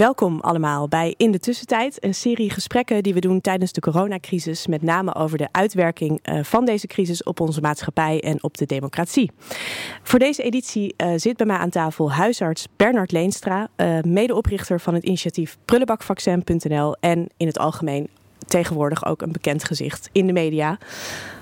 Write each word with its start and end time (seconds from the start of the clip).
Welkom 0.00 0.40
allemaal 0.40 0.88
bij 0.88 1.14
In 1.16 1.30
de 1.30 1.38
Tussentijd, 1.38 2.04
een 2.04 2.14
serie 2.14 2.50
gesprekken 2.50 3.02
die 3.02 3.14
we 3.14 3.20
doen 3.20 3.40
tijdens 3.40 3.72
de 3.72 3.80
coronacrisis, 3.80 4.66
met 4.66 4.82
name 4.82 5.14
over 5.14 5.38
de 5.38 5.48
uitwerking 5.52 6.18
eh, 6.22 6.42
van 6.42 6.64
deze 6.64 6.86
crisis 6.86 7.22
op 7.22 7.40
onze 7.40 7.60
maatschappij 7.60 8.20
en 8.22 8.42
op 8.42 8.56
de 8.56 8.66
democratie. 8.66 9.30
Voor 10.02 10.18
deze 10.18 10.42
editie 10.42 10.94
uh, 10.96 11.12
zit 11.16 11.36
bij 11.36 11.46
mij 11.46 11.56
aan 11.56 11.70
tafel 11.70 12.12
huisarts 12.12 12.66
Bernard 12.76 13.12
Leenstra, 13.12 13.68
uh, 13.76 14.00
medeoprichter 14.02 14.80
van 14.80 14.94
het 14.94 15.04
initiatief 15.04 15.58
prullenbakvaccin.nl 15.64 16.96
en 17.00 17.28
in 17.36 17.46
het 17.46 17.58
algemeen 17.58 18.08
tegenwoordig 18.46 19.06
ook 19.06 19.22
een 19.22 19.32
bekend 19.32 19.64
gezicht 19.64 20.08
in 20.12 20.26
de 20.26 20.32
media. 20.32 20.78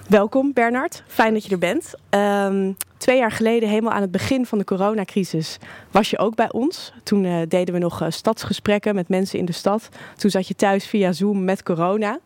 Welkom 0.08 0.52
Bernard, 0.52 1.02
fijn 1.06 1.32
dat 1.32 1.44
je 1.44 1.50
er 1.50 1.58
bent. 1.58 1.94
Um, 2.10 2.76
twee 2.96 3.18
jaar 3.18 3.32
geleden, 3.32 3.68
helemaal 3.68 3.92
aan 3.92 4.00
het 4.00 4.10
begin 4.10 4.46
van 4.46 4.58
de 4.58 4.64
coronacrisis, 4.64 5.58
was 5.90 6.10
je 6.10 6.18
ook 6.18 6.34
bij 6.34 6.52
ons. 6.52 6.92
Toen 7.02 7.24
uh, 7.24 7.42
deden 7.48 7.74
we 7.74 7.80
nog 7.80 8.02
uh, 8.02 8.10
stadsgesprekken 8.10 8.94
met 8.94 9.08
mensen 9.08 9.38
in 9.38 9.44
de 9.44 9.52
stad. 9.52 9.88
Toen 10.16 10.30
zat 10.30 10.48
je 10.48 10.54
thuis 10.54 10.86
via 10.86 11.12
Zoom 11.12 11.44
met 11.44 11.62
corona. 11.62 12.18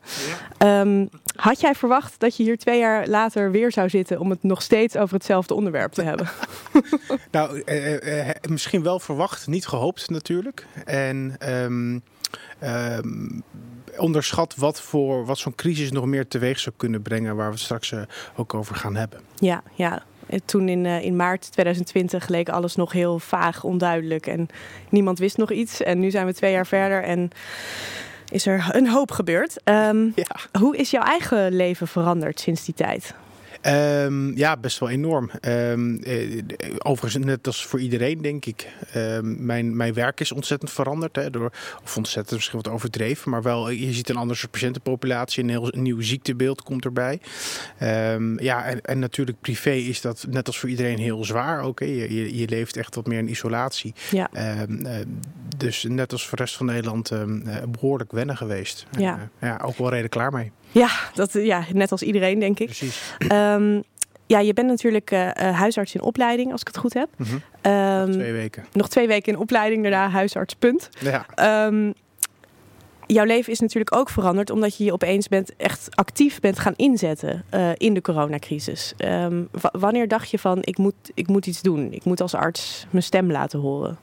Ja. 0.59 0.81
Um, 0.81 1.09
had 1.37 1.61
jij 1.61 1.75
verwacht 1.75 2.21
dat 2.21 2.37
je 2.37 2.43
hier 2.43 2.59
twee 2.59 2.79
jaar 2.79 3.09
later 3.09 3.51
weer 3.51 3.73
zou 3.73 3.89
zitten 3.89 4.21
om 4.21 4.31
het 4.31 4.43
nog 4.43 4.63
steeds 4.63 4.97
over 4.97 5.15
hetzelfde 5.15 5.55
onderwerp 5.55 5.93
te 5.93 6.03
hebben? 6.03 6.29
nou, 7.31 7.63
uh, 7.67 8.29
misschien 8.49 8.83
wel 8.83 8.99
verwacht, 8.99 9.47
niet 9.47 9.67
gehoopt 9.67 10.11
natuurlijk. 10.11 10.67
En 10.85 11.37
um, 11.49 12.03
um, 12.63 13.43
onderschat 14.03 14.57
wat, 14.57 14.81
voor, 14.81 15.27
wat 15.27 15.39
zo'n 15.39 15.55
crisis 15.55 15.93
nog 15.93 16.07
meer 16.07 16.29
teweeg 16.29 16.59
zou 16.59 16.75
kunnen 16.79 17.03
brengen, 17.03 17.37
waar 17.37 17.47
we 17.47 17.53
het 17.53 17.63
straks 17.63 17.91
uh, 17.91 18.03
ook 18.37 18.55
over 18.55 18.75
gaan 18.75 18.97
hebben. 18.97 19.21
Ja, 19.35 19.63
ja. 19.75 20.03
Toen 20.45 20.69
in, 20.69 20.85
uh, 20.85 21.05
in 21.05 21.17
maart 21.17 21.53
2020 21.53 22.29
leek 22.29 22.49
alles 22.49 22.77
nog 22.77 22.93
heel 22.93 23.19
vaag, 23.19 23.65
onduidelijk 23.65 24.27
en 24.27 24.49
niemand 24.89 25.19
wist 25.19 25.37
nog 25.37 25.51
iets. 25.51 25.83
En 25.83 25.99
nu 25.99 26.11
zijn 26.11 26.27
we 26.27 26.35
twee 26.35 26.53
jaar 26.53 26.67
verder 26.67 27.03
en 27.03 27.31
is 28.31 28.47
er 28.47 28.67
een 28.71 28.89
hoop 28.89 29.11
gebeurd. 29.11 29.61
Um, 29.65 30.13
ja. 30.15 30.59
Hoe 30.61 30.77
is 30.77 30.91
jouw 30.91 31.03
eigen 31.03 31.53
leven 31.53 31.89
veranderd 31.89 32.41
sinds 32.41 32.65
die 32.65 32.75
tijd? 32.75 33.15
Um, 33.67 34.37
ja, 34.37 34.57
best 34.57 34.79
wel 34.79 34.89
enorm. 34.89 35.31
Um, 35.41 36.01
overigens, 36.79 37.25
net 37.25 37.47
als 37.47 37.67
voor 37.67 37.81
iedereen, 37.81 38.23
denk 38.23 38.45
ik. 38.45 38.69
Um, 38.97 39.45
mijn, 39.45 39.77
mijn 39.77 39.95
werk 39.95 40.21
is 40.21 40.33
ontzettend 40.33 40.71
veranderd. 40.71 41.17
Hè, 41.17 41.31
door, 41.31 41.53
of 41.85 41.97
ontzettend 41.97 42.37
misschien 42.37 42.61
wat 42.63 42.73
overdreven. 42.73 43.31
Maar 43.31 43.43
wel, 43.43 43.71
je 43.71 43.93
ziet 43.93 44.09
een 44.09 44.17
andere 44.17 44.39
soort 44.39 44.51
patiëntenpopulatie. 44.51 45.43
Een 45.43 45.49
heel 45.49 45.75
een 45.75 45.83
nieuw 45.83 46.01
ziektebeeld 46.01 46.63
komt 46.63 46.85
erbij. 46.85 47.21
ja, 48.37 48.65
en, 48.65 48.81
en, 48.81 48.99
natuurlijk 48.99 49.41
privé 49.41 49.73
is 49.73 50.01
dat 50.01 50.27
net 50.29 50.47
als 50.47 50.59
voor 50.59 50.69
iedereen 50.69 50.99
heel 50.99 51.25
zwaar. 51.25 51.63
Ook, 51.63 51.79
je, 51.79 52.15
je, 52.15 52.39
je, 52.39 52.49
leeft 52.49 52.77
echt 52.77 52.95
wat 52.95 53.07
meer 53.07 53.19
in 53.19 53.31
isolatie. 53.31 53.95
Ja. 54.11 54.31
Uh, 54.35 54.95
dus 55.57 55.87
net 55.89 56.13
als 56.13 56.27
voor 56.27 56.37
de 56.37 56.43
rest 56.43 56.57
van 56.57 56.67
Nederland 56.67 57.13
behoorlijk 57.69 58.13
wennen 58.13 58.37
geweest. 58.37 58.87
Ja. 58.99 59.17
Uh, 59.17 59.49
ja, 59.49 59.61
ook 59.65 59.79
wel 59.79 59.91
reden 59.91 60.11
klaar 60.11 60.33
mee. 60.33 60.53
Ja, 60.73 60.89
dat, 61.15 61.33
ja, 61.33 61.65
net 61.73 61.91
als 61.91 62.03
iedereen, 62.03 62.39
denk 62.39 62.59
ik. 62.59 62.67
Precies. 62.67 63.15
Um, 63.33 63.83
ja, 64.27 64.39
je 64.39 64.53
bent 64.53 64.69
natuurlijk 64.69 65.11
uh, 65.11 65.31
huisarts 65.35 65.95
in 65.95 66.03
opleiding, 66.03 66.53
als 66.53 66.61
ik 66.61 66.67
het 66.67 66.77
goed 66.77 66.95
heb. 66.95 67.09
Mm 67.17 67.27
-hmm. 67.27 67.73
um, 67.73 68.07
nog 68.07 68.15
twee 68.15 68.33
weken. 68.33 68.65
Nog 68.73 68.89
twee 68.89 69.07
weken 69.07 69.33
in 69.33 69.39
opleiding, 69.39 69.83
daarna 69.83 70.09
huisarts, 70.09 70.55
punt. 70.55 70.89
Ja. 71.01 71.67
Um, 71.67 71.95
jouw 73.07 73.25
leven 73.25 73.53
is 73.53 73.61
natuurlijk 73.61 73.97
ook 73.97 74.11
veranderd 74.11 74.51
omdat 74.51 74.77
je 74.77 74.85
je 74.85 74.93
opeens 74.93 75.29
bent 75.29 75.57
echt 75.57 75.89
actief 75.97 76.41
bent 76.41 76.59
gaan 76.59 76.75
inzetten 76.77 77.45
uh, 77.55 77.71
in 77.77 77.95
de 77.95 78.01
coronacrisis. 78.01 78.95
Um, 78.99 79.49
wanneer 79.73 80.09
dacht 80.09 80.31
je 80.31 80.39
van 80.39 80.59
ik 80.61 80.79
moet, 80.79 80.95
ik 81.15 81.27
moet 81.27 81.47
iets 81.47 81.63
doen? 81.63 81.93
Ik 81.93 82.05
moet 82.05 82.21
als 82.21 82.35
arts 82.35 82.87
mijn 82.91 83.03
stem 83.03 83.31
laten 83.31 83.59
horen? 83.59 83.99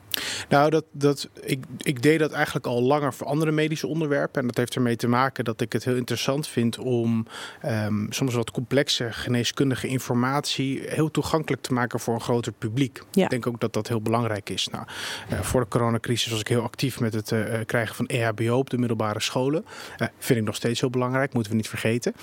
Nou, 0.50 0.70
dat, 0.70 0.86
dat, 0.92 1.30
ik, 1.42 1.64
ik 1.78 2.02
deed 2.02 2.20
dat 2.20 2.32
eigenlijk 2.32 2.66
al 2.66 2.82
langer 2.82 3.14
voor 3.14 3.28
andere 3.28 3.52
medische 3.52 3.88
onderwerpen. 3.88 4.42
En 4.42 4.48
dat 4.48 4.58
heeft 4.58 4.76
ermee 4.76 4.96
te 4.96 5.08
maken 5.08 5.44
dat 5.44 5.62
ik 5.62 5.74
het 5.74 5.86
heel 5.86 5.96
interessant 5.96 6.48
vind 6.48 6.78
om 6.78 7.26
um, 7.66 8.08
soms 8.10 8.34
wat 8.34 8.52
complexe 8.52 9.12
geneeskundige 9.12 9.88
informatie 9.88 10.82
heel 10.86 11.12
toegankelijk 11.12 11.62
te 11.62 11.74
maken 11.74 12.00
voor 12.00 12.14
een 12.14 12.22
groter 12.22 12.52
publiek. 12.52 13.02
Ja. 13.12 13.24
Ik 13.24 13.30
denk 13.30 13.48
ook 13.48 13.60
dat 13.60 13.74
dat 13.74 13.88
heel 13.88 14.02
belangrijk 14.02 14.50
is. 14.50 14.68
Nou, 14.68 14.86
uh, 15.32 15.40
voor 15.40 15.62
de 15.62 15.68
coronacrisis 15.68 16.32
was 16.32 16.40
ik 16.40 16.48
heel 16.48 16.64
actief 16.64 17.00
met 17.00 17.14
het 17.14 17.32
uh, 17.32 17.44
krijgen 17.66 17.96
van 17.96 18.06
EHBO 18.06 18.58
op 18.58 18.70
de 18.70 18.78
middelbare 18.78 19.22
scholen. 19.22 19.66
Uh, 19.98 20.08
vind 20.18 20.40
ik 20.40 20.46
nog 20.46 20.56
steeds 20.56 20.80
heel 20.80 20.90
belangrijk, 20.90 21.34
moeten 21.34 21.52
we 21.52 21.58
niet 21.58 21.70
vergeten. 21.70 22.14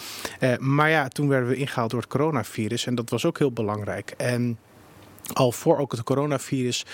maar 0.58 0.90
ja, 0.90 1.08
toen 1.08 1.28
werden 1.28 1.48
we 1.48 1.56
ingehaald 1.56 1.90
door 1.90 2.00
het 2.00 2.08
coronavirus 2.08 2.86
en 2.86 2.94
dat 2.94 3.10
was 3.10 3.24
ook 3.24 3.38
heel 3.38 3.52
belangrijk. 3.52 4.14
En 4.16 4.58
al 5.32 5.52
voor 5.52 5.78
ook 5.78 5.92
het 5.92 6.02
coronavirus 6.02 6.84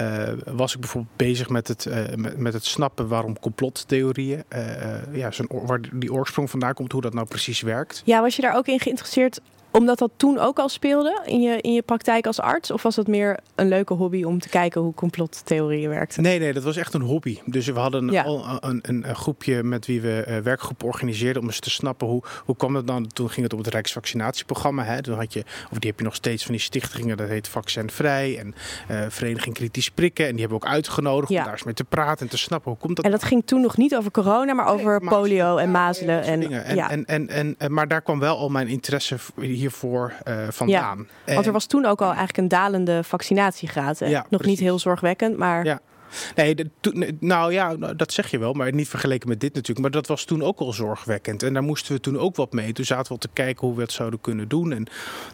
uh, 0.00 0.28
was 0.44 0.74
ik 0.74 0.80
bijvoorbeeld 0.80 1.16
bezig 1.16 1.48
met 1.48 1.68
het, 1.68 1.86
met, 2.16 2.38
met, 2.38 2.52
het 2.52 2.64
snappen 2.64 3.08
waarom 3.08 3.38
complottheorieën, 3.38 4.44
uh, 4.56 5.14
ja, 5.16 5.30
zijn, 5.30 5.48
waar 5.50 5.80
die 5.92 6.12
oorsprong 6.12 6.50
vandaan 6.50 6.74
komt, 6.74 6.92
hoe 6.92 7.00
dat 7.00 7.14
nou 7.14 7.26
precies 7.26 7.60
werkt. 7.60 8.02
Ja, 8.04 8.20
was 8.20 8.36
je 8.36 8.42
daar 8.42 8.56
ook 8.56 8.66
in 8.66 8.80
geïnteresseerd 8.80 9.40
omdat 9.78 9.98
dat 9.98 10.10
toen 10.16 10.38
ook 10.38 10.58
al 10.58 10.68
speelde 10.68 11.22
in 11.24 11.40
je, 11.40 11.60
in 11.60 11.72
je 11.72 11.82
praktijk 11.82 12.26
als 12.26 12.40
arts? 12.40 12.70
Of 12.70 12.82
was 12.82 12.94
dat 12.94 13.06
meer 13.06 13.38
een 13.54 13.68
leuke 13.68 13.94
hobby 13.94 14.22
om 14.22 14.40
te 14.40 14.48
kijken 14.48 14.80
hoe 14.80 14.94
complottheorieën 14.94 15.88
werkten? 15.88 16.22
Nee, 16.22 16.38
nee, 16.38 16.52
dat 16.52 16.62
was 16.62 16.76
echt 16.76 16.94
een 16.94 17.02
hobby. 17.02 17.38
Dus 17.44 17.66
we 17.66 17.78
hadden 17.78 18.10
ja. 18.10 18.22
al 18.22 18.58
een, 18.60 18.78
een, 18.82 19.08
een, 19.08 19.14
groepje 19.14 19.62
met 19.62 19.86
wie 19.86 20.00
we 20.00 20.24
uh, 20.28 20.38
werkgroepen 20.38 20.86
organiseerden 20.86 21.42
om 21.42 21.48
eens 21.48 21.60
te 21.60 21.70
snappen 21.70 22.06
hoe, 22.06 22.22
hoe 22.44 22.56
kwam 22.56 22.74
het 22.74 22.86
dan. 22.86 23.06
Toen 23.06 23.30
ging 23.30 23.42
het 23.42 23.52
om 23.52 23.58
het 23.58 23.68
Rijksvaccinatieprogramma. 23.68 24.84
Hè. 24.84 25.02
Toen 25.02 25.16
had 25.16 25.32
je, 25.32 25.44
of 25.70 25.78
die 25.78 25.90
heb 25.90 25.98
je 25.98 26.04
nog 26.04 26.14
steeds 26.14 26.44
van 26.44 26.52
die 26.52 26.62
stichtingen, 26.62 27.16
dat 27.16 27.28
heet 27.28 27.48
Vaccinvrij 27.48 28.38
en 28.38 28.54
uh, 28.90 29.04
Vereniging 29.08 29.54
Kritisch 29.54 29.90
Prikken. 29.90 30.24
En 30.24 30.30
die 30.30 30.40
hebben 30.40 30.58
we 30.58 30.66
ook 30.66 30.72
uitgenodigd 30.72 31.30
ja. 31.30 31.38
om 31.38 31.44
daar 31.44 31.52
eens 31.52 31.64
mee 31.64 31.74
te 31.74 31.84
praten 31.84 32.26
en 32.26 32.30
te 32.30 32.38
snappen 32.38 32.70
hoe 32.70 32.80
komt 32.80 32.96
dat. 32.96 33.04
En 33.04 33.10
dat 33.10 33.24
ging 33.24 33.46
toen 33.46 33.60
nog 33.60 33.76
niet 33.76 33.96
over 33.96 34.10
corona, 34.10 34.54
maar 34.54 34.66
over 34.66 35.00
nee, 35.00 35.08
polio 35.08 35.56
en 35.56 35.70
mazelen. 35.70 36.22
En, 36.22 36.52
en, 36.52 36.76
ja. 36.76 36.90
en, 36.90 37.04
en, 37.04 37.28
en, 37.28 37.54
en, 37.58 37.72
maar 37.72 37.88
daar 37.88 38.02
kwam 38.02 38.18
wel 38.18 38.38
al 38.38 38.48
mijn 38.48 38.68
interesse 38.68 39.16
hiervoor 39.64 40.12
uh, 40.28 40.46
vandaan. 40.50 41.08
Ja, 41.26 41.34
want 41.34 41.46
er 41.46 41.52
was 41.52 41.66
toen 41.66 41.86
ook 41.86 42.00
al 42.00 42.06
eigenlijk 42.06 42.38
een 42.38 42.48
dalende 42.48 43.04
vaccinatiegraad. 43.04 44.00
Nog 44.00 44.26
precies. 44.28 44.46
niet 44.46 44.58
heel 44.58 44.78
zorgwekkend, 44.78 45.36
maar... 45.36 45.80
Nee, 46.34 46.54
de, 46.54 46.70
to, 46.80 46.92
nou 47.20 47.52
ja, 47.52 47.76
dat 47.76 48.12
zeg 48.12 48.30
je 48.30 48.38
wel, 48.38 48.52
maar 48.52 48.74
niet 48.74 48.88
vergeleken 48.88 49.28
met 49.28 49.40
dit 49.40 49.54
natuurlijk. 49.54 49.80
Maar 49.80 49.90
dat 49.90 50.06
was 50.06 50.24
toen 50.24 50.42
ook 50.42 50.58
al 50.58 50.72
zorgwekkend. 50.72 51.42
En 51.42 51.52
daar 51.52 51.62
moesten 51.62 51.94
we 51.94 52.00
toen 52.00 52.18
ook 52.18 52.36
wat 52.36 52.52
mee. 52.52 52.72
Toen 52.72 52.84
zaten 52.84 53.04
we 53.06 53.10
al 53.12 53.18
te 53.18 53.28
kijken 53.32 53.66
hoe 53.66 53.76
we 53.76 53.82
het 53.82 53.92
zouden 53.92 54.20
kunnen 54.20 54.48
doen. 54.48 54.72
En 54.72 54.84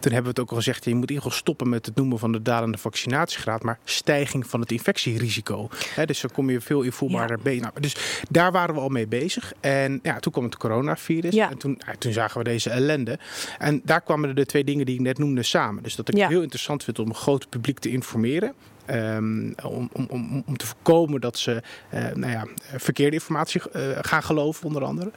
toen 0.01 0.13
hebben 0.13 0.23
we 0.23 0.29
het 0.29 0.41
ook 0.41 0.51
al 0.51 0.57
gezegd, 0.57 0.85
je 0.85 0.95
moet 0.95 1.03
in 1.03 1.09
ieder 1.09 1.23
geval 1.23 1.39
stoppen 1.39 1.69
met 1.69 1.87
het 1.87 1.95
noemen 1.97 2.19
van 2.19 2.33
de 2.33 2.43
dalende 2.43 2.79
vaccinatiegraad, 2.79 3.63
maar 3.63 3.79
stijging 3.85 4.47
van 4.47 4.61
het 4.61 4.73
infectierisico. 4.73 5.69
He, 5.95 6.07
dus 6.07 6.21
dan 6.21 6.31
kom 6.31 6.51
je 6.51 6.61
veel 6.61 6.83
invoelbaarder 6.83 7.37
ja. 7.37 7.43
bij. 7.43 7.57
Nou, 7.57 7.73
dus 7.81 7.97
daar 8.31 8.53
waren 8.53 8.75
we 8.75 8.81
al 8.81 8.89
mee 8.89 9.07
bezig. 9.07 9.53
En 9.61 10.01
ja, 10.03 10.19
toen 10.19 10.33
kwam 10.33 10.45
het 10.45 10.57
coronavirus. 10.57 11.35
Ja. 11.35 11.51
En 11.51 11.59
toen, 11.59 11.81
ja, 11.87 11.95
toen 11.99 12.12
zagen 12.12 12.39
we 12.39 12.45
deze 12.45 12.71
ellende. 12.71 13.19
En 13.59 13.81
daar 13.85 14.01
kwamen 14.01 14.35
de 14.35 14.47
twee 14.47 14.65
dingen 14.65 14.87
die 14.87 14.95
ik 14.95 15.01
net 15.01 15.19
noemde 15.19 15.43
samen. 15.43 15.83
Dus 15.83 15.95
dat 15.97 16.09
ik 16.09 16.17
Ja. 16.17 16.29
heel 16.29 16.43
interessant 16.43 16.85
vind 16.85 16.99
om 16.99 17.09
een 17.09 17.15
groot 17.15 17.49
publiek 17.49 17.79
te 17.79 17.91
informeren. 17.91 18.55
Um, 18.93 19.55
om, 19.65 19.91
om, 20.09 20.43
om, 20.47 20.56
te 20.56 20.67
voorkomen 20.67 21.21
dat 21.21 21.39
ze 21.39 21.62
uh, 21.95 22.01
nou 22.15 22.33
ja, 22.33 22.47
verkeerde 22.77 23.17
informatie 23.17 23.61
uh, 23.77 23.83
gaan 24.01 24.23
geloven, 24.23 24.67
onder 24.67 24.84
andere. 24.84 25.11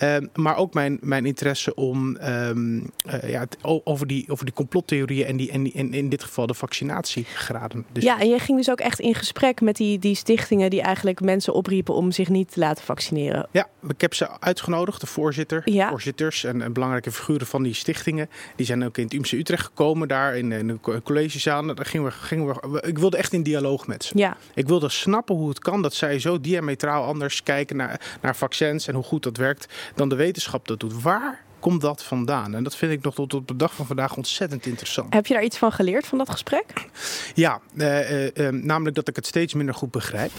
Um, 0.00 0.30
maar 0.34 0.56
ook 0.56 0.74
mijn, 0.74 0.98
mijn 1.00 1.26
interesse 1.26 1.74
om 1.74 2.16
um, 2.16 2.90
uh, 3.06 3.30
ja, 3.30 3.40
het, 3.40 3.56
over, 3.62 4.06
die, 4.06 4.24
over 4.28 4.44
die 4.44 4.54
complottheorieën 4.54 5.26
en, 5.26 5.36
die, 5.36 5.50
en, 5.50 5.62
die, 5.62 5.72
en 5.72 5.92
in 5.92 6.08
dit 6.08 6.22
geval 6.22 6.46
de 6.46 6.54
vaccinatiegraden. 6.54 7.84
Dus 7.92 8.02
ja, 8.02 8.20
en 8.20 8.28
je 8.28 8.38
ging 8.38 8.58
dus 8.58 8.70
ook 8.70 8.80
echt 8.80 9.00
in 9.00 9.14
gesprek 9.14 9.60
met 9.60 9.76
die, 9.76 9.98
die 9.98 10.14
stichtingen 10.14 10.70
die 10.70 10.82
eigenlijk 10.82 11.20
mensen 11.20 11.54
opriepen 11.54 11.94
om 11.94 12.12
zich 12.12 12.28
niet 12.28 12.52
te 12.52 12.60
laten 12.60 12.84
vaccineren. 12.84 13.48
Ja, 13.50 13.68
ik 13.88 14.00
heb 14.00 14.14
ze 14.14 14.40
uitgenodigd, 14.40 15.00
de 15.00 15.06
voorzitter, 15.06 15.62
ja. 15.64 15.88
voorzitters 15.88 16.44
en, 16.44 16.62
en, 16.62 16.72
belangrijke 16.72 17.12
figuren 17.12 17.46
van 17.46 17.62
die 17.62 17.74
stichtingen. 17.74 18.30
Die 18.56 18.66
zijn 18.66 18.84
ook 18.84 18.98
in 18.98 19.04
het 19.04 19.12
UMC 19.12 19.32
Utrecht 19.32 19.64
gekomen, 19.64 20.08
daar 20.08 20.36
in, 20.36 20.52
in 20.52 20.66
de 20.66 21.00
collegezaal. 21.02 21.66
Daar 21.66 21.86
gingen 21.86 22.06
we, 22.06 22.12
gingen 22.12 22.46
we, 22.46 22.82
ik 22.86 22.98
wilde 22.98 23.11
echt 23.14 23.32
in 23.32 23.42
dialoog 23.42 23.86
met 23.86 24.04
ze. 24.04 24.18
Ja. 24.18 24.36
Ik 24.54 24.68
wilde 24.68 24.88
snappen 24.88 25.34
hoe 25.34 25.48
het 25.48 25.58
kan 25.58 25.82
dat 25.82 25.94
zij 25.94 26.18
zo 26.18 26.40
diametraal 26.40 27.04
anders 27.04 27.42
kijken 27.42 27.76
naar, 27.76 28.18
naar 28.20 28.36
vaccins 28.36 28.86
en 28.86 28.94
hoe 28.94 29.04
goed 29.04 29.22
dat 29.22 29.36
werkt 29.36 29.66
dan 29.94 30.08
de 30.08 30.14
wetenschap 30.14 30.68
dat 30.68 30.80
doet. 30.80 31.02
Waar 31.02 31.44
komt 31.60 31.80
dat 31.80 32.02
vandaan? 32.02 32.54
En 32.54 32.62
dat 32.62 32.76
vind 32.76 32.92
ik 32.92 33.02
nog 33.02 33.14
tot 33.14 33.34
op 33.34 33.48
de 33.48 33.56
dag 33.56 33.74
van 33.74 33.86
vandaag 33.86 34.16
ontzettend 34.16 34.66
interessant. 34.66 35.14
Heb 35.14 35.26
je 35.26 35.34
daar 35.34 35.44
iets 35.44 35.58
van 35.58 35.72
geleerd 35.72 36.06
van 36.06 36.18
dat 36.18 36.30
gesprek? 36.30 36.88
Ja, 37.34 37.60
uh, 37.74 38.10
uh, 38.10 38.30
uh, 38.34 38.48
namelijk 38.48 38.96
dat 38.96 39.08
ik 39.08 39.16
het 39.16 39.26
steeds 39.26 39.54
minder 39.54 39.74
goed 39.74 39.90
begrijp. 39.90 40.32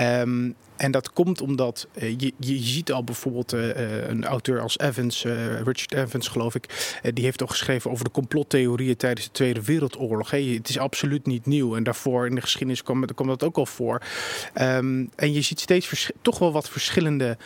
Um, 0.00 0.54
En 0.78 0.90
dat 0.90 1.12
komt 1.12 1.40
omdat 1.40 1.86
uh, 1.94 2.14
je, 2.18 2.32
je 2.38 2.58
ziet 2.58 2.92
al 2.92 3.04
bijvoorbeeld 3.04 3.54
uh, 3.54 4.08
een 4.08 4.24
auteur 4.24 4.60
als 4.60 4.78
Evans, 4.78 5.22
Richard 5.64 5.92
Evans 5.92 6.28
geloof 6.28 6.54
ik, 6.54 6.98
die 7.14 7.24
heeft 7.24 7.40
al 7.40 7.46
geschreven 7.46 7.90
over 7.90 8.04
de 8.04 8.10
complottheorieën 8.10 8.96
tijdens 8.96 9.26
de 9.26 9.32
Tweede 9.32 9.62
Wereldoorlog. 9.62 10.30
Hey, 10.30 10.42
het 10.42 10.68
is 10.68 10.78
absoluut 10.78 11.26
niet 11.26 11.46
nieuw 11.46 11.76
en 11.76 11.82
daarvoor 11.82 12.26
in 12.26 12.34
de 12.34 12.40
geschiedenis 12.40 12.82
kwam, 12.82 13.04
kwam 13.04 13.26
dat 13.26 13.44
ook 13.44 13.56
al 13.56 13.66
voor. 13.66 14.02
Um, 14.60 15.10
en 15.16 15.32
je 15.32 15.42
ziet 15.42 15.60
steeds 15.60 16.10
toch 16.22 16.38
wel 16.38 16.52
wat 16.52 16.68
verschillende 16.68 17.36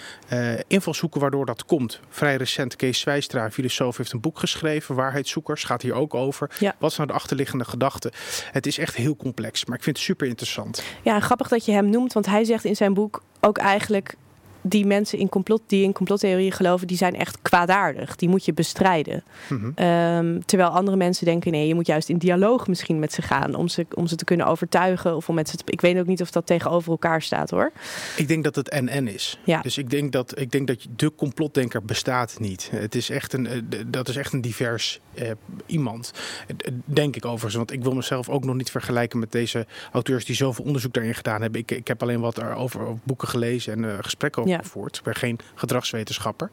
invalshoeken 0.67 1.21
waardoor 1.21 1.47
dat 1.47 1.65
komt. 1.65 2.01
Vrij 2.09 2.37
recent, 2.37 2.77
Kees 2.77 3.01
Zwijstra, 3.01 3.51
filosoof, 3.51 3.97
heeft 3.97 4.13
een 4.13 4.21
boek 4.21 4.39
geschreven, 4.39 4.95
Waarheidszoekers, 4.95 5.65
gaat 5.65 5.83
hier 5.83 5.95
ook 5.95 6.15
over. 6.15 6.51
Ja. 6.59 6.75
Wat 6.79 6.91
is 6.91 6.97
nou 6.97 7.09
de 7.09 7.15
achterliggende 7.15 7.65
gedachte? 7.65 8.13
Het 8.53 8.67
is 8.67 8.79
echt 8.79 8.95
heel 8.95 9.17
complex, 9.17 9.65
maar 9.65 9.77
ik 9.77 9.83
vind 9.83 9.97
het 9.97 10.05
super 10.05 10.27
interessant. 10.27 10.83
Ja, 11.03 11.21
grappig 11.21 11.49
dat 11.49 11.65
je 11.65 11.73
hem 11.73 11.91
noemt, 11.91 12.13
want 12.13 12.27
hij 12.27 12.45
zegt 12.45 12.65
in 12.65 12.77
zijn 12.77 12.95
boek 12.95 13.22
ook 13.41 13.59
eigenlijk 13.59 14.15
die 14.63 14.87
mensen 14.87 15.19
in 15.19 15.29
complot, 15.29 15.63
die 15.67 15.85
in 15.85 15.93
complottheorieën 15.93 16.53
geloven, 16.53 16.87
die 16.87 16.97
zijn 16.97 17.17
echt 17.17 17.39
kwaadaardig. 17.43 18.17
Die 18.17 18.29
moet 18.29 18.45
je 18.45 18.53
bestrijden. 18.53 19.25
Mhm. 19.49 19.71
Ehm, 19.75 20.41
terwijl 20.45 20.71
andere 20.71 20.97
mensen 20.97 21.25
denken, 21.25 21.53
nee, 21.53 21.67
je 21.67 21.75
moet 21.75 21.87
juist 21.87 22.09
in 22.09 22.19
dialoog 22.19 22.69
misschien 22.69 22.99
met 22.99 23.13
ze 23.13 23.23
gaan 23.23 23.55
om 23.55 23.69
ze, 23.69 23.87
om 23.95 24.07
ze 24.07 24.17
te 24.17 24.25
kunnen 24.25 24.47
overtuigen. 24.47 25.17
Of 25.17 25.29
om 25.29 25.35
met 25.35 25.49
ze 25.49 25.57
te, 25.57 25.63
ik 25.67 25.81
weet 25.81 25.99
ook 25.99 26.07
niet 26.07 26.21
of 26.21 26.31
dat 26.31 26.47
tegenover 26.47 26.91
elkaar 26.91 27.23
staat 27.23 27.51
hoor. 27.51 27.73
Ik 28.17 28.29
denk 28.29 28.45
dat 28.45 28.55
het 28.55 28.81
NN 28.81 29.07
is. 29.07 29.39
Ja. 29.45 29.61
Dus 29.61 29.79
ik 29.79 29.91
denk 29.91 30.13
dat, 30.13 30.41
ik 30.41 30.51
denk 30.51 30.67
dat 30.67 30.87
de 30.97 31.15
complotdenker 31.15 31.85
bestaat 31.85 32.37
niet. 32.39 32.69
Het 32.71 32.95
is 32.95 33.11
echt 33.11 33.33
een, 33.33 33.47
eh, 33.47 33.61
dat 33.87 34.09
is 34.09 34.17
echt 34.17 34.33
een 34.33 34.41
divers 34.41 35.01
eh, 35.15 35.31
iemand. 35.67 36.13
Denk 36.85 37.17
ik 37.17 37.25
overigens. 37.25 37.55
Want 37.55 37.73
ik 37.73 37.83
wil 37.83 37.95
mezelf 37.95 38.29
ook 38.29 38.45
nog 38.45 38.55
niet 38.55 38.71
vergelijken 38.71 39.19
met 39.19 39.33
deze 39.33 39.67
auteurs 39.93 40.25
die 40.25 40.37
zoveel 40.37 40.65
onderzoek 40.65 40.93
daarin 40.93 41.15
gedaan 41.15 41.43
hebben. 41.43 41.61
Ik, 41.61 41.71
ik 41.71 41.89
heb 41.89 42.03
alleen 42.03 42.21
wat 42.21 42.39
erover 42.39 42.81
boeken 43.03 43.29
gelezen 43.29 43.73
en 43.73 43.83
uh, 43.83 43.95
gesprekken 44.01 44.43
over 44.43 44.52
Ik 44.59 45.03
ben 45.03 45.15
geen 45.15 45.39
gedragswetenschapper. 45.55 46.51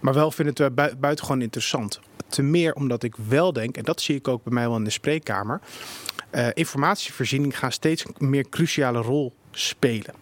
Maar 0.00 0.14
wel 0.14 0.30
vind 0.30 0.58
het 0.58 0.74
bui 0.74 0.96
buitengewoon 0.96 1.42
interessant. 1.42 2.00
Te 2.28 2.42
meer 2.42 2.74
omdat 2.74 3.02
ik 3.02 3.14
wel 3.28 3.52
denk, 3.52 3.76
en 3.76 3.84
dat 3.84 4.00
zie 4.00 4.16
ik 4.16 4.28
ook 4.28 4.44
bij 4.44 4.52
mij 4.52 4.68
wel 4.68 4.76
in 4.76 4.84
de 4.84 4.90
spreekkamer. 4.90 5.60
Uh, 6.30 6.46
informatievoorziening 6.54 7.58
gaat 7.58 7.72
steeds 7.72 8.04
meer 8.18 8.48
cruciale 8.48 8.98
rol 8.98 9.32
spelen. 9.50 10.14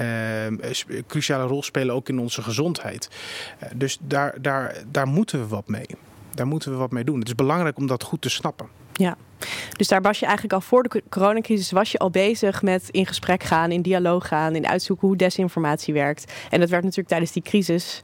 Uh, 0.00 0.46
cruciale 1.06 1.46
rol 1.46 1.62
spelen 1.62 1.94
ook 1.94 2.08
in 2.08 2.18
onze 2.18 2.42
gezondheid. 2.42 3.08
Uh, 3.62 3.68
dus 3.74 3.98
daar, 4.00 4.42
daar, 4.42 4.82
daar 4.86 5.06
moeten 5.06 5.40
we 5.40 5.46
wat 5.46 5.68
mee. 5.68 5.86
Daar 6.38 6.46
moeten 6.46 6.70
we 6.70 6.76
wat 6.76 6.90
mee 6.90 7.04
doen. 7.04 7.18
Het 7.18 7.28
is 7.28 7.34
belangrijk 7.34 7.76
om 7.76 7.86
dat 7.86 8.02
goed 8.02 8.22
te 8.22 8.30
snappen. 8.30 8.68
Ja, 8.92 9.16
dus 9.76 9.88
daar 9.88 10.02
was 10.02 10.18
je 10.18 10.24
eigenlijk 10.24 10.54
al 10.54 10.60
voor 10.60 10.82
de 10.82 11.02
coronacrisis 11.08 11.70
was 11.70 11.92
je 11.92 11.98
al 11.98 12.10
bezig 12.10 12.62
met 12.62 12.88
in 12.90 13.06
gesprek 13.06 13.42
gaan, 13.42 13.70
in 13.70 13.82
dialoog 13.82 14.28
gaan, 14.28 14.54
in 14.54 14.66
uitzoeken 14.66 15.08
hoe 15.08 15.16
desinformatie 15.16 15.94
werkt. 15.94 16.32
En 16.50 16.60
dat 16.60 16.68
werd 16.68 16.82
natuurlijk 16.82 17.08
tijdens 17.08 17.32
die 17.32 17.42
crisis 17.42 18.02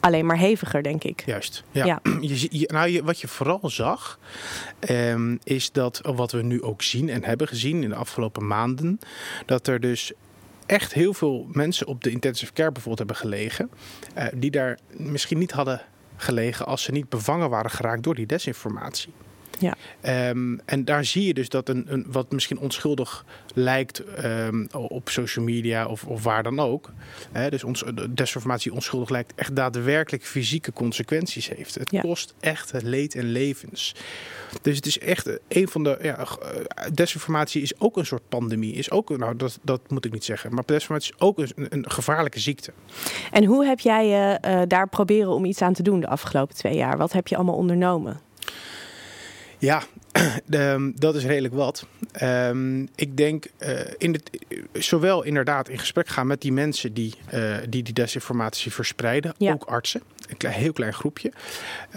alleen 0.00 0.26
maar 0.26 0.38
heviger, 0.38 0.82
denk 0.82 1.04
ik. 1.04 1.22
Juist. 1.26 1.64
Ja. 1.70 1.84
ja. 1.84 2.00
Je, 2.50 2.68
nou, 2.72 2.88
je, 2.88 3.04
wat 3.04 3.20
je 3.20 3.28
vooral 3.28 3.70
zag, 3.70 4.18
um, 4.90 5.38
is 5.42 5.72
dat 5.72 6.00
wat 6.02 6.32
we 6.32 6.42
nu 6.42 6.62
ook 6.62 6.82
zien 6.82 7.08
en 7.08 7.24
hebben 7.24 7.48
gezien 7.48 7.82
in 7.82 7.88
de 7.88 7.94
afgelopen 7.94 8.46
maanden, 8.46 9.00
dat 9.46 9.66
er 9.66 9.80
dus 9.80 10.12
echt 10.66 10.92
heel 10.92 11.14
veel 11.14 11.46
mensen 11.52 11.86
op 11.86 12.02
de 12.02 12.10
intensive 12.10 12.52
care 12.52 12.72
bijvoorbeeld 12.72 13.08
hebben 13.08 13.16
gelegen, 13.16 13.70
uh, 14.18 14.24
die 14.34 14.50
daar 14.50 14.78
misschien 14.90 15.38
niet 15.38 15.52
hadden 15.52 15.82
gelegen 16.16 16.66
als 16.66 16.82
ze 16.82 16.92
niet 16.92 17.08
bevangen 17.08 17.50
waren 17.50 17.70
geraakt 17.70 18.02
door 18.02 18.14
die 18.14 18.26
desinformatie. 18.26 19.12
Ja. 19.58 19.74
Um, 20.28 20.60
en 20.64 20.84
daar 20.84 21.04
zie 21.04 21.26
je 21.26 21.34
dus 21.34 21.48
dat 21.48 21.68
een, 21.68 21.84
een 21.88 22.06
wat 22.08 22.32
misschien 22.32 22.58
onschuldig 22.58 23.24
lijkt 23.54 24.02
um, 24.24 24.68
op 24.72 25.08
social 25.08 25.44
media 25.44 25.86
of, 25.86 26.04
of 26.04 26.22
waar 26.22 26.42
dan 26.42 26.60
ook. 26.60 26.92
Hè, 27.32 27.50
dus 27.50 27.64
ons, 27.64 27.84
desinformatie 28.10 28.72
onschuldig 28.72 29.08
lijkt, 29.08 29.32
echt 29.34 29.56
daadwerkelijk 29.56 30.24
fysieke 30.24 30.72
consequenties 30.72 31.48
heeft. 31.48 31.74
Het 31.74 32.00
kost 32.00 32.34
echt 32.40 32.72
leed 32.82 33.14
en 33.14 33.24
levens. 33.24 33.94
Dus 34.62 34.76
het 34.76 34.86
is 34.86 34.98
echt 34.98 35.38
een 35.48 35.68
van 35.68 35.82
de. 35.82 35.98
Ja, 36.02 36.26
desinformatie 36.92 37.62
is 37.62 37.80
ook 37.80 37.96
een 37.96 38.06
soort 38.06 38.28
pandemie. 38.28 38.74
Is 38.74 38.90
ook, 38.90 39.16
nou, 39.16 39.36
dat, 39.36 39.58
dat 39.62 39.80
moet 39.90 40.04
ik 40.04 40.12
niet 40.12 40.24
zeggen. 40.24 40.54
Maar 40.54 40.64
desinformatie 40.66 41.12
is 41.12 41.20
ook 41.20 41.38
een, 41.38 41.66
een 41.68 41.90
gevaarlijke 41.90 42.40
ziekte. 42.40 42.72
En 43.30 43.44
hoe 43.44 43.64
heb 43.64 43.80
jij 43.80 44.38
uh, 44.44 44.62
daar 44.66 44.88
proberen 44.88 45.30
om 45.30 45.44
iets 45.44 45.62
aan 45.62 45.72
te 45.72 45.82
doen 45.82 46.00
de 46.00 46.08
afgelopen 46.08 46.54
twee 46.56 46.76
jaar? 46.76 46.96
Wat 46.96 47.12
heb 47.12 47.28
je 47.28 47.36
allemaal 47.36 47.56
ondernomen? 47.56 48.20
Ja, 49.64 49.82
ehm, 50.50 50.90
dat 50.94 51.14
is 51.14 51.24
redelijk 51.24 51.54
wat. 51.54 51.86
Um, 52.22 52.88
ik 52.94 53.16
denk 53.16 53.46
uh, 53.58 53.80
in 53.98 54.12
het, 54.12 54.30
zowel 54.72 55.22
inderdaad 55.22 55.68
in 55.68 55.78
gesprek 55.78 56.08
gaan 56.08 56.26
met 56.26 56.40
die 56.40 56.52
mensen 56.52 56.94
die 56.94 57.14
uh, 57.34 57.56
die, 57.68 57.82
die 57.82 57.94
desinformatie 57.94 58.72
verspreiden, 58.72 59.34
ja. 59.38 59.52
ook 59.52 59.64
artsen, 59.64 60.02
een 60.28 60.36
klein, 60.36 60.54
heel 60.54 60.72
klein 60.72 60.94
groepje. 60.94 61.32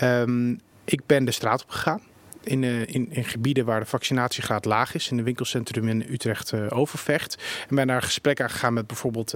Um, 0.04 0.60
ik 0.86 1.02
ben 1.06 1.26
de 1.26 1.32
straat 1.32 1.64
op 1.64 1.70
gegaan. 1.70 2.02
In, 2.44 2.62
uh, 2.62 2.80
in, 2.80 3.12
in, 3.12 3.24
gebieden 3.24 3.66
waar 3.66 3.80
de 3.80 3.86
vaccinatiegraad 3.86 4.66
laag 4.66 4.94
is, 4.94 5.12
in 5.12 5.18
een 5.18 5.24
winkelcentrum 5.24 5.88
in 5.88 6.06
Utrecht 6.10 6.72
Overvecht. 6.72 7.38
En 7.70 7.76
ben 7.76 7.88
daar 7.88 8.02
gesprek 8.02 8.42
aan 8.42 8.50
gegaan 8.50 8.74
met 8.74 8.88
bijvoorbeeld 8.88 9.34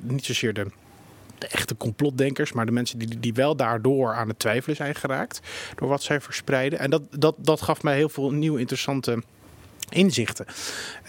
niet 0.00 0.24
zozeer 0.24 0.54
de 0.54 0.66
de 1.44 1.50
echte 1.56 1.76
complotdenkers, 1.76 2.52
maar 2.52 2.66
de 2.66 2.72
mensen 2.72 2.98
die, 2.98 3.20
die 3.20 3.34
wel 3.34 3.56
daardoor 3.56 4.14
aan 4.14 4.28
het 4.28 4.38
twijfelen 4.38 4.76
zijn 4.76 4.94
geraakt 4.94 5.40
door 5.74 5.88
wat 5.88 6.02
zij 6.02 6.20
verspreiden. 6.20 6.78
En 6.78 6.90
dat, 6.90 7.02
dat, 7.10 7.34
dat 7.38 7.62
gaf 7.62 7.82
mij 7.82 7.96
heel 7.96 8.08
veel 8.08 8.30
nieuwe 8.30 8.60
interessante 8.60 9.22
inzichten. 9.94 10.46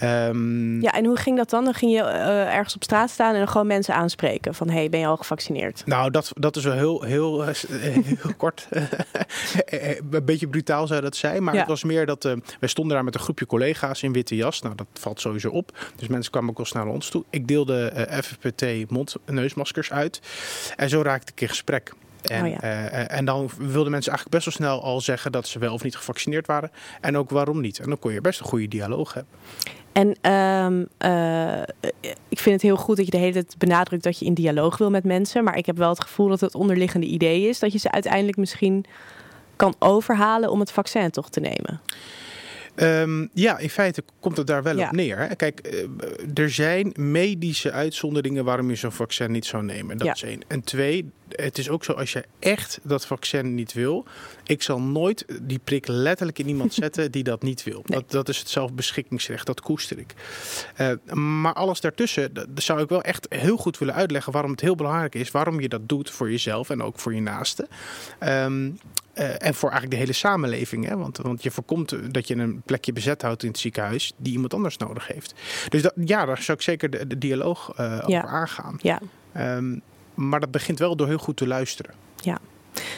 Um... 0.04 0.82
Ja, 0.82 0.92
en 0.92 1.06
hoe 1.06 1.18
ging 1.18 1.38
dat 1.38 1.50
dan? 1.50 1.64
Dan 1.64 1.74
ging 1.74 1.92
je 1.92 1.98
uh, 1.98 2.54
ergens 2.56 2.76
op 2.76 2.84
straat 2.84 3.10
staan 3.10 3.34
en 3.34 3.38
dan 3.38 3.48
gewoon 3.48 3.68
mensen 3.68 3.96
aanspreken 3.96 4.56
van 4.56 4.70
hey, 4.70 4.90
ben 4.90 5.00
je 5.00 5.06
al 5.06 5.18
gevaccineerd? 5.18 5.84
Nou, 5.86 6.12
dat, 6.12 6.32
dat 6.34 6.56
is 6.56 6.64
wel 6.64 6.74
heel, 6.74 7.02
heel, 7.02 7.44
uh, 7.44 7.54
heel 7.70 8.36
kort. 8.38 8.68
een 10.10 10.26
beetje 10.26 10.48
brutaal 10.48 10.88
zou 10.88 11.02
dat 11.02 11.16
zijn, 11.16 11.44
maar 11.44 11.54
ja. 11.54 11.60
het 11.60 11.70
was 11.70 11.84
meer 11.84 12.06
dat 12.06 12.26
uh, 12.26 12.34
wij 12.60 12.70
stonden 12.70 12.94
daar 12.96 13.04
met 13.04 13.16
een 13.16 13.20
groepje 13.20 13.46
collega's 13.46 14.04
in 14.04 14.14
witte 14.14 14.36
jas. 14.36 14.62
Nou, 14.62 14.76
dat 14.76 14.88
valt 14.94 15.22
sowieso 15.22 15.50
op. 15.50 15.78
Dus 15.96 16.08
mensen 16.08 16.32
kwamen 16.32 16.50
ook 16.50 16.60
al 16.60 16.66
snel 16.66 16.84
naar 16.84 16.94
ons 16.94 17.10
toe. 17.10 17.24
Ik 17.30 17.48
deelde 17.48 18.08
FFP2 18.24 18.88
mond-neusmaskers 18.88 19.92
uit 19.92 20.22
en 20.76 20.90
zo 20.90 21.02
raakte 21.02 21.32
ik 21.32 21.42
in 21.42 21.50
gesprek. 21.50 21.94
En, 22.26 22.46
oh 22.46 22.52
uh, 22.64 23.12
en 23.12 23.26
dan 23.26 23.50
wilden 23.58 23.92
mensen 23.92 24.12
eigenlijk 24.12 24.30
best 24.30 24.46
wel 24.46 24.68
snel 24.68 24.84
al 24.84 25.02
zeggen 25.02 25.32
dat 25.32 25.48
ze 25.48 25.60
wel 25.60 25.74
of 25.74 25.84
niet 25.84 25.96
gevaccineerd 25.96 26.48
waren. 26.48 26.72
En 27.02 27.18
ook 27.18 27.30
waarom 27.30 27.62
niet. 27.62 27.80
En 27.80 27.90
dan 27.90 28.00
kon 28.00 28.14
je 28.14 28.22
best 28.22 28.40
een 28.40 28.46
goede 28.46 28.68
dialoog 28.68 29.14
hebben. 29.14 29.34
En 29.92 30.32
um, 30.32 30.88
uh, 31.06 31.62
ik 32.30 32.40
vind 32.40 32.56
het 32.56 32.62
heel 32.62 32.78
goed 32.78 32.98
dat 32.98 33.06
je 33.06 33.12
de 33.12 33.18
hele 33.18 33.34
tijd 33.34 33.56
benadrukt 33.58 34.04
dat 34.04 34.20
je 34.20 34.26
in 34.26 34.34
dialoog 34.34 34.78
wil 34.78 34.90
met 34.90 35.04
mensen. 35.04 35.44
Maar 35.44 35.58
ik 35.58 35.66
heb 35.66 35.78
wel 35.78 35.90
het 35.90 36.02
gevoel 36.02 36.28
dat 36.28 36.40
het 36.40 36.56
onderliggende 36.56 37.06
idee 37.06 37.48
is 37.48 37.60
dat 37.60 37.72
je 37.72 37.78
ze 37.78 37.92
uiteindelijk 37.92 38.38
misschien 38.38 38.86
kan 39.56 39.76
overhalen 39.80 40.52
om 40.52 40.60
het 40.60 40.72
vaccin 40.72 41.12
toch 41.12 41.30
te 41.30 41.40
nemen. 41.40 41.82
Um, 42.76 43.30
ja, 43.34 43.58
in 43.58 43.70
feite 43.70 44.04
komt 44.20 44.38
het 44.38 44.48
daar 44.48 44.64
wel 44.64 44.80
op 44.80 44.92
neer. 44.92 45.18
Hè? 45.18 45.36
Kijk, 45.36 45.60
eh, 45.60 45.88
er 46.34 46.50
zijn 46.50 46.94
medische 46.96 47.72
uitzonderingen 47.72 48.46
waarom 48.46 48.70
je 48.70 48.76
zo'n 48.76 48.92
vaccin 48.92 49.32
niet 49.32 49.46
zou 49.46 49.64
nemen. 49.64 49.98
Dat 49.98 50.16
is 50.16 50.24
één. 50.24 50.42
En 50.48 50.64
twee, 50.64 51.10
het 51.30 51.58
is 51.58 51.70
ook 51.70 51.84
zo 51.84 51.92
als 51.92 52.14
je 52.14 52.26
echt 52.40 52.80
dat 52.84 53.06
vaccin 53.06 53.56
niet 53.56 53.74
wil. 53.74 54.06
Ik 54.44 54.62
zal 54.62 54.82
nooit 54.82 55.26
die 55.42 55.60
prik 55.64 55.88
letterlijk 55.88 56.40
in 56.40 56.48
iemand 56.48 56.74
zetten 56.84 57.12
die 57.12 57.24
dat 57.24 57.44
niet 57.44 57.64
wil. 57.64 57.82
Dat, 57.86 58.12
dat 58.12 58.30
is 58.30 58.38
het 58.38 58.50
zelfbeschikkingsrecht, 58.50 59.46
dat 59.46 59.62
koester 59.62 60.00
ik. 60.00 60.14
Uh, 60.82 61.16
maar 61.16 61.54
alles 61.54 61.82
daartussen, 61.82 62.34
dat 62.34 62.48
zou 62.56 62.82
ik 62.82 62.90
wel 62.90 63.02
echt 63.02 63.26
heel 63.30 63.58
goed 63.58 63.78
willen 63.78 63.94
uitleggen 63.94 64.34
waarom 64.34 64.52
het 64.52 64.62
heel 64.62 64.76
belangrijk 64.76 65.16
is. 65.16 65.32
Waarom 65.32 65.60
je 65.60 65.70
dat 65.70 65.90
doet 65.90 66.10
voor 66.10 66.32
jezelf 66.32 66.70
en 66.70 66.82
ook 66.82 67.00
voor 67.00 67.14
je 67.14 67.22
naasten. 67.22 67.68
Um, 68.24 68.78
uh, 69.16 69.46
en 69.46 69.54
voor 69.54 69.70
eigenlijk 69.70 69.92
de 69.92 69.98
hele 69.98 70.14
samenleving. 70.14 70.88
Hè? 70.88 70.98
Want, 70.98 71.18
want 71.18 71.44
je 71.44 71.52
voorkomt 71.52 72.14
dat 72.14 72.28
je 72.28 72.36
een 72.36 72.62
plekje 72.66 72.94
bezet 72.94 73.22
houdt 73.22 73.44
in 73.44 73.50
het 73.50 73.60
ziekenhuis 73.60 74.14
die 74.18 74.34
iemand 74.34 74.54
anders 74.54 74.78
nodig 74.78 75.08
heeft. 75.08 75.34
Dus 75.70 75.82
dat, 75.82 75.94
ja, 76.06 76.26
daar 76.26 76.42
zou 76.42 76.58
ik 76.58 76.64
zeker 76.64 76.90
de, 76.90 77.08
de 77.08 77.18
dialoog 77.18 77.74
uh, 77.80 78.04
ja. 78.08 78.18
over 78.18 78.30
aangaan. 78.30 78.80
Ja. 78.82 79.00
Um, 79.38 79.82
maar 80.14 80.40
dat 80.40 80.52
begint 80.52 80.80
wel 80.80 80.96
door 80.96 81.08
heel 81.08 81.18
goed 81.18 81.38
te 81.38 81.48
luisteren. 81.48 81.94
Ja. 82.16 82.40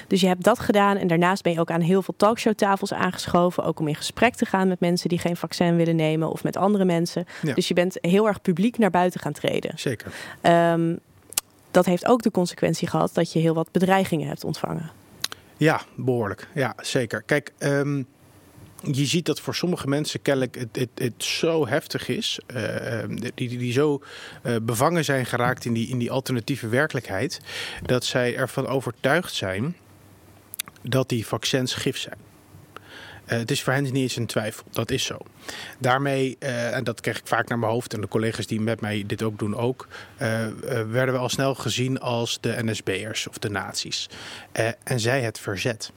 Dus 0.07 0.21
je 0.21 0.27
hebt 0.27 0.43
dat 0.43 0.59
gedaan 0.59 0.97
en 0.97 1.07
daarnaast 1.07 1.43
ben 1.43 1.53
je 1.53 1.59
ook 1.59 1.71
aan 1.71 1.81
heel 1.81 2.01
veel 2.01 2.13
talkshowtafels 2.17 2.93
aangeschoven. 2.93 3.63
Ook 3.63 3.79
om 3.79 3.87
in 3.87 3.95
gesprek 3.95 4.35
te 4.35 4.45
gaan 4.45 4.67
met 4.67 4.79
mensen 4.79 5.09
die 5.09 5.19
geen 5.19 5.37
vaccin 5.37 5.75
willen 5.75 5.95
nemen 5.95 6.31
of 6.31 6.43
met 6.43 6.57
andere 6.57 6.85
mensen. 6.85 7.25
Ja. 7.41 7.53
Dus 7.53 7.67
je 7.67 7.73
bent 7.73 7.97
heel 8.01 8.27
erg 8.27 8.41
publiek 8.41 8.77
naar 8.77 8.89
buiten 8.89 9.19
gaan 9.19 9.33
treden. 9.33 9.71
Zeker. 9.75 10.11
Um, 10.41 10.99
dat 11.71 11.85
heeft 11.85 12.05
ook 12.05 12.21
de 12.21 12.31
consequentie 12.31 12.87
gehad 12.87 13.13
dat 13.13 13.33
je 13.33 13.39
heel 13.39 13.53
wat 13.53 13.71
bedreigingen 13.71 14.27
hebt 14.27 14.43
ontvangen. 14.43 14.91
Ja, 15.57 15.81
behoorlijk. 15.95 16.47
Ja, 16.53 16.75
zeker. 16.81 17.21
Kijk, 17.21 17.53
um, 17.59 18.07
je 18.81 19.05
ziet 19.05 19.25
dat 19.25 19.39
voor 19.39 19.55
sommige 19.55 19.87
mensen 19.87 20.21
kennelijk 20.21 20.55
het, 20.55 20.75
het, 20.75 20.89
het 20.95 21.23
zo 21.23 21.67
heftig 21.67 22.07
is, 22.07 22.39
uh, 22.47 23.03
die, 23.07 23.31
die, 23.35 23.57
die 23.57 23.71
zo 23.71 24.01
uh, 24.43 24.55
bevangen 24.61 25.05
zijn 25.05 25.25
geraakt 25.25 25.65
in 25.65 25.73
die, 25.73 25.87
in 25.87 25.97
die 25.97 26.11
alternatieve 26.11 26.67
werkelijkheid, 26.67 27.39
dat 27.85 28.05
zij 28.05 28.35
ervan 28.35 28.67
overtuigd 28.67 29.33
zijn 29.33 29.75
dat 30.81 31.09
die 31.09 31.27
vaccins 31.27 31.73
gif 31.73 31.97
zijn. 31.97 32.17
Het 33.27 33.51
is 33.51 33.63
voor 33.63 33.73
hen 33.73 33.83
niet 33.83 33.95
eens 33.95 34.15
een 34.15 34.25
twijfel. 34.25 34.63
Dat 34.71 34.91
is 34.91 35.03
zo. 35.03 35.17
Daarmee, 35.79 36.37
en 36.37 36.83
dat 36.83 37.01
kreeg 37.01 37.17
ik 37.17 37.27
vaak 37.27 37.47
naar 37.47 37.59
mijn 37.59 37.71
hoofd 37.71 37.93
en 37.93 38.01
de 38.01 38.07
collega's 38.07 38.47
die 38.47 38.61
met 38.61 38.81
mij 38.81 39.03
dit 39.07 39.23
ook 39.23 39.39
doen 39.39 39.55
ook, 39.55 39.87
werden 40.87 41.11
we 41.11 41.17
al 41.17 41.29
snel 41.29 41.55
gezien 41.55 41.99
als 41.99 42.37
de 42.41 42.55
NSB'ers 42.63 43.27
of 43.27 43.37
de 43.37 43.49
nazi's. 43.49 44.09
en 44.83 44.99
zij 44.99 45.21
het 45.21 45.39
verzet. 45.39 45.91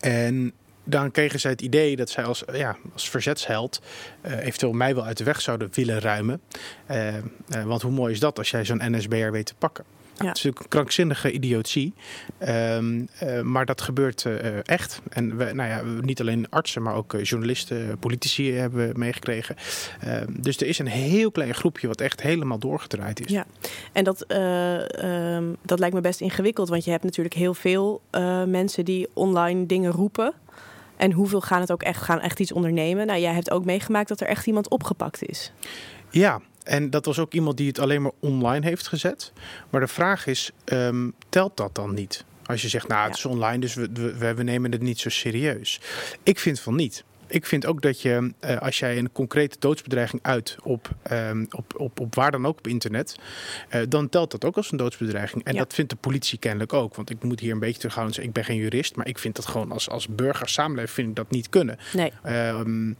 En 0.00 0.52
dan 0.84 1.10
kregen 1.10 1.40
zij 1.40 1.50
het 1.50 1.60
idee 1.60 1.96
dat 1.96 2.10
zij 2.10 2.24
als, 2.24 2.44
ja, 2.52 2.76
als 2.92 3.10
verzetsheld 3.10 3.80
eventueel 4.22 4.72
mij 4.72 4.94
wel 4.94 5.04
uit 5.04 5.16
de 5.16 5.24
weg 5.24 5.40
zouden 5.40 5.68
willen 5.72 6.00
ruimen. 6.00 6.40
Want 7.64 7.82
hoe 7.82 7.92
mooi 7.92 8.12
is 8.12 8.20
dat 8.20 8.38
als 8.38 8.50
jij 8.50 8.64
zo'n 8.64 8.96
NSB'er 8.96 9.32
weet 9.32 9.46
te 9.46 9.54
pakken? 9.58 9.84
Ja. 10.18 10.26
Het 10.26 10.36
is 10.36 10.42
natuurlijk 10.42 10.62
een 10.62 10.68
krankzinnige 10.68 11.32
idiotie. 11.32 11.94
Um, 12.48 13.08
uh, 13.22 13.40
maar 13.40 13.66
dat 13.66 13.80
gebeurt 13.80 14.24
uh, 14.24 14.68
echt. 14.68 15.00
En 15.08 15.36
we, 15.36 15.52
nou 15.52 15.68
ja, 15.68 16.00
niet 16.00 16.20
alleen 16.20 16.46
artsen, 16.50 16.82
maar 16.82 16.94
ook 16.94 17.16
journalisten, 17.22 17.98
politici 17.98 18.52
hebben 18.52 18.98
meegekregen. 18.98 19.56
Uh, 20.04 20.20
dus 20.40 20.56
er 20.56 20.66
is 20.66 20.78
een 20.78 20.86
heel 20.86 21.30
klein 21.30 21.54
groepje 21.54 21.86
wat 21.86 22.00
echt 22.00 22.22
helemaal 22.22 22.58
doorgedraaid 22.58 23.20
is. 23.24 23.32
Ja, 23.32 23.46
en 23.92 24.04
dat, 24.04 24.32
um, 24.32 25.56
dat 25.62 25.78
lijkt 25.78 25.94
me 25.94 26.00
best 26.00 26.20
ingewikkeld. 26.20 26.68
Want 26.68 26.84
je 26.84 26.90
hebt 26.90 27.04
natuurlijk 27.04 27.34
heel 27.34 27.54
veel 27.54 28.00
mensen 28.46 28.84
die 28.84 29.08
online 29.12 29.66
dingen 29.66 29.92
roepen. 29.92 30.32
En 30.96 31.12
hoeveel 31.12 31.40
gaan 31.40 31.60
het 31.60 31.72
ook 31.72 31.82
echt, 31.82 32.02
gaan 32.02 32.20
echt 32.20 32.40
iets 32.40 32.52
ondernemen? 32.52 33.06
Nou, 33.06 33.20
jij 33.20 33.32
hebt 33.32 33.50
ook 33.50 33.64
meegemaakt 33.64 34.08
dat 34.08 34.20
er 34.20 34.26
echt 34.26 34.46
iemand 34.46 34.68
opgepakt 34.68 35.28
is. 35.28 35.52
Ja, 36.10 36.40
en 36.68 36.90
dat 36.90 37.04
was 37.04 37.18
ook 37.18 37.32
iemand 37.32 37.56
die 37.56 37.68
het 37.68 37.78
alleen 37.78 38.02
maar 38.02 38.12
online 38.20 38.66
heeft 38.66 38.88
gezet. 38.88 39.32
Maar 39.70 39.80
de 39.80 39.88
vraag 39.88 40.26
is, 40.26 40.50
um, 40.64 41.14
telt 41.28 41.56
dat 41.56 41.74
dan 41.74 41.94
niet? 41.94 42.24
Als 42.44 42.62
je 42.62 42.68
zegt, 42.68 42.88
nou, 42.88 43.08
het 43.08 43.16
is 43.16 43.24
online, 43.24 43.58
dus 43.58 43.74
we, 43.74 44.12
we, 44.18 44.34
we 44.34 44.42
nemen 44.42 44.72
het 44.72 44.80
niet 44.82 44.98
zo 44.98 45.08
serieus. 45.08 45.80
Ik 46.22 46.38
vind 46.38 46.60
van 46.60 46.76
niet 46.76 47.04
ik 47.28 47.46
vind 47.46 47.66
ook 47.66 47.82
dat 47.82 48.02
je, 48.02 48.32
uh, 48.40 48.56
als 48.56 48.78
jij 48.78 48.98
een 48.98 49.12
concrete 49.12 49.56
doodsbedreiging 49.58 50.22
uit 50.22 50.56
op, 50.62 50.88
um, 51.12 51.46
op, 51.50 51.80
op, 51.80 52.00
op 52.00 52.14
waar 52.14 52.30
dan 52.30 52.46
ook 52.46 52.58
op 52.58 52.66
internet, 52.66 53.18
uh, 53.74 53.82
dan 53.88 54.08
telt 54.08 54.30
dat 54.30 54.44
ook 54.44 54.56
als 54.56 54.72
een 54.72 54.78
doodsbedreiging. 54.78 55.44
En 55.44 55.52
ja. 55.52 55.58
dat 55.58 55.74
vindt 55.74 55.90
de 55.90 55.96
politie 55.96 56.38
kennelijk 56.38 56.72
ook. 56.72 56.94
Want 56.94 57.10
ik 57.10 57.22
moet 57.22 57.40
hier 57.40 57.52
een 57.52 57.58
beetje 57.58 57.78
terughouden. 57.78 58.22
Ik 58.22 58.32
ben 58.32 58.44
geen 58.44 58.56
jurist, 58.56 58.96
maar 58.96 59.06
ik 59.06 59.18
vind 59.18 59.36
dat 59.36 59.46
gewoon 59.46 59.72
als, 59.72 59.90
als 59.90 60.08
burger 60.08 60.48
samenleving 60.48 60.94
vind 60.94 61.08
ik 61.08 61.16
dat 61.16 61.30
niet 61.30 61.48
kunnen. 61.48 61.78
Nee. 61.92 62.12
Um, 62.26 62.96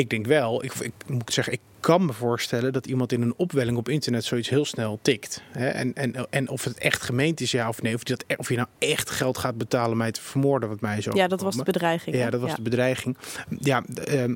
ik 0.00 0.10
denk 0.10 0.26
wel, 0.26 0.64
ik, 0.64 0.74
ik, 0.74 0.92
moet 1.06 1.32
zeggen, 1.32 1.52
ik 1.52 1.60
kan 1.80 2.04
me 2.04 2.12
voorstellen 2.12 2.72
dat 2.72 2.86
iemand 2.86 3.12
in 3.12 3.22
een 3.22 3.34
opwelling 3.36 3.76
op 3.76 3.88
internet 3.88 4.24
zoiets 4.24 4.48
heel 4.48 4.64
snel 4.64 4.98
tikt. 5.02 5.42
Hè? 5.52 5.68
En, 5.68 5.94
en, 5.94 6.26
en 6.30 6.48
of 6.48 6.64
het 6.64 6.78
echt 6.78 7.02
gemeend 7.02 7.40
is, 7.40 7.50
ja 7.50 7.68
of 7.68 7.82
nee. 7.82 7.94
Of, 7.94 8.02
dat, 8.02 8.24
of 8.36 8.48
je 8.48 8.56
nou 8.56 8.68
echt 8.78 9.10
geld 9.10 9.38
gaat 9.38 9.58
betalen 9.58 9.90
om 9.90 9.96
mij 9.96 10.12
te 10.12 10.20
vermoorden, 10.20 10.68
wat 10.68 10.80
mij 10.80 11.00
zo. 11.00 11.10
Ja, 11.14 11.28
dat 11.28 11.40
was 11.40 11.56
de 11.56 11.62
bedreiging. 11.62 12.16
Ja, 12.16 12.30
dat 12.30 12.40
was 12.40 12.50
ja. 12.50 12.56
de 12.56 12.62
bedreiging. 12.62 13.16
Ja, 13.58 13.82
uh, 14.08 14.24
uh, 14.24 14.34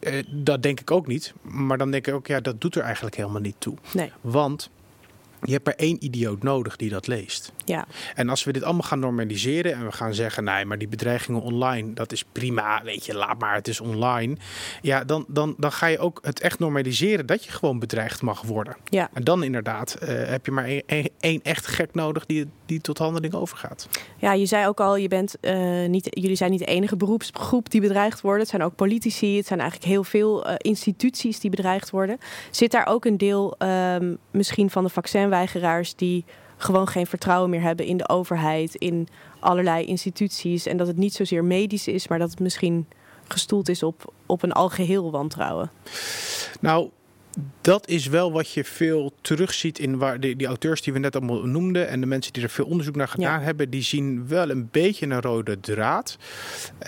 uh, 0.00 0.22
dat 0.26 0.62
denk 0.62 0.80
ik 0.80 0.90
ook 0.90 1.06
niet. 1.06 1.32
Maar 1.42 1.78
dan 1.78 1.90
denk 1.90 2.06
ik 2.06 2.14
ook, 2.14 2.26
ja, 2.26 2.40
dat 2.40 2.60
doet 2.60 2.74
er 2.74 2.82
eigenlijk 2.82 3.16
helemaal 3.16 3.40
niet 3.40 3.56
toe. 3.58 3.76
Nee. 3.92 4.12
Want 4.20 4.70
je 5.42 5.52
hebt 5.52 5.66
er 5.66 5.76
één 5.76 6.04
idioot 6.04 6.42
nodig 6.42 6.76
die 6.76 6.90
dat 6.90 7.06
leest. 7.06 7.52
Ja. 7.64 7.86
En 8.14 8.28
als 8.28 8.44
we 8.44 8.52
dit 8.52 8.62
allemaal 8.62 8.82
gaan 8.82 8.98
normaliseren 8.98 9.72
en 9.72 9.84
we 9.84 9.92
gaan 9.92 10.14
zeggen, 10.14 10.44
nee, 10.44 10.64
maar 10.64 10.78
die 10.78 10.88
bedreigingen 10.88 11.40
online, 11.40 11.92
dat 11.92 12.12
is 12.12 12.24
prima, 12.32 12.82
weet 12.82 13.06
je, 13.06 13.14
laat 13.14 13.38
maar, 13.38 13.54
het 13.54 13.68
is 13.68 13.80
online. 13.80 14.36
Ja, 14.82 15.04
dan, 15.04 15.24
dan, 15.28 15.54
dan 15.58 15.72
ga 15.72 15.86
je 15.86 15.98
ook 15.98 16.18
het 16.22 16.40
echt 16.40 16.58
normaliseren 16.58 17.26
dat 17.26 17.44
je 17.44 17.50
gewoon 17.50 17.78
bedreigd 17.78 18.22
mag 18.22 18.42
worden. 18.42 18.76
Ja. 18.84 19.10
En 19.12 19.24
dan 19.24 19.42
inderdaad 19.42 19.96
uh, 20.02 20.08
heb 20.08 20.46
je 20.46 20.52
maar 20.52 20.66
één, 21.18 21.42
echt 21.42 21.66
gek 21.66 21.94
nodig 21.94 22.26
die, 22.26 22.46
die 22.66 22.80
tot 22.80 22.98
handeling 22.98 23.34
overgaat. 23.34 23.88
Ja, 24.16 24.32
je 24.32 24.46
zei 24.46 24.66
ook 24.66 24.80
al, 24.80 24.96
je 24.96 25.08
bent, 25.08 25.36
uh, 25.40 25.88
niet, 25.88 26.06
jullie 26.10 26.36
zijn 26.36 26.50
niet 26.50 26.60
de 26.60 26.64
enige 26.64 26.96
beroepsgroep 26.96 27.70
die 27.70 27.80
bedreigd 27.80 28.20
worden. 28.20 28.40
Het 28.40 28.50
zijn 28.50 28.62
ook 28.62 28.74
politici, 28.74 29.36
het 29.36 29.46
zijn 29.46 29.60
eigenlijk 29.60 29.90
heel 29.90 30.04
veel 30.04 30.48
uh, 30.48 30.54
instituties 30.58 31.40
die 31.40 31.50
bedreigd 31.50 31.90
worden. 31.90 32.18
Zit 32.50 32.70
daar 32.70 32.86
ook 32.86 33.04
een 33.04 33.18
deel 33.18 33.56
um, 33.58 34.18
misschien 34.30 34.70
van 34.70 34.84
de 34.84 34.90
vaccinweigeraars 35.28 35.94
die 35.94 36.24
gewoon 36.56 36.88
geen 36.88 37.06
vertrouwen 37.06 37.50
meer 37.50 37.60
hebben 37.60 37.86
in 37.86 37.96
de 37.96 38.08
overheid, 38.08 38.74
in 38.74 39.08
allerlei 39.40 39.84
instituties. 39.84 40.66
En 40.66 40.76
dat 40.76 40.86
het 40.86 40.96
niet 40.96 41.14
zozeer 41.14 41.44
medisch 41.44 41.88
is, 41.88 42.08
maar 42.08 42.18
dat 42.18 42.30
het 42.30 42.40
misschien 42.40 42.86
gestoeld 43.28 43.68
is 43.68 43.82
op, 43.82 44.12
op 44.26 44.42
een 44.42 44.52
algeheel 44.52 45.10
wantrouwen. 45.10 45.70
Nou, 46.60 46.88
dat 47.68 47.88
is 47.88 48.06
wel 48.06 48.32
wat 48.32 48.52
je 48.52 48.64
veel 48.64 49.12
terugziet 49.20 49.78
in 49.78 49.98
waar 49.98 50.20
die, 50.20 50.36
die 50.36 50.46
auteurs 50.46 50.82
die 50.82 50.92
we 50.92 50.98
net 50.98 51.16
allemaal 51.16 51.44
noemden 51.44 51.88
en 51.88 52.00
de 52.00 52.06
mensen 52.06 52.32
die 52.32 52.42
er 52.42 52.48
veel 52.48 52.64
onderzoek 52.64 52.96
naar 52.96 53.08
gedaan 53.08 53.38
ja. 53.38 53.44
hebben, 53.44 53.70
die 53.70 53.82
zien 53.82 54.28
wel 54.28 54.50
een 54.50 54.68
beetje 54.70 55.06
een 55.06 55.20
rode 55.20 55.60
draad. 55.60 56.16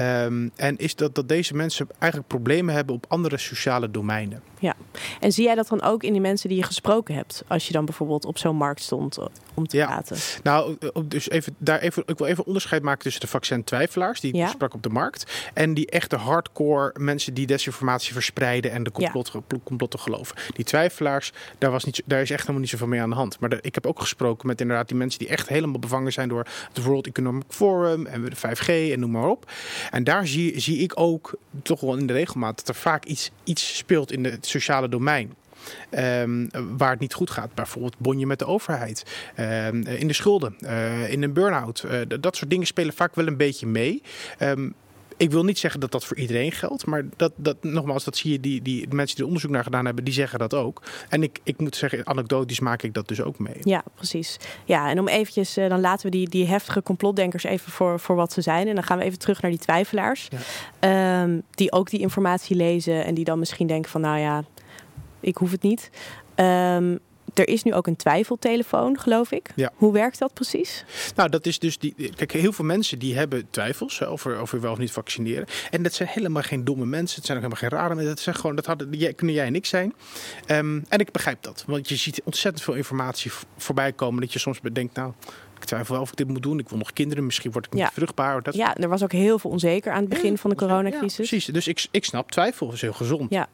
Um, 0.01 0.51
en 0.57 0.77
is 0.77 0.95
dat, 0.95 1.15
dat 1.15 1.29
deze 1.29 1.55
mensen 1.55 1.87
eigenlijk 1.99 2.33
problemen 2.33 2.75
hebben 2.75 2.95
op 2.95 3.05
andere 3.09 3.39
sociale 3.39 3.91
domeinen. 3.91 4.43
Ja, 4.59 4.77
en 5.21 5.33
zie 5.33 5.45
jij 5.45 5.55
dat 5.55 5.69
dan 5.69 5.83
ook 5.83 6.03
in 6.03 6.13
die 6.13 6.21
mensen 6.21 6.49
die 6.49 6.59
je 6.59 6.65
gesproken 6.65 7.15
hebt, 7.15 7.45
als 7.47 7.67
je 7.67 7.73
dan 7.73 7.85
bijvoorbeeld 7.85 8.25
op 8.25 8.39
zo'n 8.39 8.57
markt 8.57 8.83
stond 8.83 9.19
om 9.55 9.67
te 9.67 9.77
ja. 9.77 9.87
praten? 9.87 10.17
Nou, 10.43 10.77
dus 11.05 11.31
even, 11.31 11.55
daar 11.59 11.79
even, 11.79 12.03
ik 12.07 12.19
wil 12.19 12.27
even 12.27 12.47
onderscheid 12.47 12.83
maken 12.83 13.03
tussen 13.03 13.21
de 13.21 13.27
vaccin-twijfelaars, 13.27 14.21
die 14.21 14.37
ja. 14.37 14.49
sprak 14.49 14.75
op 14.75 14.83
de 14.83 14.89
markt, 14.89 15.51
en 15.55 15.75
die 15.75 15.87
echte 15.87 16.17
hardcore 16.17 16.95
mensen 16.99 17.35
die 17.35 17.47
desinformatie 17.47 18.13
verspreiden 18.13 18.71
en 18.71 18.83
de 18.83 18.91
complotten, 18.91 19.45
ja. 19.49 19.59
complotten 19.65 20.01
geloven. 20.01 20.37
Die 20.55 20.65
twijfelaars, 20.71 21.33
daar, 21.59 21.71
was 21.71 21.85
niet, 21.85 22.03
daar 22.05 22.21
is 22.21 22.31
echt 22.31 22.41
helemaal 22.41 22.61
niet 22.61 22.71
zoveel 22.71 22.87
mee 22.87 23.01
aan 23.01 23.11
de 23.11 23.17
hand. 23.17 23.41
Maar 23.41 23.59
ik 23.61 23.75
heb 23.75 23.87
ook 23.87 24.01
gesproken 24.01 24.47
met 24.47 24.61
inderdaad 24.61 24.89
die 24.89 24.97
mensen 24.97 25.19
die 25.19 25.29
echt 25.29 25.49
helemaal 25.49 25.79
bevangen 25.79 26.13
zijn 26.13 26.29
door 26.29 26.47
het 26.73 26.85
World 26.85 27.07
Economic 27.07 27.45
Forum 27.49 28.07
en 28.07 28.25
de 28.25 28.37
5G 28.37 28.93
en 28.93 29.01
noem 29.01 29.11
maar 29.11 29.29
op. 29.29 29.51
En 29.91 30.05
daar 30.05 30.27
zie, 30.27 30.61
zie 30.61 30.79
ik 30.79 30.93
ook 30.95 31.35
toch 31.63 31.81
wel 31.81 31.97
in 31.97 32.07
de 32.07 32.13
regelmaat 32.13 32.57
dat 32.57 32.69
er 32.69 32.75
vaak 32.75 33.05
iets, 33.05 33.31
iets 33.45 33.77
speelt 33.77 34.13
in 34.13 34.25
het 34.25 34.47
sociale 34.47 34.89
domein. 34.89 35.35
Um, 35.91 36.51
waar 36.77 36.91
het 36.91 37.01
niet 37.01 37.15
goed 37.15 37.31
gaat. 37.31 37.55
Bijvoorbeeld 37.55 37.99
bonje 37.99 38.27
met 38.27 38.39
de 38.39 38.47
overheid. 38.47 39.05
Um, 39.39 39.83
in 39.87 40.07
de 40.07 40.13
schulden. 40.13 40.57
Uh, 40.61 41.13
in 41.13 41.23
een 41.23 41.33
burn-out. 41.33 41.85
Uh, 41.87 42.01
dat 42.21 42.37
soort 42.37 42.51
dingen 42.51 42.67
spelen 42.67 42.95
vaak 42.95 43.15
wel 43.15 43.27
een 43.27 43.37
beetje 43.37 43.67
mee. 43.67 44.03
Um, 44.39 44.75
ik 45.21 45.31
wil 45.31 45.45
niet 45.45 45.59
zeggen 45.59 45.81
dat 45.81 45.93
dat 45.93 46.05
voor 46.05 46.17
iedereen 46.17 46.53
geldt, 46.53 46.87
maar 46.87 47.05
dat, 47.17 47.33
dat 47.37 47.57
nogmaals, 47.61 48.05
dat 48.05 48.17
zie 48.17 48.33
je, 48.33 48.41
die, 48.41 48.63
die 48.63 48.89
mensen 48.89 49.15
die 49.15 49.25
er 49.25 49.27
onderzoek 49.27 49.51
naar 49.51 49.65
gedaan 49.65 49.85
hebben, 49.85 50.05
die 50.05 50.15
zeggen 50.15 50.39
dat 50.39 50.55
ook. 50.55 50.83
En 51.09 51.23
ik, 51.23 51.41
ik 51.43 51.59
moet 51.59 51.77
zeggen, 51.77 52.07
anekdotisch 52.07 52.61
maak 52.61 52.83
ik 52.83 52.95
dat 52.95 53.09
dus 53.09 53.23
ook 53.23 53.39
mee. 53.39 53.57
Ja, 53.61 53.85
precies. 53.95 54.37
Ja, 54.65 54.91
en 54.91 54.99
om 54.99 55.09
eventjes, 55.09 55.59
uh, 55.59 55.69
dan 55.69 55.81
laten 55.81 56.11
we 56.11 56.17
die, 56.17 56.29
die 56.29 56.47
heftige 56.47 56.83
complotdenkers 56.83 57.45
even 57.45 57.73
voor, 57.73 58.01
voor 58.01 58.17
wat 58.17 58.33
ze 58.33 58.41
zijn. 58.41 58.69
En 58.69 58.75
dan 58.75 58.85
gaan 58.85 58.99
we 58.99 59.05
even 59.05 59.19
terug 59.19 59.43
naar 59.43 59.51
die 59.51 59.61
twijfelaars, 59.61 60.29
ja. 60.81 61.23
um, 61.23 61.43
die 61.51 61.73
ook 61.73 61.91
die 61.91 62.01
informatie 62.01 62.57
lezen 62.57 63.05
en 63.05 63.15
die 63.15 63.25
dan 63.25 63.39
misschien 63.39 63.67
denken 63.67 63.91
van, 63.91 64.01
nou 64.01 64.19
ja, 64.19 64.45
ik 65.21 65.37
hoef 65.37 65.51
het 65.51 65.63
niet. 65.63 65.91
Um, 66.37 66.99
er 67.35 67.49
is 67.49 67.63
nu 67.63 67.75
ook 67.75 67.87
een 67.87 67.97
twijfeltelefoon, 67.97 68.99
geloof 68.99 69.33
ik. 69.33 69.51
Ja. 69.55 69.73
Hoe 69.75 69.93
werkt 69.93 70.19
dat 70.19 70.35
precies? 70.35 70.85
Nou, 71.17 71.29
dat 71.29 71.47
is 71.47 71.59
dus 71.59 71.79
die. 71.79 71.95
Kijk, 72.17 72.33
heel 72.33 72.53
veel 72.53 72.65
mensen 72.65 72.99
die 72.99 73.17
hebben 73.17 73.47
twijfels 73.51 74.05
over, 74.05 74.37
over 74.37 74.61
wel 74.61 74.73
of 74.73 74.79
niet 74.79 74.93
vaccineren. 74.93 75.47
En 75.71 75.83
dat 75.83 75.93
zijn 75.93 76.09
helemaal 76.09 76.43
geen 76.43 76.65
domme 76.65 76.87
mensen. 76.87 77.17
Het 77.17 77.27
zijn 77.27 77.39
ook 77.39 77.45
helemaal 77.45 77.69
geen 77.71 77.79
rare 77.79 77.95
mensen. 77.95 78.15
Dat 78.15 78.25
zijn 78.25 78.37
gewoon, 78.37 78.57
dat 78.57 78.67
hadden, 78.67 78.93
jij, 78.93 79.13
kunnen 79.13 79.35
jij 79.35 79.47
en 79.47 79.55
ik 79.55 79.67
zijn. 79.67 79.95
Um, 80.47 80.85
en 80.89 80.99
ik 80.99 81.11
begrijp 81.11 81.43
dat. 81.43 81.65
Want 81.67 81.89
je 81.89 81.97
ziet 81.97 82.23
ontzettend 82.25 82.65
veel 82.65 82.75
informatie 82.75 83.33
voorbij 83.57 83.93
komen. 83.93 84.21
Dat 84.21 84.33
je 84.33 84.39
soms 84.39 84.61
bedenkt, 84.61 84.95
nou. 84.95 85.13
Ik 85.57 85.67
twijfel 85.67 85.95
wel 85.95 86.03
of 86.03 86.11
ik 86.11 86.17
dit 86.17 86.29
moet 86.29 86.43
doen. 86.43 86.59
Ik 86.59 86.69
wil 86.69 86.79
nog 86.79 86.93
kinderen. 86.93 87.25
Misschien 87.25 87.53
word 87.53 87.67
ik 87.67 87.73
niet 87.73 87.83
ja. 87.83 87.91
vruchtbaar. 87.93 88.43
Dat... 88.43 88.55
Ja, 88.55 88.77
er 88.77 88.89
was 88.89 89.03
ook 89.03 89.13
heel 89.13 89.39
veel 89.39 89.51
onzeker 89.51 89.93
aan 89.93 90.01
het 90.01 90.09
begin 90.09 90.31
ja, 90.31 90.37
van 90.37 90.51
de 90.51 90.57
coronacrisis. 90.57 91.17
Ja, 91.17 91.17
precies. 91.17 91.45
Dus 91.45 91.69
ik, 91.69 91.87
ik 91.91 92.05
snap 92.05 92.31
twijfel. 92.31 92.67
Dat 92.67 92.75
is 92.75 92.81
heel 92.81 92.93
gezond. 92.93 93.31
Ja. 93.31 93.49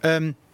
um, 0.00 0.36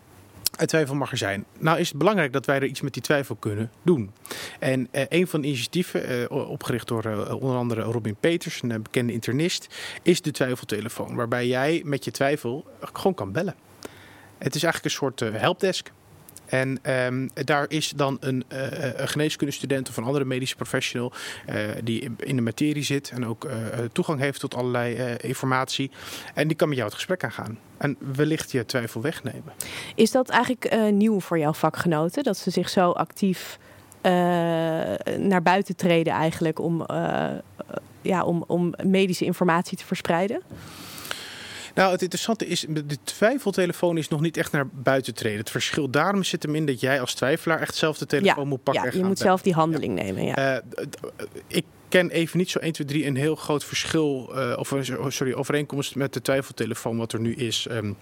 uit 0.57 0.69
twijfel 0.69 0.95
mag 0.95 1.11
er 1.11 1.17
zijn. 1.17 1.45
Nou 1.59 1.79
is 1.79 1.89
het 1.89 1.99
belangrijk 1.99 2.33
dat 2.33 2.47
wij 2.47 2.57
er 2.57 2.65
iets 2.65 2.81
met 2.81 2.93
die 2.93 3.03
twijfel 3.03 3.35
kunnen 3.35 3.71
doen. 3.83 4.13
En 4.59 4.89
uh, 4.93 5.03
een 5.09 5.27
van 5.27 5.41
de 5.41 5.47
initiatieven, 5.47 6.31
uh, 6.33 6.51
opgericht 6.51 6.89
door 6.89 7.07
uh, 7.07 7.33
onder 7.33 7.57
andere 7.57 7.83
Robin 7.83 8.17
Peters, 8.21 8.63
een 8.63 8.83
bekende 8.83 9.13
internist, 9.13 9.75
is 10.03 10.23
de 10.23 10.31
twijfeltelefoon. 10.31 11.15
Waarbij 11.15 11.47
jij 11.47 11.83
met 11.85 12.05
je 12.05 12.11
twijfel 12.11 12.67
gewoon 12.81 13.15
kan 13.15 13.33
bellen. 13.33 13.55
Het 14.39 14.55
is 14.55 14.63
eigenlijk 14.63 14.85
een 14.85 15.01
soort 15.01 15.21
helpdesk. 15.21 15.93
En 16.47 16.79
um, 17.07 17.31
daar 17.35 17.65
is 17.69 17.93
dan 17.97 18.17
een, 18.21 18.45
uh, 18.53 18.59
een 18.95 19.09
geneeskundestudent 19.09 19.89
of 19.89 19.97
een 19.97 20.05
andere 20.05 20.25
medische 20.25 20.57
professional 20.57 21.13
uh, 21.49 21.55
die 21.83 22.11
in 22.17 22.37
de 22.37 22.43
materie 22.43 22.83
zit 22.83 23.11
en 23.11 23.27
ook 23.27 23.49
toegang 23.93 24.21
heeft 24.21 24.41
tot 24.41 24.55
allerlei 24.55 25.17
informatie. 25.21 25.91
En 26.35 26.49
die 26.49 26.57
kan 26.57 26.69
met 26.69 26.77
jou 26.77 26.89
het 26.89 26.99
gesprek 26.99 27.25
aangaan. 27.25 27.59
En 27.77 27.97
wellicht 28.15 28.51
je 28.51 28.67
twijfel 28.67 29.01
wegnemen. 29.01 29.53
Is 29.95 30.11
dat 30.11 30.29
eigenlijk 30.29 30.91
nieuw 30.91 31.21
voor 31.21 31.39
jouw 31.39 31.53
vakgenoten? 31.53 32.23
Dat 32.23 32.37
ze 32.37 32.51
zich 32.51 32.69
zo 32.69 32.91
actief 32.91 33.59
naar 35.19 35.43
buiten 35.43 35.77
treden 35.77 36.13
eigenlijk 36.13 36.59
om, 36.59 36.87
ja, 38.03 38.25
om, 38.25 38.45
om 38.47 38.75
medische 38.83 39.25
informatie 39.25 39.79
te 39.79 39.85
verspreiden? 39.85 40.43
Nou, 41.77 41.93
het 41.93 42.03
interessante 42.03 42.47
is, 42.47 42.67
de 42.69 42.99
twijfeltelefoon 43.05 43.99
is 43.99 44.09
nog 44.09 44.21
niet 44.21 44.37
echt 44.37 44.53
naar 44.53 44.67
buiten 44.73 45.15
treden. 45.15 45.39
Het 45.39 45.51
verschil 45.51 45.91
daarom 45.91 46.23
zit 46.23 46.43
hem 46.43 46.55
in 46.55 46.67
dat 46.67 46.81
jij 46.81 47.01
als 47.01 47.15
twijfelaar 47.15 47.61
echt 47.61 47.75
zelf 47.75 47.99
de 47.99 48.07
telefoon 48.07 48.43
ja, 48.43 48.49
moet 48.49 48.63
pakken. 48.63 48.85
Ja, 48.85 48.99
je 48.99 49.05
moet 49.05 49.19
zelf 49.19 49.43
die 49.43 49.55
handeling 49.55 49.99
ja. 49.99 50.05
nemen. 50.05 50.25
Ja. 50.25 50.63
Uh, 50.79 50.87
ik 51.47 51.65
ken 51.89 52.11
even 52.11 52.39
niet 52.39 52.51
zo 52.51 52.59
1, 52.59 52.73
2, 52.73 52.87
3 52.87 53.07
een 53.07 53.17
heel 53.17 53.35
groot 53.35 53.65
verschil, 53.65 54.33
uh, 54.35 54.57
of 54.59 54.75
sorry, 55.09 55.33
overeenkomst 55.33 55.95
met 55.95 56.13
de 56.13 56.23
twijfeltelefoon 56.23 56.97
wat 56.97 57.13
er 57.13 57.21
nu 57.21 57.35
is. 57.35 57.67
Um, 57.71 57.97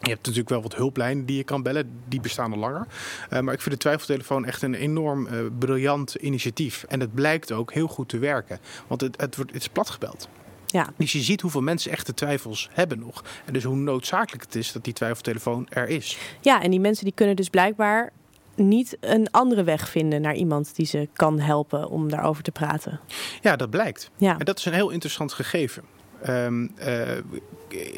je 0.00 0.10
hebt 0.10 0.22
natuurlijk 0.22 0.48
wel 0.48 0.62
wat 0.62 0.74
hulplijnen 0.74 1.26
die 1.26 1.36
je 1.36 1.44
kan 1.44 1.62
bellen. 1.62 1.90
Die 2.08 2.20
bestaan 2.20 2.52
al 2.52 2.58
langer. 2.58 2.86
Uh, 3.32 3.40
maar 3.40 3.54
ik 3.54 3.60
vind 3.60 3.74
de 3.74 3.80
twijfeltelefoon 3.80 4.44
echt 4.44 4.62
een 4.62 4.74
enorm 4.74 5.26
uh, 5.26 5.40
briljant 5.58 6.14
initiatief. 6.14 6.84
En 6.88 7.00
het 7.00 7.14
blijkt 7.14 7.52
ook 7.52 7.72
heel 7.72 7.88
goed 7.88 8.08
te 8.08 8.18
werken. 8.18 8.58
Want 8.86 9.00
het, 9.00 9.20
het, 9.20 9.36
wordt, 9.36 9.52
het 9.52 9.60
is 9.60 9.68
platgebeld. 9.68 10.28
Ja. 10.74 10.92
Dus 10.96 11.12
je 11.12 11.20
ziet 11.20 11.40
hoeveel 11.40 11.60
mensen 11.60 11.90
echte 11.90 12.14
twijfels 12.14 12.68
hebben 12.72 12.98
nog. 12.98 13.24
En 13.44 13.52
dus 13.52 13.64
hoe 13.64 13.76
noodzakelijk 13.76 14.42
het 14.42 14.54
is 14.54 14.72
dat 14.72 14.84
die 14.84 14.92
twijfeltelefoon 14.92 15.66
er 15.68 15.88
is. 15.88 16.18
Ja, 16.40 16.62
en 16.62 16.70
die 16.70 16.80
mensen 16.80 17.04
die 17.04 17.14
kunnen 17.14 17.36
dus 17.36 17.48
blijkbaar 17.48 18.12
niet 18.54 18.96
een 19.00 19.30
andere 19.30 19.64
weg 19.64 19.88
vinden 19.88 20.20
naar 20.20 20.34
iemand 20.34 20.76
die 20.76 20.86
ze 20.86 21.08
kan 21.12 21.38
helpen 21.40 21.88
om 21.88 22.08
daarover 22.08 22.42
te 22.42 22.50
praten. 22.50 23.00
Ja, 23.40 23.56
dat 23.56 23.70
blijkt. 23.70 24.10
Ja. 24.16 24.38
En 24.38 24.44
dat 24.44 24.58
is 24.58 24.64
een 24.64 24.72
heel 24.72 24.90
interessant 24.90 25.32
gegeven. 25.32 25.82
Um, 26.28 26.72
uh, 26.78 27.08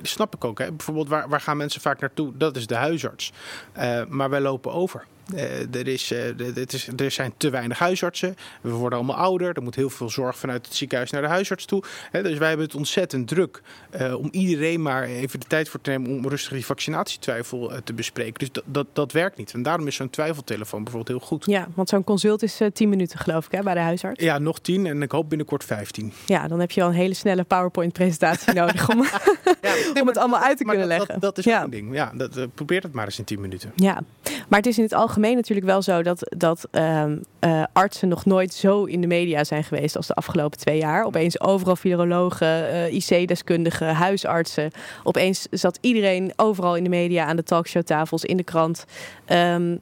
snap 0.02 0.34
ik 0.34 0.44
ook. 0.44 0.58
Hè? 0.58 0.72
Bijvoorbeeld, 0.72 1.08
waar, 1.08 1.28
waar 1.28 1.40
gaan 1.40 1.56
mensen 1.56 1.80
vaak 1.80 2.00
naartoe? 2.00 2.32
Dat 2.36 2.56
is 2.56 2.66
de 2.66 2.74
huisarts. 2.74 3.32
Uh, 3.78 4.04
maar 4.08 4.30
wij 4.30 4.40
lopen 4.40 4.72
over. 4.72 5.06
Uh, 5.34 5.74
er, 5.74 5.88
is, 5.88 6.12
uh, 6.12 6.38
is, 6.66 6.88
er 6.96 7.10
zijn 7.10 7.32
te 7.36 7.50
weinig 7.50 7.78
huisartsen. 7.78 8.36
We 8.60 8.70
worden 8.70 8.98
allemaal 8.98 9.16
ouder. 9.16 9.56
Er 9.56 9.62
moet 9.62 9.74
heel 9.74 9.90
veel 9.90 10.10
zorg 10.10 10.38
vanuit 10.38 10.66
het 10.66 10.74
ziekenhuis 10.74 11.10
naar 11.10 11.22
de 11.22 11.28
huisarts 11.28 11.64
toe. 11.64 11.82
dus 12.12 12.38
wij 12.38 12.48
hebben 12.48 12.66
het 12.66 12.74
ontzettend 12.74 13.28
druk 13.28 13.62
uh, 14.00 14.14
om 14.14 14.28
iedereen 14.30 14.82
maar 14.82 15.02
even 15.02 15.40
de 15.40 15.46
tijd 15.46 15.68
voor 15.68 15.80
te 15.80 15.90
nemen 15.90 16.10
om 16.10 16.28
rustig 16.28 16.52
die 16.52 16.66
vaccinatietwijfel 16.66 17.72
te 17.84 17.92
bespreken. 17.92 18.38
Dus 18.38 18.52
dat, 18.52 18.64
dat, 18.66 18.86
dat 18.92 19.12
werkt 19.12 19.36
niet. 19.36 19.52
En 19.52 19.62
daarom 19.62 19.86
is 19.86 19.94
zo'n 19.94 20.10
twijfeltelefoon 20.10 20.84
bijvoorbeeld 20.84 21.18
heel 21.18 21.28
goed. 21.28 21.44
Ja, 21.46 21.68
want 21.74 21.88
zo'n 21.88 22.04
consult 22.04 22.42
is 22.42 22.60
10 22.72 22.88
minuten 22.88 23.18
geloof 23.18 23.46
ik 23.46 23.52
hè, 23.52 23.62
bij 23.62 23.74
de 23.74 23.80
huisarts. 23.80 24.22
Ja, 24.22 24.38
nog 24.38 24.58
10 24.58 24.86
en 24.86 25.02
ik 25.02 25.10
hoop 25.10 25.28
binnenkort 25.28 25.64
15. 25.64 26.12
Ja, 26.26 26.48
dan 26.48 26.60
heb 26.60 26.70
je 26.70 26.80
wel 26.80 26.88
een 26.88 26.94
hele 26.94 27.14
snelle 27.14 27.44
PowerPoint-presentatie 27.44 28.52
nodig 28.60 28.88
om, 28.88 29.06
ja, 29.66 30.00
om 30.00 30.06
het 30.06 30.16
allemaal 30.16 30.40
uit 30.40 30.58
te 30.58 30.64
kunnen 30.64 30.86
leggen. 30.86 31.06
Dat, 31.06 31.20
dat 31.20 31.38
is 31.38 31.44
ja. 31.44 31.62
een 31.62 31.70
ding. 31.70 31.94
Ja, 31.94 32.12
dat, 32.14 32.54
probeer 32.54 32.82
het 32.82 32.92
maar 32.92 33.04
eens 33.04 33.18
in 33.18 33.24
10 33.24 33.40
minuten. 33.40 33.72
Ja, 33.74 34.00
maar 34.48 34.58
het 34.58 34.68
is 34.68 34.76
in 34.76 34.82
het 34.82 34.92
algemeen 34.92 35.16
algemeen 35.16 35.36
natuurlijk 35.36 35.66
wel 35.66 35.82
zo 35.82 36.02
dat, 36.02 36.34
dat 36.36 36.68
um, 36.70 37.24
uh, 37.40 37.64
artsen 37.72 38.08
nog 38.08 38.24
nooit 38.24 38.54
zo 38.54 38.84
in 38.84 39.00
de 39.00 39.06
media 39.06 39.44
zijn 39.44 39.64
geweest 39.64 39.96
als 39.96 40.06
de 40.06 40.14
afgelopen 40.14 40.58
twee 40.58 40.78
jaar. 40.78 41.04
Opeens 41.04 41.40
overal 41.40 41.76
virologen, 41.76 42.46
uh, 42.46 42.92
IC-deskundigen, 42.92 43.94
huisartsen. 43.94 44.70
Opeens 45.02 45.46
zat 45.50 45.78
iedereen 45.80 46.32
overal 46.36 46.76
in 46.76 46.84
de 46.84 46.90
media 46.90 47.24
aan 47.24 47.36
de 47.36 47.42
talkshowtafels, 47.42 48.24
in 48.24 48.36
de 48.36 48.44
krant. 48.44 48.84
Um, 49.28 49.80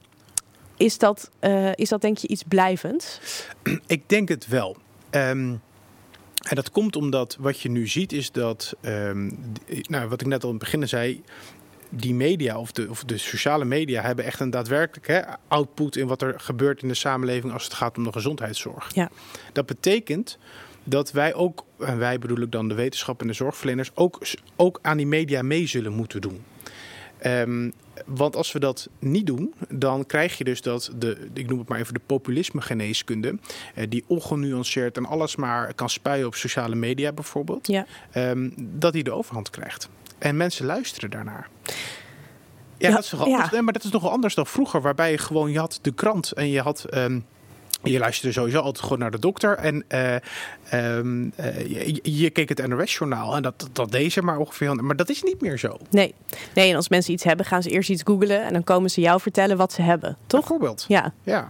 is, 0.77 0.97
dat, 0.97 1.31
uh, 1.41 1.69
is 1.75 1.89
dat 1.89 2.01
denk 2.01 2.17
je 2.17 2.27
iets 2.27 2.43
blijvends? 2.47 3.19
Ik 3.87 4.09
denk 4.09 4.29
het 4.29 4.47
wel. 4.47 4.77
Um, 5.11 5.61
en 6.49 6.55
dat 6.55 6.71
komt 6.71 6.95
omdat 6.95 7.37
wat 7.39 7.59
je 7.61 7.69
nu 7.69 7.87
ziet 7.87 8.11
is 8.11 8.31
dat, 8.31 8.75
um, 8.81 9.37
nou, 9.81 10.07
wat 10.07 10.21
ik 10.21 10.27
net 10.27 10.43
al 10.43 10.49
in 10.49 10.55
het 10.55 10.63
begin 10.63 10.87
zei, 10.87 11.23
die 11.89 12.13
media 12.13 12.57
of 12.57 12.71
de, 12.71 12.89
of 12.89 13.03
de 13.03 13.17
sociale 13.17 13.65
media 13.65 14.01
hebben 14.01 14.25
echt 14.25 14.39
een 14.39 14.49
daadwerkelijk 14.49 15.07
hè, 15.07 15.21
output 15.47 15.95
in 15.95 16.07
wat 16.07 16.21
er 16.21 16.39
gebeurt 16.39 16.81
in 16.81 16.87
de 16.87 16.93
samenleving 16.93 17.53
als 17.53 17.63
het 17.63 17.73
gaat 17.73 17.97
om 17.97 18.03
de 18.03 18.11
gezondheidszorg. 18.11 18.93
Ja. 18.93 19.09
Dat 19.53 19.65
betekent 19.65 20.37
dat 20.83 21.11
wij 21.11 21.33
ook, 21.33 21.65
en 21.79 21.97
wij 21.97 22.19
bedoel 22.19 22.41
ik 22.41 22.51
dan 22.51 22.67
de 22.67 22.73
wetenschap 22.73 23.21
en 23.21 23.27
de 23.27 23.33
zorgverleners, 23.33 23.91
ook, 23.93 24.21
ook 24.55 24.79
aan 24.81 24.97
die 24.97 25.07
media 25.07 25.41
mee 25.41 25.67
zullen 25.67 25.93
moeten 25.93 26.21
doen. 26.21 26.43
Um, 27.25 27.73
want 28.05 28.35
als 28.35 28.51
we 28.51 28.59
dat 28.59 28.89
niet 28.99 29.25
doen, 29.25 29.53
dan 29.69 30.05
krijg 30.05 30.37
je 30.37 30.43
dus 30.43 30.61
dat 30.61 30.91
de, 30.97 31.27
ik 31.33 31.49
noem 31.49 31.59
het 31.59 31.67
maar 31.67 31.79
even 31.79 31.93
de 31.93 32.01
populisme-geneeskunde, 32.05 33.37
eh, 33.75 33.85
die 33.89 34.03
ongenuanceerd 34.07 34.97
en 34.97 35.05
alles 35.05 35.35
maar 35.35 35.73
kan 35.73 35.89
spuien 35.89 36.25
op 36.25 36.35
sociale 36.35 36.75
media 36.75 37.11
bijvoorbeeld, 37.11 37.67
ja. 37.67 37.85
um, 38.15 38.53
dat 38.57 38.93
die 38.93 39.03
de 39.03 39.11
overhand 39.11 39.49
krijgt. 39.49 39.89
En 40.17 40.37
mensen 40.37 40.65
luisteren 40.65 41.09
daarnaar. 41.09 41.49
Ja, 42.77 42.91
dat 42.91 43.03
is 43.03 43.09
toch. 43.09 43.27
Ja. 43.27 43.61
Maar 43.61 43.73
dat 43.73 43.83
is 43.83 43.91
nogal 43.91 44.11
anders 44.11 44.35
dan 44.35 44.45
vroeger, 44.45 44.81
waarbij 44.81 45.11
je 45.11 45.17
gewoon 45.17 45.51
je 45.51 45.59
had 45.59 45.79
de 45.81 45.93
krant 45.93 46.31
en 46.31 46.49
je 46.49 46.61
had. 46.61 46.85
Um, 46.93 47.25
je 47.91 47.99
luisterde 47.99 48.33
sowieso 48.33 48.59
altijd 48.59 48.83
gewoon 48.83 48.99
naar 48.99 49.11
de 49.11 49.19
dokter. 49.19 49.57
En 49.57 49.85
uh, 49.89 50.15
um, 50.97 51.33
uh, 51.39 51.59
je, 51.67 51.99
je, 52.03 52.29
keek 52.29 52.49
het 52.49 52.67
NOS-journaal. 52.67 53.35
En 53.35 53.41
dat, 53.41 53.69
dat 53.71 53.91
deze 53.91 54.21
maar 54.21 54.37
ongeveer. 54.37 54.83
Maar 54.83 54.95
dat 54.95 55.09
is 55.09 55.23
niet 55.23 55.41
meer 55.41 55.59
zo. 55.59 55.77
Nee. 55.89 56.13
nee, 56.53 56.69
en 56.69 56.75
als 56.75 56.89
mensen 56.89 57.13
iets 57.13 57.23
hebben, 57.23 57.45
gaan 57.45 57.63
ze 57.63 57.69
eerst 57.69 57.89
iets 57.89 58.03
googlen. 58.03 58.43
En 58.43 58.53
dan 58.53 58.63
komen 58.63 58.89
ze 58.89 59.01
jou 59.01 59.21
vertellen 59.21 59.57
wat 59.57 59.73
ze 59.73 59.81
hebben. 59.81 60.17
Toch? 60.27 60.39
Bijvoorbeeld. 60.39 60.85
Ja. 60.87 61.13
ja. 61.23 61.47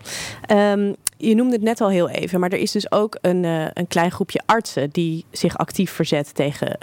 Um, 0.71 0.95
je 1.17 1.35
noemde 1.35 1.53
het 1.53 1.63
net 1.63 1.81
al 1.81 1.89
heel 1.89 2.09
even, 2.09 2.39
maar 2.39 2.51
er 2.51 2.59
is 2.59 2.71
dus 2.71 2.91
ook 2.91 3.17
een, 3.21 3.43
uh, 3.43 3.65
een 3.73 3.87
klein 3.87 4.11
groepje 4.11 4.41
artsen 4.45 4.89
die 4.89 5.25
zich 5.31 5.57
actief 5.57 5.91
verzet 5.91 6.35
tegen 6.35 6.77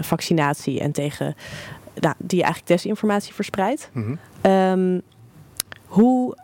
vaccinatie 0.00 0.80
en 0.80 0.92
tegen 0.92 1.34
nou, 1.94 2.14
die 2.18 2.42
eigenlijk 2.42 2.72
desinformatie 2.72 3.34
verspreidt. 3.34 3.90
Mm 3.92 4.18
-hmm. 4.42 4.52
um, 4.52 5.02
hoe, 5.86 6.36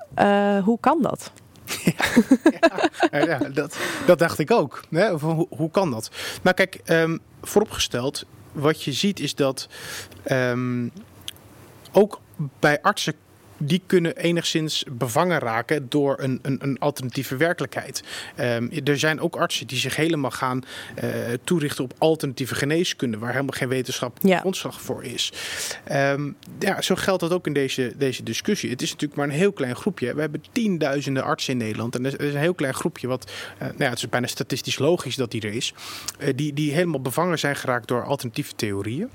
hoe 0.64 0.81
kan 0.81 1.03
dat? 1.03 1.33
Ja, 3.11 3.24
ja, 3.24 3.38
dat, 3.38 3.76
dat, 4.07 4.18
dacht 4.18 4.38
ik 4.38 4.50
ook. 4.50 4.81
Hè? 4.90 5.11
Hoe, 5.11 5.46
hoe, 5.50 5.70
kan 5.70 5.90
dat? 5.90 6.11
Maar 6.42 6.55
kijk, 6.55 6.81
um, 6.87 7.20
vooropgesteld, 7.42 8.24
wat 8.52 8.83
je 8.83 8.92
ziet 8.92 9.20
is 9.20 9.35
dat 9.35 9.68
um, 10.31 10.92
ook 11.92 12.20
bij 12.61 12.83
artsen 12.83 13.14
die 13.59 13.83
kunnen 13.87 14.16
enigszins 14.16 14.85
bevangen 14.90 15.38
raken 15.38 15.87
door 15.88 16.16
een, 16.19 16.38
een, 16.42 16.59
een 16.62 16.79
alternatieve 16.79 17.37
werkelijkheid. 17.37 18.03
Um, 18.40 18.71
er 18.85 18.99
zijn 18.99 19.21
ook 19.21 19.37
artsen 19.37 19.66
die 19.66 19.79
zich 19.79 19.97
helemaal 19.97 20.31
gaan 20.31 20.64
uh, 21.05 21.11
toerichten 21.45 21.85
op 21.85 21.95
alternatieve 21.99 22.55
geneeskunde, 22.55 23.19
waar 23.19 23.31
helemaal 23.31 23.59
geen 23.59 23.69
wetenschap 23.69 24.19
ja. 24.23 24.38
grondslag 24.38 24.81
voor 24.81 25.05
is. 25.05 25.33
Um, 25.92 26.37
ja, 26.59 26.83
zo 26.83 26.95
geldt 26.95 27.21
dat 27.21 27.33
ook 27.33 27.47
in 27.47 27.53
deze, 27.53 27.92
deze 27.97 28.23
discussie. 28.23 28.71
Het 28.71 28.83
is 28.83 28.90
natuurlijk 28.90 29.21
maar 29.21 29.29
een 29.29 29.35
heel 29.35 29.53
klein 29.53 29.77
groepje. 29.77 30.14
We 30.14 30.21
hebben 30.21 30.45
tienduizenden 30.53 31.23
artsen 31.23 31.53
in 31.53 31.59
Nederland. 31.59 31.95
En 31.95 32.05
er 32.05 32.21
is 32.21 32.35
een 32.35 32.40
heel 32.40 32.55
klein 32.55 32.75
groepje, 32.75 33.07
wat, 33.07 33.31
uh, 33.55 33.61
nou 33.61 33.75
ja, 33.79 33.88
het 33.88 33.99
is 33.99 34.09
bijna 34.09 34.27
statistisch 34.27 34.79
logisch 34.79 35.16
dat 35.16 35.31
die 35.31 35.40
er 35.40 35.55
is, 35.55 35.75
uh, 36.19 36.29
die, 36.37 36.53
die 36.53 36.73
helemaal 36.73 37.01
bevangen 37.01 37.38
zijn 37.38 37.57
geraakt 37.57 37.88
door 37.88 38.05
alternatieve 38.05 38.55
theorieën. 38.55 39.09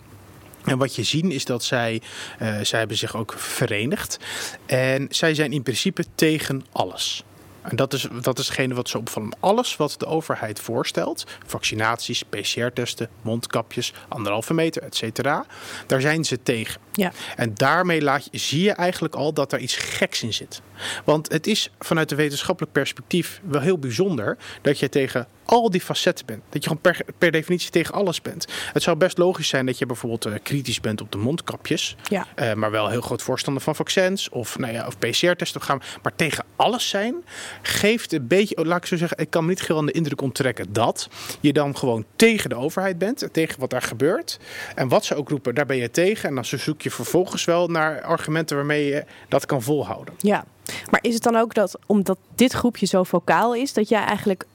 En 0.65 0.77
wat 0.77 0.95
je 0.95 1.03
ziet 1.03 1.25
is 1.25 1.45
dat 1.45 1.63
zij, 1.63 2.01
uh, 2.41 2.59
zij 2.61 2.79
hebben 2.79 2.97
zich 2.97 3.15
ook 3.15 3.33
verenigd. 3.37 4.19
En 4.65 5.07
zij 5.09 5.33
zijn 5.33 5.51
in 5.51 5.63
principe 5.63 6.05
tegen 6.15 6.63
alles. 6.71 7.23
En 7.61 7.75
dat 7.75 7.93
is, 7.93 8.07
dat 8.21 8.39
is 8.39 8.47
hetgene 8.47 8.73
wat 8.73 8.89
zo 8.89 8.97
opvallend. 8.97 9.35
Alles 9.39 9.75
wat 9.75 9.95
de 9.97 10.05
overheid 10.05 10.59
voorstelt, 10.59 11.23
vaccinaties, 11.45 12.23
PCR-testen, 12.23 13.09
mondkapjes, 13.21 13.93
anderhalve 14.07 14.53
meter, 14.53 14.81
et 14.81 14.95
cetera, 14.95 15.45
daar 15.87 16.01
zijn 16.01 16.25
ze 16.25 16.43
tegen. 16.43 16.81
Ja. 16.91 17.11
En 17.35 17.53
daarmee 17.53 18.01
laat 18.01 18.27
je, 18.31 18.37
zie 18.37 18.63
je 18.63 18.71
eigenlijk 18.71 19.15
al 19.15 19.33
dat 19.33 19.53
er 19.53 19.59
iets 19.59 19.75
geks 19.75 20.23
in 20.23 20.33
zit. 20.33 20.61
Want 21.05 21.31
het 21.31 21.47
is 21.47 21.71
vanuit 21.79 22.11
een 22.11 22.17
wetenschappelijk 22.17 22.73
perspectief 22.73 23.41
wel 23.43 23.61
heel 23.61 23.79
bijzonder 23.79 24.37
dat 24.61 24.79
je 24.79 24.89
tegen 24.89 25.27
al 25.51 25.69
die 25.69 25.81
facetten 25.81 26.25
bent. 26.25 26.41
Dat 26.49 26.63
je 26.63 26.69
gewoon 26.69 26.81
per, 26.81 26.99
per 27.17 27.31
definitie 27.31 27.69
tegen 27.69 27.93
alles 27.93 28.21
bent. 28.21 28.47
Het 28.73 28.83
zou 28.83 28.97
best 28.97 29.17
logisch 29.17 29.47
zijn 29.47 29.65
dat 29.65 29.77
je 29.77 29.85
bijvoorbeeld 29.85 30.25
uh, 30.25 30.33
kritisch 30.43 30.79
bent 30.79 31.01
op 31.01 31.11
de 31.11 31.17
mondkapjes. 31.17 31.95
Ja. 32.03 32.27
Uh, 32.35 32.53
maar 32.53 32.71
wel 32.71 32.89
heel 32.89 33.01
groot 33.01 33.21
voorstander 33.21 33.63
van 33.63 33.75
vaccins 33.75 34.29
of, 34.29 34.57
nou 34.57 34.73
ja, 34.73 34.87
of 34.87 34.97
PCR-testen 34.97 35.61
gaan. 35.61 35.81
Maar 36.03 36.15
tegen 36.15 36.45
alles 36.55 36.89
zijn 36.89 37.15
geeft 37.61 38.13
een 38.13 38.27
beetje, 38.27 38.57
oh, 38.57 38.65
laat 38.65 38.77
ik 38.77 38.85
zo 38.85 38.97
zeggen, 38.97 39.17
ik 39.17 39.29
kan 39.29 39.43
me 39.43 39.49
niet 39.49 39.67
heel 39.67 39.77
aan 39.77 39.85
de 39.85 39.91
indruk 39.91 40.21
onttrekken 40.21 40.73
dat 40.73 41.09
je 41.39 41.53
dan 41.53 41.77
gewoon 41.77 42.05
tegen 42.15 42.49
de 42.49 42.55
overheid 42.55 42.97
bent. 42.97 43.27
Tegen 43.31 43.59
wat 43.59 43.69
daar 43.69 43.81
gebeurt. 43.81 44.39
En 44.75 44.87
wat 44.87 45.05
ze 45.05 45.15
ook 45.15 45.29
roepen, 45.29 45.55
daar 45.55 45.65
ben 45.65 45.77
je 45.77 45.91
tegen. 45.91 46.29
En 46.29 46.35
dan 46.35 46.45
zoek 46.45 46.81
je 46.81 46.91
vervolgens 46.91 47.45
wel 47.45 47.67
naar 47.67 48.01
argumenten 48.01 48.55
waarmee 48.55 48.85
je 48.85 49.05
dat 49.29 49.45
kan 49.45 49.61
volhouden. 49.61 50.13
Ja. 50.17 50.45
Maar 50.89 50.99
is 51.03 51.13
het 51.13 51.23
dan 51.23 51.35
ook 51.35 51.53
dat, 51.53 51.79
omdat 51.85 52.17
dit 52.35 52.53
groepje 52.53 52.85
zo 52.85 53.03
vocaal 53.03 53.55
is, 53.55 53.73
dat 53.73 53.89
jij 53.89 54.03
eigenlijk 54.03 54.45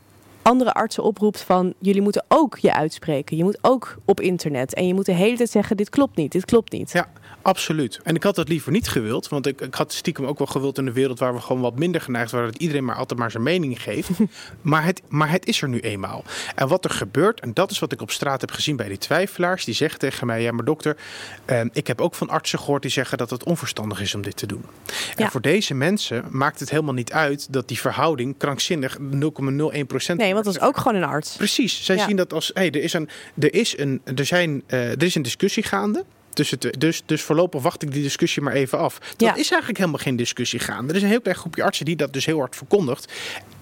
andere 0.47 0.73
artsen 0.73 1.03
oproept 1.03 1.41
van 1.41 1.75
jullie 1.79 2.03
moeten 2.03 2.25
ook 2.29 2.59
je 2.59 2.75
uitspreken. 2.75 3.37
Je 3.37 3.45
moet 3.45 3.59
ook 3.61 3.97
op 4.05 4.21
internet. 4.21 4.75
En 4.75 4.87
je 4.87 4.95
moet 4.95 5.07
de 5.07 5.13
hele 5.13 5.37
tijd 5.37 5.51
zeggen 5.51 5.77
dit 5.77 5.89
klopt 5.89 6.17
niet, 6.17 6.33
dit 6.33 6.45
klopt 6.45 6.73
niet. 6.73 6.93
Ja, 6.93 7.09
absoluut. 7.47 8.01
En 8.03 8.15
ik 8.15 8.23
had 8.23 8.35
dat 8.35 8.49
liever 8.49 8.73
niet 8.73 8.89
gewild. 8.89 9.29
Want 9.29 9.47
ik, 9.47 9.61
ik 9.61 9.75
had 9.75 9.93
stiekem 9.93 10.25
ook 10.25 10.39
wel 10.39 10.47
gewild 10.47 10.79
in 10.79 10.87
een 10.87 10.93
wereld 10.93 11.19
waar 11.19 11.35
we 11.35 11.41
gewoon 11.41 11.63
wat 11.63 11.79
minder 11.79 12.01
geneigd 12.01 12.31
waren. 12.31 12.53
Dat 12.53 12.61
iedereen 12.61 12.85
maar 12.85 12.97
altijd 12.97 13.21
maar 13.21 13.31
zijn 13.31 13.43
mening 13.43 13.83
geeft. 13.83 14.11
maar, 14.63 14.85
het, 14.85 15.03
maar 15.09 15.31
het 15.31 15.47
is 15.47 15.63
er 15.63 15.69
nu 15.69 15.81
eenmaal. 15.81 16.25
En 16.55 16.69
wat 16.69 16.85
er 16.85 16.91
gebeurt, 16.91 17.41
en 17.41 17.55
dat 17.55 17.71
is 17.71 17.79
wat 17.79 17.93
ik 17.93 18.01
op 18.01 18.11
straat 18.11 18.41
heb 18.41 18.51
gezien 18.51 18.77
bij 18.77 18.89
die 18.89 18.99
twijfelaars. 18.99 19.65
Die 19.65 19.75
zeggen 19.75 19.99
tegen 19.99 20.27
mij, 20.27 20.43
ja 20.43 20.53
maar 20.53 20.65
dokter, 20.65 20.97
eh, 21.45 21.61
ik 21.73 21.87
heb 21.87 22.01
ook 22.01 22.15
van 22.15 22.29
artsen 22.29 22.59
gehoord 22.59 22.83
die 22.83 22.91
zeggen 22.91 23.19
dat 23.19 23.31
het 23.31 23.45
onverstandig 23.45 24.01
is 24.01 24.15
om 24.15 24.23
dit 24.23 24.37
te 24.37 24.47
doen. 24.47 24.65
Ja. 24.87 25.25
En 25.25 25.31
voor 25.31 25.41
deze 25.41 25.75
mensen 25.75 26.25
maakt 26.31 26.61
het 26.61 26.71
helemaal 26.71 26.95
niet 26.95 27.13
uit 27.13 27.53
dat 27.53 27.69
die 27.69 27.81
verhouding 27.81 28.37
krankzinnig 28.37 28.99
0,01 28.99 29.87
procent 29.87 30.19
Nee, 30.19 30.33
want 30.33 30.45
dat 30.45 30.55
is 30.55 30.61
ook 30.61 30.77
gewoon 30.77 30.95
een 30.95 31.09
arts. 31.09 31.37
Precies. 31.37 31.85
Zij 31.85 31.99
zien 31.99 32.17
dat 32.17 32.33
als 32.33 32.51
hey, 32.55 32.71
er 32.71 32.83
is 32.83 32.93
een, 32.93 33.09
er 33.39 33.55
is 33.55 33.79
een, 33.79 34.01
er 34.17 34.27
zijn, 34.27 34.63
uh, 34.69 34.91
er 34.91 35.03
is 35.03 35.15
een 35.15 35.23
discussie 35.23 35.63
gaande. 35.63 36.05
Dus, 36.37 36.51
het, 36.51 36.75
dus, 36.79 37.03
dus 37.07 37.23
voorlopig 37.23 37.63
wacht 37.63 37.83
ik 37.83 37.93
die 37.93 38.03
discussie 38.03 38.43
maar 38.43 38.53
even 38.53 38.79
af. 38.79 38.99
Dat 38.99 39.15
ja. 39.17 39.35
is 39.35 39.51
eigenlijk 39.51 39.79
helemaal 39.79 40.01
geen 40.01 40.17
discussie 40.17 40.59
gaande. 40.59 40.91
Er 40.91 40.97
is 40.97 41.03
een 41.03 41.09
heel 41.09 41.21
klein 41.21 41.37
groepje 41.37 41.63
artsen 41.63 41.85
die 41.85 41.97
dat 41.97 42.13
dus 42.13 42.27
heel 42.27 42.39
hard 42.39 42.57
verkondigt. 42.57 43.13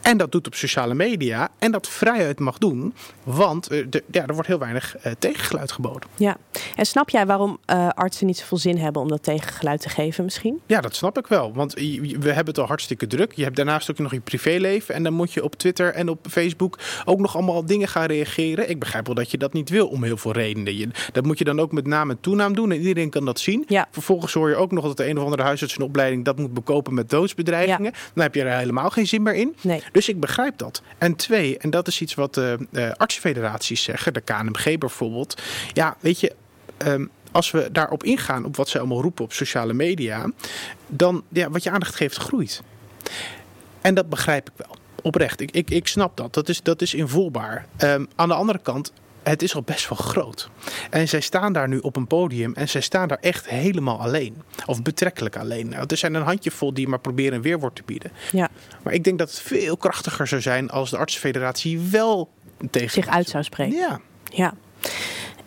En 0.04 0.16
dat 0.16 0.32
doet 0.32 0.46
op 0.46 0.54
sociale 0.54 0.94
media. 0.94 1.48
En 1.58 1.72
dat 1.72 1.88
vrijheid 1.88 2.38
mag 2.40 2.58
doen. 2.58 2.94
Want 3.22 3.72
uh, 3.72 3.86
de, 3.90 4.04
ja, 4.10 4.26
er 4.26 4.32
wordt 4.32 4.48
heel 4.48 4.58
weinig 4.58 4.96
uh, 4.96 5.12
tegengeluid 5.18 5.72
geboden. 5.72 6.08
Ja. 6.16 6.36
En 6.76 6.86
snap 6.86 7.10
jij 7.10 7.26
waarom 7.26 7.58
uh, 7.66 7.88
artsen 7.88 8.26
niet 8.26 8.38
zoveel 8.38 8.58
zin 8.58 8.78
hebben 8.78 9.02
om 9.02 9.08
dat 9.08 9.22
tegengeluid 9.22 9.80
te 9.80 9.88
geven 9.88 10.24
misschien? 10.24 10.60
Ja, 10.66 10.80
dat 10.80 10.94
snap 10.94 11.18
ik 11.18 11.26
wel. 11.26 11.52
Want 11.54 11.74
we 11.74 12.32
hebben 12.32 12.46
het 12.46 12.58
al 12.58 12.66
hartstikke 12.66 13.06
druk. 13.06 13.32
Je 13.32 13.42
hebt 13.42 13.56
daarnaast 13.56 13.90
ook 13.90 13.98
nog 13.98 14.12
je 14.12 14.20
privéleven. 14.20 14.94
En 14.94 15.02
dan 15.02 15.12
moet 15.12 15.32
je 15.32 15.44
op 15.44 15.54
Twitter 15.54 15.94
en 15.94 16.08
op 16.08 16.26
Facebook 16.30 16.78
ook 17.04 17.18
nog 17.18 17.34
allemaal 17.34 17.66
dingen 17.66 17.88
gaan 17.88 18.06
reageren. 18.06 18.70
Ik 18.70 18.78
begrijp 18.78 19.06
wel 19.06 19.14
dat 19.14 19.30
je 19.30 19.38
dat 19.38 19.52
niet 19.52 19.68
wil 19.70 19.88
om 19.88 20.02
heel 20.04 20.16
veel 20.16 20.32
redenen. 20.32 20.76
Je, 20.76 20.88
dat 21.12 21.24
moet 21.24 21.38
je 21.38 21.44
dan 21.44 21.60
ook 21.60 21.72
met 21.72 21.86
naam 21.86 22.10
en 22.10 22.20
toenaam 22.20 22.54
doen. 22.54 22.72
En 22.72 22.78
iedereen 22.78 23.10
kan 23.10 23.24
dat 23.24 23.40
zien. 23.40 23.64
Ja. 23.68 23.88
Vervolgens 23.90 24.32
hoor 24.32 24.48
je 24.48 24.56
ook 24.56 24.72
nog 24.72 24.84
dat 24.84 24.96
de 24.96 25.08
een 25.08 25.18
of 25.18 25.24
andere 25.24 25.42
huisartsenopleiding 25.42 26.24
dat 26.24 26.38
moet 26.38 26.54
bekopen 26.54 26.94
met 26.94 27.10
doodsbedreigingen. 27.10 27.92
Ja. 27.94 27.98
Dan 28.14 28.22
heb 28.22 28.34
je 28.34 28.42
er 28.42 28.58
helemaal 28.58 28.90
geen 28.90 29.06
zin 29.06 29.22
meer 29.22 29.34
in. 29.34 29.56
Nee. 29.60 29.82
Dus 29.94 30.08
ik 30.08 30.20
begrijp 30.20 30.58
dat. 30.58 30.82
En 30.98 31.16
twee, 31.16 31.58
en 31.58 31.70
dat 31.70 31.88
is 31.88 32.00
iets 32.00 32.14
wat 32.14 32.34
de 32.34 32.58
uh, 32.70 32.90
artsenfederaties 32.96 33.82
zeggen, 33.82 34.12
de 34.12 34.20
KNMG 34.20 34.78
bijvoorbeeld. 34.78 35.42
Ja, 35.72 35.96
weet 36.00 36.20
je. 36.20 36.32
Um, 36.78 37.10
als 37.32 37.50
we 37.50 37.68
daarop 37.72 38.02
ingaan, 38.02 38.44
op 38.44 38.56
wat 38.56 38.68
ze 38.68 38.78
allemaal 38.78 39.00
roepen 39.00 39.24
op 39.24 39.32
sociale 39.32 39.72
media, 39.72 40.30
dan 40.86 41.24
ja, 41.28 41.50
wat 41.50 41.62
je 41.62 41.70
aandacht 41.70 41.94
geeft, 41.94 42.16
groeit. 42.16 42.62
En 43.80 43.94
dat 43.94 44.08
begrijp 44.08 44.48
ik 44.48 44.54
wel. 44.56 44.76
Oprecht, 45.02 45.40
ik, 45.40 45.50
ik, 45.50 45.70
ik 45.70 45.86
snap 45.86 46.16
dat. 46.16 46.34
Dat 46.34 46.48
is, 46.48 46.62
dat 46.62 46.82
is 46.82 46.94
invoelbaar. 46.94 47.66
Um, 47.78 48.08
aan 48.14 48.28
de 48.28 48.34
andere 48.34 48.58
kant, 48.62 48.92
het 49.24 49.42
is 49.42 49.54
al 49.54 49.62
best 49.62 49.88
wel 49.88 49.98
groot. 49.98 50.50
En 50.90 51.08
zij 51.08 51.20
staan 51.20 51.52
daar 51.52 51.68
nu 51.68 51.78
op 51.78 51.96
een 51.96 52.06
podium 52.06 52.54
en 52.54 52.68
zij 52.68 52.80
staan 52.80 53.08
daar 53.08 53.18
echt 53.20 53.48
helemaal 53.48 54.00
alleen. 54.00 54.42
Of 54.66 54.82
betrekkelijk 54.82 55.36
alleen. 55.36 55.68
Nou, 55.68 55.84
er 55.86 55.96
zijn 55.96 56.14
een 56.14 56.22
handjevol 56.22 56.74
die 56.74 56.88
maar 56.88 56.98
proberen 56.98 57.34
een 57.34 57.42
weerwoord 57.42 57.74
te 57.74 57.82
bieden. 57.84 58.10
Ja. 58.32 58.48
Maar 58.82 58.92
ik 58.92 59.04
denk 59.04 59.18
dat 59.18 59.30
het 59.30 59.40
veel 59.40 59.76
krachtiger 59.76 60.26
zou 60.26 60.40
zijn 60.40 60.70
als 60.70 60.90
de 60.90 60.96
artsenfederatie 60.96 61.78
wel 61.78 62.30
tegen 62.70 62.90
zich 62.90 63.08
uit 63.08 63.28
zou 63.28 63.44
spreken. 63.44 63.76
Ja. 63.76 64.00
ja. 64.24 64.54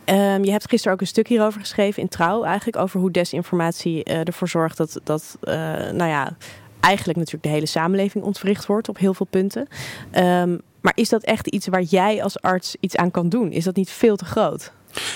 Um, 0.10 0.44
je 0.44 0.52
hebt 0.52 0.70
gisteren 0.70 0.94
ook 0.94 1.02
een 1.02 1.08
stuk 1.08 1.28
hierover 1.28 1.60
geschreven 1.60 2.02
in 2.02 2.08
Trouw, 2.08 2.44
eigenlijk 2.44 2.78
over 2.78 3.00
hoe 3.00 3.12
desinformatie 3.12 4.10
uh, 4.10 4.28
ervoor 4.28 4.50
zorgt 4.50 4.78
dat, 4.78 5.00
dat 5.04 5.38
uh, 5.44 5.54
nou 5.92 6.06
ja, 6.06 6.38
eigenlijk 6.80 7.18
natuurlijk 7.18 7.44
de 7.44 7.50
hele 7.50 7.66
samenleving 7.66 8.24
ontwricht 8.24 8.66
wordt 8.66 8.90
op 8.90 8.98
heel 8.98 9.14
veel 9.14 9.26
punten. 9.30 9.68
Um, 10.16 10.62
maar 10.82 10.94
is 10.96 11.10
dat 11.10 11.24
echt 11.24 11.48
iets 11.48 11.68
waar 11.68 11.82
jij 11.82 12.24
als 12.24 12.42
arts 12.42 12.76
iets 12.80 12.96
aan 12.96 13.12
kan 13.12 13.30
doen? 13.30 13.52
Is 13.52 13.64
dat 13.64 13.76
niet 13.76 13.90
veel 13.90 14.16
te 14.16 14.26
groot? 14.26 14.72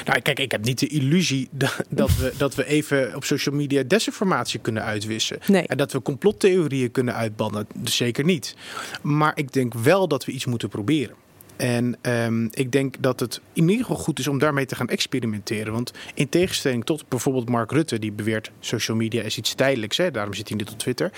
Nou, 0.05 0.21
kijk, 0.21 0.39
ik 0.39 0.51
heb 0.51 0.63
niet 0.63 0.79
de 0.79 0.87
illusie 0.87 1.49
dat 1.89 2.15
we, 2.17 2.33
dat 2.37 2.55
we 2.55 2.65
even 2.65 3.15
op 3.15 3.23
social 3.23 3.55
media 3.55 3.83
desinformatie 3.83 4.59
kunnen 4.59 4.83
uitwissen. 4.83 5.39
Nee. 5.47 5.67
En 5.67 5.77
dat 5.77 5.91
we 5.91 6.01
complottheorieën 6.01 6.91
kunnen 6.91 7.15
uitbannen. 7.15 7.67
Dus 7.75 7.95
zeker 7.95 8.23
niet. 8.23 8.55
Maar 9.01 9.31
ik 9.35 9.51
denk 9.53 9.73
wel 9.73 10.07
dat 10.07 10.25
we 10.25 10.31
iets 10.31 10.45
moeten 10.45 10.69
proberen. 10.69 11.15
En 11.61 11.97
um, 12.01 12.49
ik 12.51 12.71
denk 12.71 12.95
dat 12.99 13.19
het 13.19 13.41
in 13.53 13.69
ieder 13.69 13.85
geval 13.85 14.03
goed 14.03 14.19
is 14.19 14.27
om 14.27 14.39
daarmee 14.39 14.65
te 14.65 14.75
gaan 14.75 14.87
experimenteren. 14.87 15.73
Want 15.73 15.91
in 16.13 16.29
tegenstelling 16.29 16.85
tot 16.85 17.09
bijvoorbeeld 17.09 17.49
Mark 17.49 17.71
Rutte, 17.71 17.99
die 17.99 18.11
beweert 18.11 18.51
social 18.59 18.97
media 18.97 19.21
is 19.21 19.37
iets 19.37 19.53
tijdelijks, 19.53 19.97
hè, 19.97 20.11
daarom 20.11 20.33
zit 20.33 20.47
hij 20.47 20.57
niet 20.57 20.69
op 20.69 20.77
Twitter. 20.77 21.11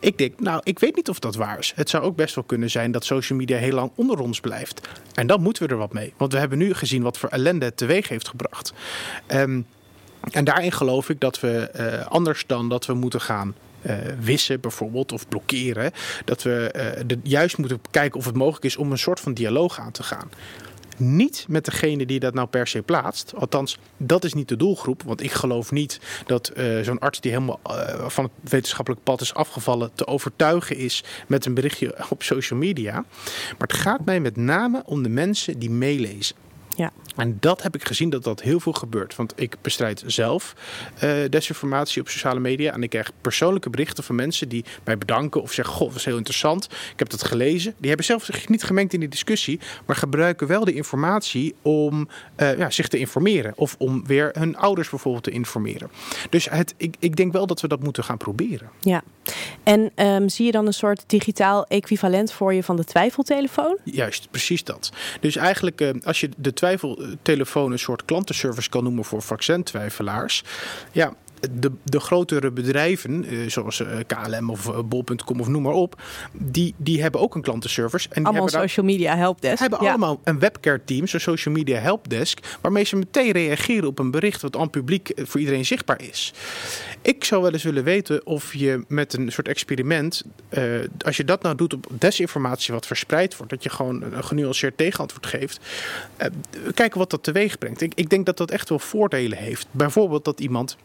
Ik 0.00 0.18
denk, 0.18 0.40
nou, 0.40 0.60
ik 0.64 0.78
weet 0.78 0.96
niet 0.96 1.08
of 1.08 1.18
dat 1.18 1.34
waar 1.34 1.58
is. 1.58 1.72
Het 1.76 1.90
zou 1.90 2.04
ook 2.04 2.16
best 2.16 2.34
wel 2.34 2.44
kunnen 2.44 2.70
zijn 2.70 2.90
dat 2.92 3.04
social 3.04 3.38
media 3.38 3.56
heel 3.56 3.74
lang 3.74 3.90
onder 3.94 4.18
ons 4.18 4.40
blijft. 4.40 4.88
En 5.14 5.26
dan 5.26 5.42
moeten 5.42 5.62
we 5.62 5.68
er 5.68 5.78
wat 5.78 5.92
mee. 5.92 6.12
Want 6.16 6.32
we 6.32 6.38
hebben 6.38 6.58
nu 6.58 6.74
gezien 6.74 7.02
wat 7.02 7.18
voor 7.18 7.28
ellende 7.28 7.64
het 7.64 7.76
teweeg 7.76 8.08
heeft 8.08 8.28
gebracht. 8.28 8.72
Um, 9.28 9.66
en 10.30 10.44
daarin 10.44 10.72
geloof 10.72 11.08
ik 11.08 11.20
dat 11.20 11.40
we 11.40 11.70
uh, 11.76 12.06
anders 12.06 12.46
dan 12.46 12.68
dat 12.68 12.86
we 12.86 12.94
moeten 12.94 13.20
gaan 13.20 13.54
uh, 13.82 13.94
wissen 14.20 14.60
bijvoorbeeld 14.60 15.12
of 15.12 15.28
blokkeren. 15.28 15.92
Dat 16.24 16.42
we 16.42 16.74
uh, 16.76 17.02
de, 17.06 17.18
juist 17.22 17.58
moeten 17.58 17.80
kijken 17.90 18.18
of 18.18 18.24
het 18.24 18.36
mogelijk 18.36 18.64
is 18.64 18.76
om 18.76 18.90
een 18.90 18.98
soort 18.98 19.20
van 19.20 19.34
dialoog 19.34 19.78
aan 19.78 19.92
te 19.92 20.02
gaan. 20.02 20.30
Niet 20.96 21.44
met 21.48 21.64
degene 21.64 22.06
die 22.06 22.20
dat 22.20 22.34
nou 22.34 22.48
per 22.48 22.66
se 22.66 22.82
plaatst. 22.82 23.32
Althans, 23.36 23.78
dat 23.96 24.24
is 24.24 24.32
niet 24.34 24.48
de 24.48 24.56
doelgroep. 24.56 25.02
Want 25.02 25.22
ik 25.22 25.32
geloof 25.32 25.70
niet 25.70 26.00
dat 26.26 26.52
uh, 26.56 26.80
zo'n 26.80 26.98
arts 26.98 27.20
die 27.20 27.30
helemaal 27.32 27.60
van 28.06 28.24
het 28.24 28.50
wetenschappelijk 28.50 29.02
pad 29.02 29.20
is 29.20 29.34
afgevallen... 29.34 29.90
te 29.94 30.06
overtuigen 30.06 30.76
is 30.76 31.04
met 31.26 31.46
een 31.46 31.54
berichtje 31.54 31.94
op 32.08 32.22
social 32.22 32.58
media. 32.58 32.92
Maar 32.92 33.68
het 33.68 33.72
gaat 33.72 34.04
mij 34.04 34.20
met 34.20 34.36
name 34.36 34.82
om 34.84 35.02
de 35.02 35.08
mensen 35.08 35.58
die 35.58 35.70
meelezen. 35.70 36.36
En 37.20 37.36
dat 37.40 37.62
heb 37.62 37.74
ik 37.74 37.84
gezien 37.84 38.10
dat 38.10 38.24
dat 38.24 38.42
heel 38.42 38.60
veel 38.60 38.72
gebeurt. 38.72 39.16
Want 39.16 39.32
ik 39.36 39.56
bestrijd 39.62 40.02
zelf 40.06 40.54
uh, 40.94 41.10
desinformatie 41.28 42.00
op 42.00 42.08
sociale 42.08 42.40
media. 42.40 42.72
En 42.72 42.82
ik 42.82 42.90
krijg 42.90 43.10
persoonlijke 43.20 43.70
berichten 43.70 44.04
van 44.04 44.14
mensen 44.14 44.48
die 44.48 44.64
mij 44.84 44.98
bedanken 44.98 45.42
of 45.42 45.52
zeggen: 45.52 45.74
Goh, 45.74 45.84
dat 45.84 45.92
was 45.92 46.04
heel 46.04 46.16
interessant. 46.16 46.64
Ik 46.64 46.98
heb 46.98 47.08
dat 47.08 47.24
gelezen. 47.24 47.74
Die 47.78 47.88
hebben 47.88 48.06
zelf 48.06 48.24
zich 48.24 48.48
niet 48.48 48.62
gemengd 48.62 48.92
in 48.92 49.00
die 49.00 49.08
discussie, 49.08 49.60
maar 49.86 49.96
gebruiken 49.96 50.46
wel 50.46 50.64
de 50.64 50.72
informatie 50.72 51.54
om 51.62 52.08
uh, 52.36 52.58
ja, 52.58 52.70
zich 52.70 52.88
te 52.88 52.98
informeren. 52.98 53.52
Of 53.56 53.74
om 53.78 54.06
weer 54.06 54.30
hun 54.38 54.56
ouders 54.56 54.88
bijvoorbeeld 54.88 55.24
te 55.24 55.30
informeren. 55.30 55.90
Dus 56.30 56.48
het, 56.50 56.74
ik, 56.76 56.96
ik 56.98 57.16
denk 57.16 57.32
wel 57.32 57.46
dat 57.46 57.60
we 57.60 57.68
dat 57.68 57.82
moeten 57.82 58.04
gaan 58.04 58.16
proberen. 58.16 58.70
Ja. 58.80 59.02
En 59.62 59.92
um, 60.06 60.28
zie 60.28 60.46
je 60.46 60.52
dan 60.52 60.66
een 60.66 60.72
soort 60.72 61.04
digitaal 61.06 61.66
equivalent 61.66 62.32
voor 62.32 62.54
je 62.54 62.62
van 62.62 62.76
de 62.76 62.84
twijfeltelefoon? 62.84 63.78
Juist, 63.84 64.30
precies 64.30 64.64
dat. 64.64 64.92
Dus 65.20 65.36
eigenlijk, 65.36 65.80
uh, 65.80 65.90
als 66.02 66.20
je 66.20 66.28
de 66.36 66.52
twijfeltelefoon 67.10 67.72
een 67.72 67.78
soort 67.78 68.04
klantenservice 68.04 68.68
kan 68.68 68.82
noemen 68.82 69.04
voor 69.04 69.22
vaccintwijfelaars. 69.22 70.44
Ja, 70.92 71.14
de, 71.50 71.72
de 71.82 72.00
grotere 72.00 72.50
bedrijven, 72.50 73.26
zoals 73.50 73.82
KLM 74.06 74.50
of 74.50 74.84
Bol.com 74.84 75.40
of 75.40 75.48
noem 75.48 75.62
maar 75.62 75.72
op, 75.72 76.02
die, 76.32 76.74
die 76.76 77.02
hebben 77.02 77.20
ook 77.20 77.34
een 77.34 77.42
klantenservice. 77.42 78.08
En 78.08 78.14
die 78.14 78.24
allemaal 78.24 78.46
hebben 78.46 78.68
social 78.68 78.86
media 78.86 79.16
helpdesk. 79.16 79.58
hebben 79.58 79.82
ja. 79.82 79.88
allemaal 79.88 80.20
een 80.24 80.38
webcare 80.38 80.80
team, 80.84 81.06
zo'n 81.06 81.20
social 81.20 81.54
media 81.54 81.78
helpdesk, 81.78 82.58
waarmee 82.60 82.84
ze 82.84 82.96
meteen 82.96 83.30
reageren 83.30 83.88
op 83.88 83.98
een 83.98 84.10
bericht 84.10 84.42
wat 84.42 84.56
aan 84.56 84.70
publiek 84.70 85.12
voor 85.16 85.40
iedereen 85.40 85.64
zichtbaar 85.64 86.02
is. 86.02 86.32
Ik 87.02 87.24
zou 87.24 87.42
wel 87.42 87.52
eens 87.52 87.62
willen 87.62 87.84
weten 87.84 88.26
of 88.26 88.54
je 88.54 88.84
met 88.88 89.12
een 89.12 89.32
soort 89.32 89.48
experiment, 89.48 90.22
uh, 90.50 90.64
als 90.98 91.16
je 91.16 91.24
dat 91.24 91.42
nou 91.42 91.56
doet 91.56 91.74
op 91.74 91.86
desinformatie 91.90 92.74
wat 92.74 92.86
verspreid 92.86 93.36
wordt, 93.36 93.52
dat 93.52 93.62
je 93.62 93.70
gewoon 93.70 94.02
een 94.02 94.24
genuanceerd 94.24 94.76
tegenantwoord 94.76 95.26
geeft, 95.26 95.60
uh, 96.18 96.26
kijken 96.74 96.98
wat 96.98 97.10
dat 97.10 97.22
teweeg 97.22 97.58
brengt. 97.58 97.80
Ik, 97.80 97.92
ik 97.94 98.10
denk 98.10 98.26
dat 98.26 98.36
dat 98.36 98.50
echt 98.50 98.68
wel 98.68 98.78
voordelen 98.78 99.38
heeft. 99.38 99.66
Bijvoorbeeld 99.70 100.24
dat 100.24 100.40
iemand 100.40 100.76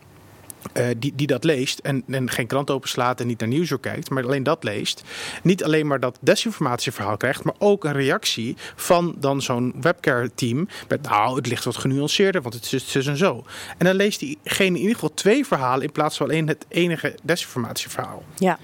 uh, 0.73 0.85
die, 0.97 1.13
die 1.15 1.27
dat 1.27 1.43
leest 1.43 1.79
en, 1.79 2.03
en 2.07 2.29
geen 2.29 2.47
krant 2.47 2.69
openslaat 2.69 3.19
en 3.19 3.27
niet 3.27 3.39
naar 3.39 3.47
Nieuwsuur 3.47 3.79
kijkt, 3.79 4.09
maar 4.09 4.23
alleen 4.23 4.43
dat 4.43 4.63
leest, 4.63 5.03
niet 5.43 5.63
alleen 5.63 5.87
maar 5.87 5.99
dat 5.99 6.17
desinformatieverhaal 6.21 7.17
krijgt, 7.17 7.43
maar 7.43 7.55
ook 7.57 7.83
een 7.83 7.93
reactie 7.93 8.55
van 8.75 9.15
dan 9.17 9.41
zo'n 9.41 9.73
webcare-team 9.81 10.67
met 10.87 11.01
nou, 11.01 11.35
het 11.35 11.47
ligt 11.47 11.63
wat 11.63 11.77
genuanceerder, 11.77 12.41
want 12.41 12.53
het 12.53 12.73
is 12.73 12.91
dus 12.91 13.07
en 13.07 13.17
zo. 13.17 13.45
En 13.77 13.85
dan 13.85 13.95
leest 13.95 14.19
diegene 14.19 14.75
in 14.75 14.81
ieder 14.81 14.93
geval 14.93 15.13
twee 15.13 15.45
verhalen 15.45 15.83
in 15.83 15.91
plaats 15.91 16.17
van 16.17 16.27
alleen 16.27 16.47
het 16.47 16.65
enige 16.67 17.15
desinformatieverhaal. 17.23 18.23
Ja. 18.35 18.59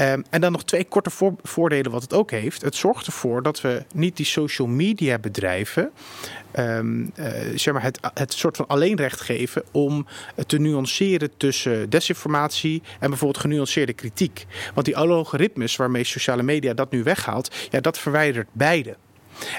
Um, 0.00 0.24
en 0.30 0.40
dan 0.40 0.52
nog 0.52 0.64
twee 0.64 0.84
korte 0.84 1.10
voor 1.10 1.34
voordelen 1.42 1.90
wat 1.90 2.02
het 2.02 2.12
ook 2.12 2.30
heeft. 2.30 2.62
Het 2.62 2.74
zorgt 2.74 3.06
ervoor 3.06 3.42
dat 3.42 3.60
we 3.60 3.84
niet 3.94 4.16
die 4.16 4.26
social 4.26 4.68
media 4.68 5.18
bedrijven 5.18 5.90
um, 6.58 7.12
uh, 7.16 7.26
zeg 7.54 7.72
maar 7.72 7.82
het, 7.82 7.98
het 8.14 8.32
soort 8.32 8.56
van 8.56 8.66
alleenrecht 8.66 9.20
geven 9.20 9.64
om 9.70 10.06
te 10.46 10.58
nuanceren 10.58 11.36
tussen 11.36 11.90
desinformatie 11.90 12.82
en 13.00 13.08
bijvoorbeeld 13.08 13.40
genuanceerde 13.40 13.92
kritiek. 13.92 14.46
Want 14.74 14.86
die 14.86 14.96
algoritmes 14.96 15.76
waarmee 15.76 16.04
sociale 16.04 16.42
media 16.42 16.74
dat 16.74 16.90
nu 16.90 17.02
weghaalt, 17.02 17.54
ja, 17.70 17.80
dat 17.80 17.98
verwijdert 17.98 18.48
beide. 18.52 18.96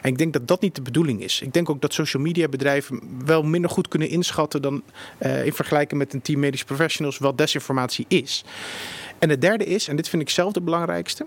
En 0.02 0.10
ik 0.10 0.18
denk 0.18 0.34
dat 0.34 0.48
dat 0.48 0.62
niet 0.62 0.76
de 0.76 0.82
bedoeling 0.82 1.22
is. 1.22 1.42
Ik 1.42 1.54
denk 1.54 1.70
ook 1.70 1.82
dat 1.82 1.94
social 1.94 2.24
media 2.24 2.48
bedrijven 2.48 3.02
wel 3.26 3.44
minder 3.44 3.70
goed 3.70 3.88
kunnen 3.88 4.10
inschatten 4.10 4.62
dan 4.62 4.84
uh, 5.20 5.46
in 5.46 5.54
vergelijking 5.54 6.00
met 6.00 6.14
een 6.14 6.22
team 6.22 6.40
medische 6.40 6.66
professionals 6.66 7.18
wat 7.18 7.38
desinformatie 7.38 8.06
is. 8.08 8.44
En 9.20 9.30
het 9.30 9.42
derde 9.42 9.66
is, 9.66 9.88
en 9.88 9.96
dit 9.96 10.10
vind 10.10 10.22
ik 10.22 10.30
zelf 10.30 10.54
de 10.54 10.62
belangrijkste, 10.62 11.26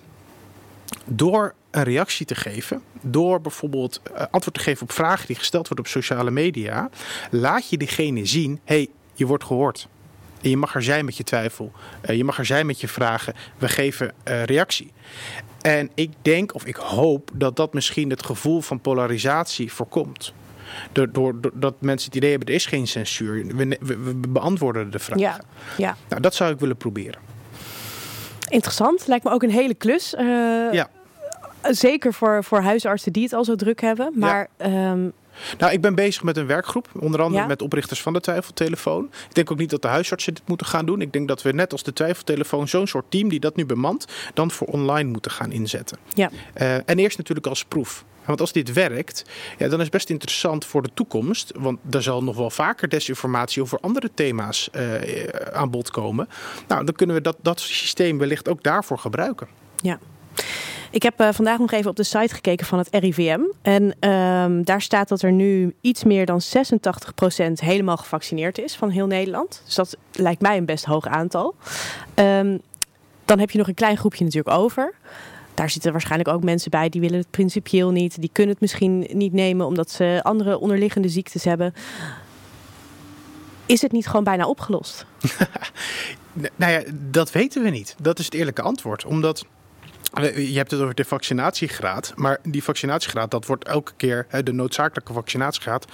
door 1.05 1.55
een 1.71 1.83
reactie 1.83 2.27
te 2.27 2.35
geven, 2.35 2.83
door 3.01 3.41
bijvoorbeeld 3.41 4.01
uh, 4.11 4.23
antwoord 4.31 4.57
te 4.57 4.63
geven 4.63 4.83
op 4.83 4.93
vragen 4.93 5.27
die 5.27 5.37
gesteld 5.37 5.69
worden 5.69 5.85
op 5.85 5.91
sociale 5.91 6.31
media, 6.31 6.91
laat 7.31 7.69
je 7.69 7.77
diegene 7.77 8.27
zien: 8.27 8.61
hey, 8.65 8.89
je 9.15 9.27
wordt 9.27 9.45
gehoord. 9.45 9.89
En 10.41 10.51
je 10.51 10.57
mag 10.57 10.75
er 10.75 10.83
zijn 10.83 11.05
met 11.05 11.17
je 11.17 11.25
twijfel. 11.25 11.73
Uh, 12.11 12.17
je 12.17 12.25
mag 12.25 12.39
er 12.39 12.47
zijn 12.47 12.67
met 12.67 12.81
je 12.81 12.89
vragen. 12.89 13.35
We 13.59 13.69
geven 13.69 14.13
uh, 14.29 14.45
reactie. 14.45 14.93
En 15.61 15.91
ik 15.95 16.11
denk, 16.23 16.55
of 16.55 16.65
ik 16.65 16.77
hoop, 16.77 17.31
dat 17.35 17.57
dat 17.57 17.73
misschien 17.73 18.11
het 18.11 18.25
gevoel 18.25 18.61
van 18.61 18.81
polarisatie 18.81 19.73
voorkomt. 19.73 20.33
Doordat 20.93 21.53
door, 21.55 21.75
mensen 21.79 22.07
het 22.07 22.17
idee 22.17 22.31
hebben, 22.31 22.49
er 22.49 22.55
is 22.55 22.67
geen 22.67 22.87
censuur. 22.87 23.47
We, 23.47 23.77
we, 23.81 23.97
we 23.97 24.15
beantwoorden 24.15 24.91
de 24.91 24.99
vragen. 24.99 25.23
Ja, 25.23 25.41
ja. 25.77 25.97
Nou, 26.09 26.23
dat 26.23 26.35
zou 26.35 26.53
ik 26.53 26.59
willen 26.59 26.77
proberen. 26.77 27.21
Interessant. 28.49 29.07
Lijkt 29.07 29.25
me 29.25 29.31
ook 29.31 29.43
een 29.43 29.51
hele 29.51 29.75
klus. 29.75 30.15
Uh, 30.15 30.73
ja. 30.73 30.89
Zeker 31.63 32.13
voor, 32.13 32.45
voor 32.45 32.61
huisartsen 32.61 33.13
die 33.13 33.23
het 33.23 33.33
al 33.33 33.45
zo 33.45 33.55
druk 33.55 33.81
hebben. 33.81 34.13
Maar 34.15 34.49
ja. 34.59 34.91
um, 34.91 35.13
Nou, 35.59 35.73
ik 35.73 35.81
ben 35.81 35.95
bezig 35.95 36.23
met 36.23 36.37
een 36.37 36.47
werkgroep, 36.47 36.89
onder 37.01 37.23
andere 37.23 37.47
met 37.47 37.63
oprichters 37.63 38.03
van 38.03 38.13
de 38.13 38.21
Twijfeltelefoon. 38.21 39.05
Ik 39.29 39.35
denk 39.35 39.51
ook 39.51 39.59
niet 39.59 39.71
dat 39.71 39.83
de 39.83 39.89
huisartsen 39.89 40.35
dit 40.35 40.43
moeten 40.47 40.67
gaan 40.67 40.87
doen. 40.87 41.01
Ik 41.01 41.13
denk 41.13 41.29
dat 41.29 41.43
we 41.43 41.53
net 41.53 41.73
als 41.73 41.83
de 41.83 41.93
Twijfeltelefoon 41.93 42.69
zo'n 42.69 42.87
soort 42.87 43.11
team 43.11 43.29
die 43.29 43.41
dat 43.41 43.57
nu 43.57 43.67
bemant, 43.67 44.07
dan 44.35 44.51
voor 44.51 44.67
online 44.67 45.11
moeten 45.11 45.31
gaan 45.31 45.53
inzetten. 45.53 45.99
Ja. 46.15 46.31
Uh, 46.61 46.75
en 46.75 46.99
eerst 46.99 47.19
natuurlijk 47.19 47.47
als 47.47 47.65
proef. 47.65 48.05
Want 48.29 48.41
als 48.41 48.53
dit 48.53 48.73
werkt, 48.73 49.25
ja, 49.59 49.69
dan 49.69 49.79
is 49.79 49.85
het 49.85 49.93
best 49.93 50.11
interessant 50.11 50.65
voor 50.65 50.83
de 50.83 50.91
toekomst. 50.95 51.53
Want 51.57 51.79
er 51.91 52.03
zal 52.03 52.23
nog 52.23 52.37
wel 52.37 52.51
vaker 52.51 52.89
desinformatie 52.89 53.63
over 53.63 53.79
andere 53.81 54.11
thema's 54.15 54.69
uh, 54.73 55.25
aan 55.53 55.71
bod 55.71 55.91
komen. 55.91 56.29
Nou, 56.69 56.85
dan 56.85 56.95
kunnen 56.95 57.17
we 57.17 57.23
dat, 57.23 57.37
dat 57.43 57.61
systeem 57.61 58.19
wellicht 58.19 58.49
ook 58.49 58.63
daarvoor 58.63 58.99
gebruiken. 58.99 59.49
Ja. 59.77 59.99
Ik 60.91 61.03
heb 61.03 61.21
uh, 61.21 61.29
vandaag 61.33 61.59
nog 61.59 61.73
even 61.73 61.91
op 61.91 61.97
de 61.97 62.03
site 62.03 62.35
gekeken 62.35 62.67
van 62.67 62.79
het 62.79 62.89
RIVM. 62.91 63.41
En 63.63 64.09
um, 64.11 64.65
daar 64.65 64.83
staat 64.83 65.09
dat 65.09 65.23
er 65.23 65.33
nu 65.33 65.75
iets 65.81 66.05
meer 66.05 66.27
dan 66.27 66.41
86% 66.43 66.45
helemaal 67.53 67.97
gevaccineerd 67.97 68.59
is 68.59 68.77
van 68.77 68.91
heel 68.91 69.07
Nederland. 69.07 69.63
Dus 69.65 69.75
dat 69.75 69.97
lijkt 70.13 70.41
mij 70.41 70.57
een 70.57 70.65
best 70.65 70.85
hoog 70.85 71.07
aantal. 71.07 71.55
Um, 72.15 72.61
dan 73.25 73.39
heb 73.39 73.51
je 73.51 73.59
nog 73.59 73.69
een 73.69 73.75
klein 73.75 73.97
groepje 73.97 74.25
natuurlijk 74.25 74.57
over. 74.57 74.95
Daar 75.59 75.71
zitten 75.71 75.93
waarschijnlijk 75.93 76.31
ook 76.31 76.43
mensen 76.43 76.71
bij 76.71 76.89
die 76.89 77.01
willen 77.01 77.19
het 77.19 77.31
principieel 77.31 77.91
niet. 77.91 78.21
Die 78.21 78.31
kunnen 78.33 78.53
het 78.53 78.61
misschien 78.61 79.09
niet 79.13 79.33
nemen 79.33 79.67
omdat 79.67 79.91
ze 79.91 80.21
andere 80.23 80.59
onderliggende 80.59 81.09
ziektes 81.09 81.45
hebben. 81.45 81.75
Is 83.67 83.83
het 83.83 83.93
niet 83.93 84.07
gewoon 84.07 84.25
bijna 84.25 84.47
opgelost? 84.47 85.07
nou 86.57 86.73
ja, 86.73 86.83
dat 86.95 87.33
weten 87.33 87.63
we 87.63 87.71
niet. 87.71 87.95
Dat 88.01 88.19
is 88.19 88.25
het 88.25 88.35
eerlijke 88.35 88.63
antwoord. 88.63 89.05
Omdat 89.05 89.45
je 90.35 90.57
hebt 90.57 90.71
het 90.71 90.81
over 90.81 90.95
de 90.95 91.05
vaccinatiegraad. 91.05 92.13
Maar 92.15 92.39
die 92.43 92.63
vaccinatiegraad, 92.63 93.31
dat 93.31 93.47
wordt 93.47 93.65
elke 93.65 93.93
keer, 93.97 94.27
de 94.45 94.53
noodzakelijke 94.53 95.13
vaccinatiegraad, 95.13 95.87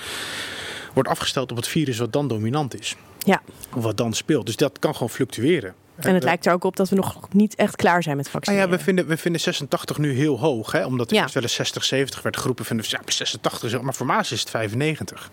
wordt 0.95 1.09
afgesteld 1.09 1.51
op 1.51 1.57
het 1.57 1.69
virus 1.69 1.99
wat 1.99 2.13
dan 2.13 2.29
dominant 2.29 2.81
is. 2.81 2.97
Ja. 3.19 3.43
Of 3.75 3.83
wat 3.83 3.97
dan 3.97 4.13
speelt. 4.13 4.47
Dus 4.47 4.57
dat 4.57 4.79
kan 4.79 4.93
gewoon 4.93 5.11
fluctueren. 5.11 5.75
En 5.97 6.15
het 6.15 6.23
lijkt 6.23 6.47
er 6.47 6.53
ook 6.53 6.65
op 6.65 6.77
dat 6.77 6.89
we 6.89 6.97
nog 6.97 7.19
niet 7.31 7.55
echt 7.55 7.77
klaar 7.77 8.03
zijn 8.03 8.17
met 8.17 8.29
vaccineren. 8.29 8.69
Nou 8.69 8.73
ja, 8.73 8.79
we 8.79 8.85
vinden, 8.85 9.07
we 9.07 9.17
vinden 9.17 9.41
86 9.41 9.99
nu 9.99 10.13
heel 10.13 10.39
hoog. 10.39 10.73
Hè? 10.73 10.85
Omdat 10.85 11.11
er 11.11 11.17
ja. 11.17 11.29
wel 11.33 11.43
eens 11.43 11.55
60, 11.55 11.85
70 11.85 12.23
werd 12.23 12.37
groepen 12.37 12.65
vinden 12.65 12.87
ja, 12.89 13.01
86 13.07 13.63
is 13.63 13.81
maar 13.81 13.95
voor 13.95 14.07
Maas 14.07 14.33
is 14.33 14.41
het 14.41 14.51
95. 14.51 15.31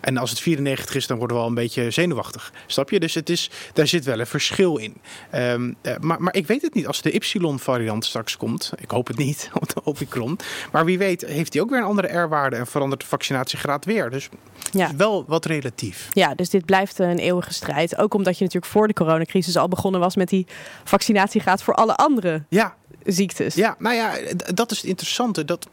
En 0.00 0.16
als 0.16 0.30
het 0.30 0.40
94 0.40 0.94
is, 0.94 1.06
dan 1.06 1.18
worden 1.18 1.36
we 1.36 1.42
al 1.42 1.48
een 1.48 1.54
beetje 1.54 1.90
zenuwachtig. 1.90 2.52
Snap 2.66 2.90
je? 2.90 3.00
Dus 3.00 3.14
het 3.14 3.30
is, 3.30 3.50
daar 3.72 3.86
zit 3.86 4.04
wel 4.04 4.20
een 4.20 4.26
verschil 4.26 4.76
in. 4.76 4.96
Um, 5.34 5.76
maar, 6.00 6.22
maar 6.22 6.34
ik 6.34 6.46
weet 6.46 6.62
het 6.62 6.74
niet. 6.74 6.86
Als 6.86 7.02
de 7.02 7.12
Y-variant 7.12 8.04
straks 8.04 8.36
komt, 8.36 8.72
ik 8.76 8.90
hoop 8.90 9.06
het 9.06 9.16
niet, 9.16 9.50
de 9.74 9.80
Omicron. 9.84 10.38
Maar 10.72 10.84
wie 10.84 10.98
weet 10.98 11.26
heeft 11.26 11.52
hij 11.52 11.62
ook 11.62 11.70
weer 11.70 11.78
een 11.78 11.84
andere 11.84 12.18
R-waarde 12.18 12.56
en 12.56 12.66
verandert 12.66 13.00
de 13.00 13.06
vaccinatiegraad 13.06 13.84
weer. 13.84 14.10
Dus 14.10 14.28
ja. 14.70 14.96
wel 14.96 15.24
wat 15.26 15.44
relatief. 15.44 16.08
Ja, 16.10 16.34
dus 16.34 16.50
dit 16.50 16.64
blijft 16.64 16.98
een 16.98 17.18
eeuwige 17.18 17.52
strijd. 17.52 17.98
Ook 17.98 18.14
omdat 18.14 18.38
je 18.38 18.44
natuurlijk 18.44 18.72
voor 18.72 18.86
de 18.86 18.94
coronacrisis 18.94 19.56
al 19.56 19.68
begonnen 19.68 19.97
was 19.98 20.16
met 20.16 20.28
die 20.28 20.46
vaccinatiegraad 20.84 21.62
voor 21.62 21.74
alle 21.74 21.94
andere 21.96 22.42
ja. 22.48 22.74
ziektes. 23.04 23.54
Ja, 23.54 23.76
nou 23.78 23.94
ja, 23.94 24.14
dat 24.54 24.70
is 24.70 24.76
het 24.76 24.86
interessante. 24.86 25.44
Dat, 25.44 25.68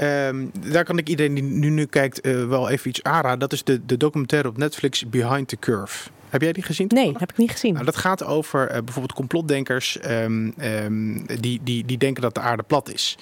um, 0.00 0.50
daar 0.70 0.84
kan 0.84 0.98
ik 0.98 1.08
iedereen 1.08 1.34
die 1.34 1.42
nu, 1.42 1.68
nu 1.70 1.84
kijkt 1.84 2.26
uh, 2.26 2.48
wel 2.48 2.68
even 2.68 2.88
iets 2.88 3.02
aanraden. 3.02 3.38
Dat 3.38 3.52
is 3.52 3.64
de, 3.64 3.86
de 3.86 3.96
documentaire 3.96 4.48
op 4.48 4.56
Netflix 4.56 5.08
Behind 5.08 5.48
the 5.48 5.56
Curve. 5.58 6.08
Heb 6.28 6.42
jij 6.42 6.52
die 6.52 6.62
gezien? 6.62 6.86
Nee, 6.94 7.12
heb 7.16 7.30
ik 7.30 7.36
niet 7.36 7.50
gezien. 7.50 7.72
Nou, 7.72 7.84
dat 7.84 7.96
gaat 7.96 8.24
over 8.24 8.62
uh, 8.62 8.68
bijvoorbeeld 8.68 9.12
complotdenkers 9.12 9.98
um, 10.04 10.54
um, 10.60 11.26
die, 11.40 11.60
die, 11.62 11.84
die 11.84 11.98
denken 11.98 12.22
dat 12.22 12.34
de 12.34 12.40
aarde 12.40 12.62
plat 12.62 12.92
is. 12.92 13.18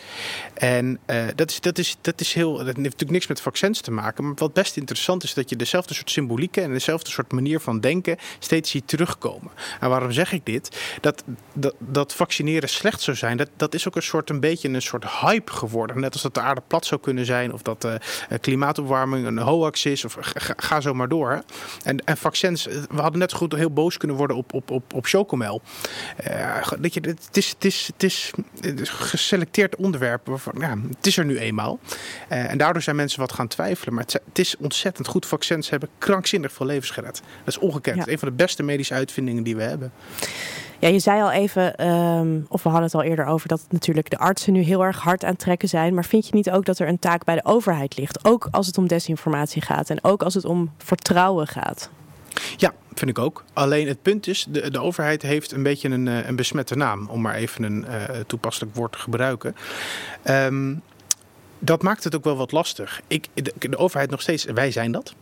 En 0.55 0.99
uh, 1.07 1.25
dat, 1.35 1.51
is, 1.51 1.61
dat, 1.61 1.79
is, 1.79 1.97
dat 2.01 2.21
is 2.21 2.33
heel. 2.33 2.53
Dat 2.57 2.67
heeft 2.67 2.77
natuurlijk 2.77 3.11
niks 3.11 3.27
met 3.27 3.41
vaccins 3.41 3.81
te 3.81 3.91
maken. 3.91 4.25
Maar 4.25 4.35
wat 4.37 4.53
best 4.53 4.77
interessant 4.77 5.23
is 5.23 5.35
dat 5.35 5.51
je 5.51 5.57
dezelfde 5.57 5.95
soort 5.95 6.11
symbolieken 6.11 6.63
en 6.63 6.73
dezelfde 6.73 7.11
soort 7.11 7.33
manier 7.33 7.61
van 7.61 7.81
denken 7.81 8.17
steeds 8.39 8.71
ziet 8.71 8.89
terugkomen. 8.89 9.51
En 9.81 9.89
waarom 9.89 10.13
zeg 10.13 10.33
ik 10.33 10.47
dit? 10.47 10.79
Dat, 11.01 11.25
dat, 11.53 11.75
dat 11.79 12.15
vaccineren 12.15 12.69
slecht 12.69 13.01
zou 13.01 13.17
zijn, 13.17 13.37
dat, 13.37 13.49
dat 13.57 13.75
is 13.75 13.89
ook 13.89 13.97
een 13.97 14.03
soort 14.03 14.31
een 14.31 14.41
beetje 14.41 14.69
een 14.69 14.83
soort 14.83 15.05
hype 15.21 15.53
geworden. 15.53 16.01
Net 16.01 16.13
als 16.13 16.23
dat 16.23 16.35
de 16.35 16.41
aarde 16.41 16.63
plat 16.67 16.87
zou 16.87 17.01
kunnen 17.01 17.27
zijn, 17.27 17.53
of 17.53 17.63
dat 17.63 17.85
uh, 17.85 17.95
klimaatopwarming 18.41 19.27
een 19.27 19.39
hoax 19.39 19.85
is, 19.85 20.05
of 20.05 20.17
ga, 20.21 20.55
ga 20.57 20.81
zo 20.81 20.95
maar 20.95 21.09
door. 21.09 21.43
En, 21.83 22.05
en 22.05 22.17
vaccins 22.17 22.69
we 22.95 23.01
hadden 23.01 23.21
net 23.21 23.33
goed 23.33 23.55
heel 23.55 23.71
boos 23.71 23.97
kunnen 23.97 24.17
worden 24.17 24.37
op, 24.37 24.53
op, 24.53 24.71
op, 24.71 24.95
op 24.95 25.07
Chocomel. 25.07 25.63
Uh, 26.31 26.73
dat 26.81 26.95
je, 26.95 27.01
het, 27.01 27.37
is, 27.37 27.49
het, 27.49 27.65
is, 27.65 27.91
het, 27.93 28.03
is, 28.03 28.33
geselecteerd 28.85 29.77
onderwerp. 29.77 30.27
Waarvan, 30.27 30.55
ja, 30.59 30.77
het 30.97 31.07
is 31.07 31.17
er 31.17 31.25
nu 31.25 31.39
eenmaal. 31.39 31.79
Uh, 32.33 32.51
en 32.51 32.59
daardoor 32.59 32.83
zijn 32.83 32.97
mensen 32.97 33.21
wat 33.21 33.33
gaan 33.33 33.49
twijfelen. 33.49 33.95
Maar 33.95 34.03
het, 34.03 34.13
het, 34.13 34.39
is 34.39 34.57
ontzettend 34.57 35.07
goed. 35.07 35.27
Vaccins 35.27 35.71
hebben 35.71 35.89
krankzinnig 35.99 36.53
veel 36.53 36.67
levens 36.67 36.91
gered. 36.91 37.23
Dat 37.45 37.55
is 37.55 37.59
ongekend. 37.59 37.97
Ja. 37.97 38.13
Een 38.13 38.19
van 38.19 38.29
de 38.29 38.35
beste 38.35 38.63
medische 38.63 38.95
uitvindingen 38.95 39.43
die 39.43 39.57
we 39.57 39.63
hebben. 39.63 39.93
Ja, 40.79 40.89
je 40.89 40.99
zei 40.99 41.23
al 41.23 41.31
even, 41.31 41.89
um, 41.89 42.47
of 42.49 42.63
we 42.63 42.69
hadden 42.69 42.87
het 42.87 42.95
al 42.95 43.03
eerder 43.03 43.27
over, 43.27 43.49
dat 43.49 43.67
natuurlijk 43.69 44.11
de 44.11 44.19
artsen 44.19 44.53
nu 44.53 44.61
heel 44.61 44.85
erg 44.85 44.99
hard 44.99 45.25
aan 45.25 45.31
het 45.31 45.39
trekken 45.39 45.69
zijn. 45.69 45.95
Maar 45.95 46.05
vind 46.05 46.27
je 46.27 46.35
niet 46.35 46.51
ook 46.51 46.65
dat 46.65 46.79
er 46.79 46.89
een 46.89 46.99
taak 46.99 47.25
bij 47.25 47.35
de 47.35 47.45
overheid 47.45 47.97
ligt? 47.97 48.25
Ook 48.25 48.49
als 48.51 48.67
het 48.67 48.79
om 48.79 48.87
desinformatie 48.87 49.63
gaat 49.63 49.91
en 49.91 50.05
ook 50.05 50.23
als 50.23 50.35
het 50.35 50.45
om 50.45 50.73
vertrouwen 50.79 51.47
gaat? 51.47 51.91
Ja, 52.57 52.75
vind 52.95 53.11
ik 53.11 53.19
ook. 53.19 53.45
Alleen 53.53 53.89
het 53.89 54.03
punt 54.03 54.27
is, 54.27 54.47
de, 54.49 54.71
de 54.71 54.81
overheid 54.81 55.23
heeft 55.23 55.53
een 55.53 55.63
beetje 55.63 55.89
een, 55.89 56.09
eh, 56.09 56.27
een 56.29 56.37
besmette 56.37 56.77
naam, 56.77 57.09
om 57.09 57.21
maar 57.21 57.35
even 57.35 57.63
een 57.63 57.85
uh, 57.89 58.05
toepasselijk 58.27 58.75
woord 58.75 58.93
te 58.93 58.99
gebruiken. 58.99 59.57
Um, 60.25 60.83
dat 61.59 61.83
maakt 61.83 62.05
het 62.05 62.15
ook 62.15 62.25
wel 62.25 62.37
wat 62.37 62.53
lastig. 62.53 63.01
Ik, 63.07 63.27
de, 63.35 63.53
de, 63.59 63.77
overheid 63.77 64.11
nog 64.11 64.21
steeds, 64.21 64.45
wij 64.45 64.71
zijn 64.71 64.93
dat. 64.93 65.15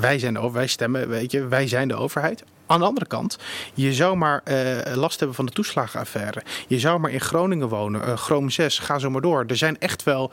Wij 0.00 0.18
zijn 0.18 0.34
de 0.34 0.50
wij 0.50 0.66
stemmen, 0.66 1.08
weet 1.08 1.30
je, 1.30 1.46
wij 1.46 1.68
zijn 1.68 1.88
de 1.88 1.94
overheid. 1.94 2.44
Aan 2.66 2.78
de 2.80 2.86
andere 2.86 3.06
kant, 3.06 3.38
je 3.74 3.92
zou 3.92 4.16
maar 4.16 4.42
uh, 4.44 4.94
last 4.94 5.18
hebben 5.18 5.36
van 5.36 5.46
de 5.46 5.52
toeslagenaffaire. 5.52 6.42
Je 6.66 6.78
zou 6.78 7.00
maar 7.00 7.10
in 7.10 7.20
Groningen 7.20 7.68
wonen, 7.68 8.08
uh, 8.08 8.16
Chrome 8.16 8.50
6, 8.50 8.78
ga 8.78 8.98
zo 8.98 9.10
maar 9.10 9.20
door. 9.20 9.44
Er 9.46 9.56
zijn 9.56 9.78
echt 9.78 10.02
wel 10.02 10.30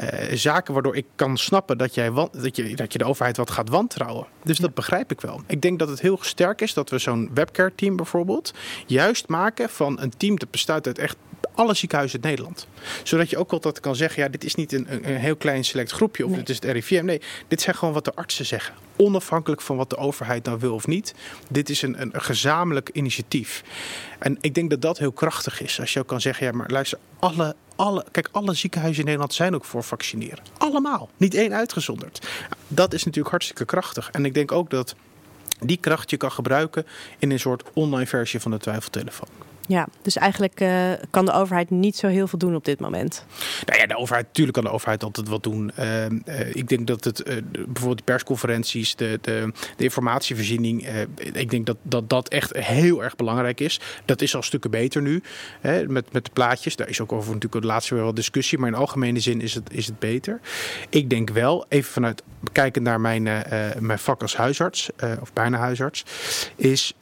uh, 0.00 0.08
zaken 0.32 0.74
waardoor 0.74 0.96
ik 0.96 1.06
kan 1.14 1.36
snappen 1.36 1.78
dat, 1.78 1.94
jij, 1.94 2.10
dat, 2.12 2.56
je, 2.56 2.76
dat 2.76 2.92
je 2.92 2.98
de 2.98 3.04
overheid 3.04 3.36
wat 3.36 3.50
gaat 3.50 3.68
wantrouwen. 3.68 4.26
Dus 4.42 4.58
dat 4.58 4.74
begrijp 4.74 5.10
ik 5.10 5.20
wel. 5.20 5.40
Ik 5.46 5.62
denk 5.62 5.78
dat 5.78 5.88
het 5.88 6.00
heel 6.00 6.18
sterk 6.20 6.60
is 6.60 6.74
dat 6.74 6.90
we 6.90 6.98
zo'n 6.98 7.30
webcare 7.34 7.72
team 7.74 7.96
bijvoorbeeld 7.96 8.54
juist 8.86 9.28
maken 9.28 9.68
van 9.68 10.00
een 10.00 10.12
team 10.16 10.38
dat 10.38 10.50
bestaat 10.50 10.86
uit 10.86 10.98
echt 10.98 11.16
alle 11.56 11.74
ziekenhuizen 11.74 12.20
in 12.22 12.28
Nederland. 12.28 12.66
Zodat 13.02 13.30
je 13.30 13.38
ook 13.38 13.52
altijd 13.52 13.80
kan 13.80 13.96
zeggen, 13.96 14.22
ja, 14.22 14.28
dit 14.28 14.44
is 14.44 14.54
niet 14.54 14.72
een, 14.72 14.86
een 14.88 15.16
heel 15.16 15.36
klein 15.36 15.64
select 15.64 15.90
groepje 15.90 16.24
of 16.24 16.30
nee. 16.30 16.38
dit 16.38 16.48
is 16.48 16.54
het 16.54 16.64
RIVM. 16.64 17.04
Nee, 17.04 17.20
dit 17.48 17.60
zijn 17.60 17.76
gewoon 17.76 17.94
wat 17.94 18.04
de 18.04 18.14
artsen 18.14 18.46
zeggen. 18.46 18.74
Onafhankelijk 18.96 19.60
van 19.60 19.76
wat 19.76 19.90
de 19.90 19.96
overheid 19.96 20.44
nou 20.44 20.58
wil 20.58 20.74
of 20.74 20.86
niet. 20.86 21.14
Dit 21.50 21.70
is 21.70 21.82
een, 21.82 22.00
een, 22.00 22.14
een 22.14 22.22
gezamenlijk 22.22 22.90
initiatief. 22.92 23.62
En 24.18 24.38
ik 24.40 24.54
denk 24.54 24.70
dat 24.70 24.82
dat 24.82 24.98
heel 24.98 25.12
krachtig 25.12 25.60
is. 25.60 25.80
Als 25.80 25.92
je 25.92 26.00
ook 26.00 26.06
kan 26.06 26.20
zeggen, 26.20 26.46
ja, 26.46 26.52
maar 26.52 26.70
luister, 26.70 26.98
alle 27.18 27.56
alle, 27.76 28.04
kijk, 28.10 28.28
alle 28.32 28.54
ziekenhuizen 28.54 29.00
in 29.00 29.06
Nederland 29.06 29.34
zijn 29.34 29.54
ook 29.54 29.64
voor 29.64 29.82
vaccineren. 29.82 30.44
Allemaal. 30.58 31.10
Niet 31.16 31.34
één 31.34 31.54
uitgezonderd. 31.54 32.28
Dat 32.68 32.92
is 32.94 33.04
natuurlijk 33.04 33.30
hartstikke 33.30 33.64
krachtig. 33.64 34.10
En 34.12 34.24
ik 34.24 34.34
denk 34.34 34.52
ook 34.52 34.70
dat 34.70 34.94
die 35.60 35.76
kracht 35.76 36.10
je 36.10 36.16
kan 36.16 36.32
gebruiken 36.32 36.86
in 37.18 37.30
een 37.30 37.40
soort 37.40 37.62
online 37.72 38.06
versie 38.06 38.40
van 38.40 38.50
de 38.50 38.58
twijfeltelefoon. 38.58 39.28
Ja, 39.66 39.88
dus 40.02 40.16
eigenlijk 40.16 40.60
uh, 40.60 40.92
kan 41.10 41.24
de 41.24 41.32
overheid 41.32 41.70
niet 41.70 41.96
zo 41.96 42.06
heel 42.06 42.26
veel 42.26 42.38
doen 42.38 42.54
op 42.54 42.64
dit 42.64 42.80
moment. 42.80 43.24
Nou 43.64 43.80
ja, 43.80 43.86
de 43.86 43.96
overheid, 43.96 44.26
natuurlijk 44.26 44.56
kan 44.56 44.64
de 44.64 44.70
overheid 44.70 45.02
altijd 45.02 45.28
wat 45.28 45.42
doen. 45.42 45.70
Uh, 45.78 46.04
uh, 46.04 46.54
ik 46.54 46.68
denk 46.68 46.86
dat 46.86 47.04
het 47.04 47.24
bijvoorbeeld 47.52 47.98
de 47.98 48.04
persconferenties, 48.04 48.96
de, 48.96 49.18
de, 49.20 49.52
de 49.76 49.84
informatievoorziening, 49.84 50.88
ik 51.32 51.50
denk 51.50 51.66
dat, 51.66 51.76
dat 51.82 52.08
dat 52.08 52.28
echt 52.28 52.56
heel 52.56 53.02
erg 53.02 53.16
belangrijk 53.16 53.60
is. 53.60 53.80
Dat 54.04 54.22
is 54.22 54.34
al 54.34 54.42
stukken 54.42 54.70
beter 54.70 55.02
nu, 55.02 55.22
hè, 55.60 55.86
met, 55.88 56.12
met 56.12 56.24
de 56.24 56.30
plaatjes. 56.32 56.76
Daar 56.76 56.88
is 56.88 57.00
ook 57.00 57.12
over 57.12 57.34
natuurlijk 57.34 57.62
de 57.62 57.68
laatste 57.68 57.94
weer 57.94 58.02
wel 58.02 58.14
discussie, 58.14 58.58
maar 58.58 58.68
in 58.68 58.74
algemene 58.74 59.20
zin 59.20 59.40
is 59.40 59.54
het, 59.54 59.72
is 59.72 59.86
het 59.86 59.98
beter. 59.98 60.40
Ik 60.88 61.10
denk 61.10 61.30
wel, 61.30 61.66
even 61.68 61.92
vanuit 61.92 62.22
kijken 62.52 62.82
naar 62.82 63.00
mijn, 63.00 63.22
mijn 63.78 63.98
vak 63.98 64.22
als 64.22 64.36
huisarts, 64.36 64.90
of 65.20 65.32
bijna 65.32 65.58
huisarts, 65.58 66.04
is 66.56 66.94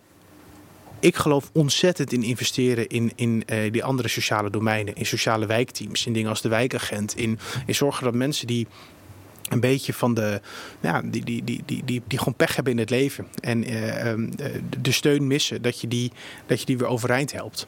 ik 1.04 1.16
geloof 1.16 1.50
ontzettend 1.52 2.12
in 2.12 2.22
investeren 2.22 2.88
in, 2.88 3.12
in 3.14 3.42
uh, 3.46 3.72
die 3.72 3.84
andere 3.84 4.08
sociale 4.08 4.50
domeinen. 4.50 4.94
In 4.94 5.06
sociale 5.06 5.46
wijkteams, 5.46 6.06
in 6.06 6.12
dingen 6.12 6.28
als 6.30 6.40
de 6.40 6.48
wijkagent. 6.48 7.16
In, 7.16 7.38
in 7.66 7.74
zorgen 7.74 8.04
dat 8.04 8.14
mensen 8.14 8.46
die 8.46 8.66
een 9.48 9.60
beetje 9.60 9.92
van 9.92 10.14
de, 10.14 10.40
ja, 10.80 11.02
die, 11.04 11.24
die, 11.24 11.44
die, 11.44 11.62
die, 11.66 11.84
die, 11.84 12.02
die 12.06 12.18
gewoon 12.18 12.34
pech 12.34 12.54
hebben 12.54 12.72
in 12.72 12.78
het 12.78 12.90
leven. 12.90 13.26
En 13.40 13.72
uh, 13.72 14.28
de 14.80 14.92
steun 14.92 15.26
missen, 15.26 15.62
dat 15.62 15.80
je 15.80 15.88
die, 15.88 16.12
dat 16.46 16.60
je 16.60 16.66
die 16.66 16.78
weer 16.78 16.88
overeind 16.88 17.32
helpt. 17.32 17.66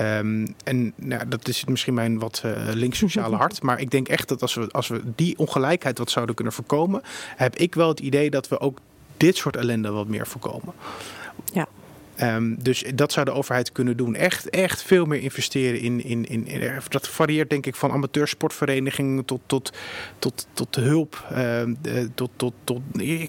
Um, 0.00 0.54
en 0.64 0.92
nou, 0.96 1.28
dat 1.28 1.48
is 1.48 1.64
misschien 1.64 1.94
mijn 1.94 2.18
wat 2.18 2.42
uh, 2.46 2.52
links 2.72 2.98
sociale 2.98 3.36
hart. 3.36 3.62
Maar 3.62 3.80
ik 3.80 3.90
denk 3.90 4.08
echt 4.08 4.28
dat 4.28 4.42
als 4.42 4.54
we, 4.54 4.68
als 4.70 4.88
we 4.88 5.02
die 5.14 5.38
ongelijkheid 5.38 5.98
wat 5.98 6.10
zouden 6.10 6.34
kunnen 6.34 6.52
voorkomen, 6.52 7.02
heb 7.36 7.56
ik 7.56 7.74
wel 7.74 7.88
het 7.88 8.00
idee 8.00 8.30
dat 8.30 8.48
we 8.48 8.60
ook 8.60 8.78
dit 9.16 9.36
soort 9.36 9.56
ellende 9.56 9.90
wat 9.90 10.06
meer 10.06 10.26
voorkomen. 10.26 10.74
Ja. 11.52 11.68
Ehm, 12.20 12.54
dus 12.58 12.84
dat 12.94 13.12
zou 13.12 13.24
de 13.24 13.32
overheid 13.32 13.72
kunnen 13.72 13.96
doen. 13.96 14.14
Echt, 14.14 14.50
echt 14.50 14.82
veel 14.82 15.04
meer 15.04 15.22
investeren 15.22 15.80
in, 15.80 16.04
in, 16.04 16.28
in, 16.28 16.46
in 16.46 16.80
dat 16.88 17.08
varieert 17.08 17.50
denk 17.50 17.66
ik 17.66 17.74
van 17.74 17.92
amateursportverenigingen 17.92 19.24
tot, 19.24 19.40
tot, 19.46 19.72
tot, 20.18 20.46
tot 20.52 20.76
hulp, 20.76 21.24
ehm, 21.30 21.74
tot, 22.14 22.30
tot, 22.36 22.52
tot 22.64 22.80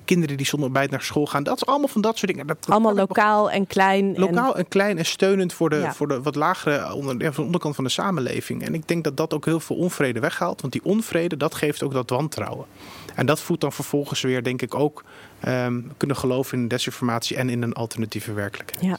kinderen 0.05 0.37
die 0.37 0.45
zonder 0.45 0.67
ontbijt 0.67 0.91
naar 0.91 1.01
school 1.01 1.25
gaan. 1.25 1.43
Dat 1.43 1.55
is 1.55 1.65
allemaal 1.65 1.87
van 1.87 2.01
dat 2.01 2.17
soort 2.17 2.31
dingen. 2.31 2.47
Dat, 2.47 2.57
allemaal 2.69 2.95
lokaal 2.95 3.51
en 3.51 3.67
klein. 3.67 4.13
Lokaal 4.17 4.57
en... 4.57 4.67
klein 4.67 4.97
en 4.97 5.05
steunend 5.05 5.53
voor 5.53 5.69
de, 5.69 5.89
voor 5.93 6.07
de 6.07 6.21
wat 6.21 6.35
lagere 6.35 6.93
onder, 6.93 7.19
de 7.19 7.41
onderkant 7.41 7.75
van 7.75 7.83
de 7.83 7.89
samenleving. 7.89 8.65
En 8.65 8.73
ik 8.73 8.87
denk 8.87 9.03
dat 9.03 9.17
dat 9.17 9.33
ook 9.33 9.45
heel 9.45 9.59
veel 9.59 9.75
onvrede 9.75 10.19
weghaalt. 10.19 10.61
Want 10.61 10.73
die 10.73 10.83
onvrede, 10.83 11.37
dat 11.37 11.55
geeft 11.55 11.83
ook 11.83 11.93
dat 11.93 12.09
wantrouwen. 12.09 12.65
En 13.15 13.25
dat 13.25 13.41
voedt 13.41 13.61
dan 13.61 13.71
vervolgens 13.71 14.21
weer, 14.21 14.43
denk 14.43 14.61
ik, 14.61 14.75
ook 14.75 15.03
um, 15.47 15.91
kunnen 15.97 16.17
geloven 16.17 16.57
in 16.57 16.67
desinformatie 16.67 17.37
en 17.37 17.49
in 17.49 17.61
een 17.61 17.73
alternatieve 17.73 18.33
werkelijkheid. 18.33 18.83
Ja. 18.83 18.97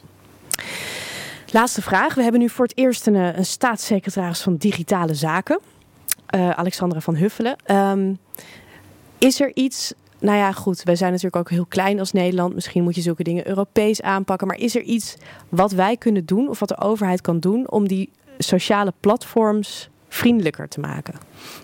Laatste 1.50 1.82
vraag. 1.82 2.14
We 2.14 2.22
hebben 2.22 2.40
nu 2.40 2.48
voor 2.48 2.64
het 2.64 2.76
eerst 2.76 3.06
een, 3.06 3.16
eh, 3.16 3.42
staatssecretaris 3.42 4.40
van 4.40 4.56
Digitale 4.56 5.14
Zaken, 5.14 5.60
uh, 6.34 6.50
Alexandra 6.50 7.00
van 7.00 7.14
Huffelen. 7.14 7.56
Um, 7.70 8.18
is 9.18 9.40
er 9.40 9.50
iets 9.54 9.92
nou 10.22 10.38
ja, 10.38 10.52
goed, 10.52 10.82
wij 10.82 10.96
zijn 10.96 11.10
natuurlijk 11.10 11.36
ook 11.36 11.50
heel 11.50 11.66
klein 11.66 11.98
als 11.98 12.12
Nederland. 12.12 12.54
Misschien 12.54 12.82
moet 12.82 12.94
je 12.94 13.00
zulke 13.00 13.22
dingen 13.22 13.48
Europees 13.48 14.02
aanpakken. 14.02 14.46
Maar 14.46 14.58
is 14.58 14.76
er 14.76 14.82
iets 14.82 15.16
wat 15.48 15.72
wij 15.72 15.96
kunnen 15.96 16.26
doen 16.26 16.48
of 16.48 16.58
wat 16.58 16.68
de 16.68 16.78
overheid 16.78 17.20
kan 17.20 17.40
doen 17.40 17.70
om 17.70 17.88
die 17.88 18.10
sociale 18.38 18.92
platforms 19.00 19.90
vriendelijker 20.12 20.68
te 20.68 20.80
maken? 20.80 21.14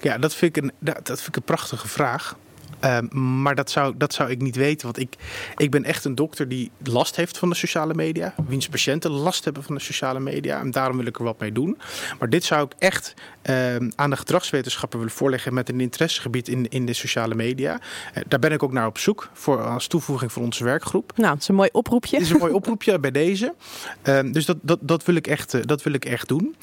Ja, 0.00 0.18
dat 0.18 0.34
vind 0.34 0.56
ik 0.56 0.62
een, 0.62 0.72
dat 0.78 1.06
vind 1.06 1.26
ik 1.28 1.36
een 1.36 1.42
prachtige 1.42 1.88
vraag. 1.88 2.36
Ehm, 2.80 3.42
maar 3.42 3.54
dat 3.54 3.70
zou, 3.70 3.94
dat 3.96 4.14
zou 4.14 4.30
ik 4.30 4.40
niet 4.40 4.56
weten. 4.56 4.86
Want 4.86 4.98
ik, 4.98 5.14
ik 5.56 5.70
ben 5.70 5.84
echt 5.84 6.04
een 6.04 6.14
dokter 6.14 6.48
die 6.48 6.70
last 6.84 7.16
heeft 7.16 7.38
van 7.38 7.48
de 7.48 7.54
sociale 7.54 7.94
media. 7.94 8.34
Wiens 8.48 8.68
patiënten 8.68 9.10
last 9.10 9.44
hebben 9.44 9.62
van 9.62 9.74
de 9.74 9.80
sociale 9.80 10.20
media. 10.20 10.60
En 10.60 10.70
daarom 10.70 10.96
wil 10.96 11.06
ik 11.06 11.18
er 11.18 11.24
wat 11.24 11.40
mee 11.40 11.52
doen. 11.52 11.78
Maar 12.18 12.30
dit 12.30 12.44
zou 12.44 12.64
ik 12.64 12.72
echt 12.78 13.14
ehm, 13.42 13.90
aan 13.94 14.10
de 14.10 14.16
gedragswetenschappen 14.16 14.98
willen 14.98 15.14
voorleggen. 15.14 15.54
met 15.54 15.68
een 15.68 15.80
interessegebied 15.80 16.48
in, 16.48 16.68
in 16.68 16.86
de 16.86 16.92
sociale 16.92 17.34
media. 17.34 17.80
Uh, 18.14 18.22
daar 18.28 18.38
ben 18.38 18.52
ik 18.52 18.62
ook 18.62 18.72
naar 18.72 18.86
op 18.86 18.98
zoek. 18.98 19.28
Voor, 19.32 19.62
als 19.62 19.86
toevoeging 19.86 20.32
voor 20.32 20.42
onze 20.42 20.64
werkgroep. 20.64 21.12
Nou, 21.16 21.32
het 21.32 21.42
is 21.42 21.48
een 21.48 21.54
mooi 21.54 21.68
oproepje. 21.72 22.16
Het 22.16 22.24
is 22.24 22.32
een 22.32 22.38
mooi 22.38 22.52
oproepje 22.52 22.98
bij 22.98 23.10
deze. 23.10 23.54
Um, 24.02 24.32
dus 24.32 24.44
dat, 24.44 24.56
dat, 24.62 24.78
dat, 24.80 25.04
wil 25.04 25.14
ik 25.14 25.26
echt, 25.26 25.54
uh, 25.54 25.62
dat 25.64 25.82
wil 25.82 25.92
ik 25.92 26.04
echt 26.04 26.28
doen. 26.28 26.56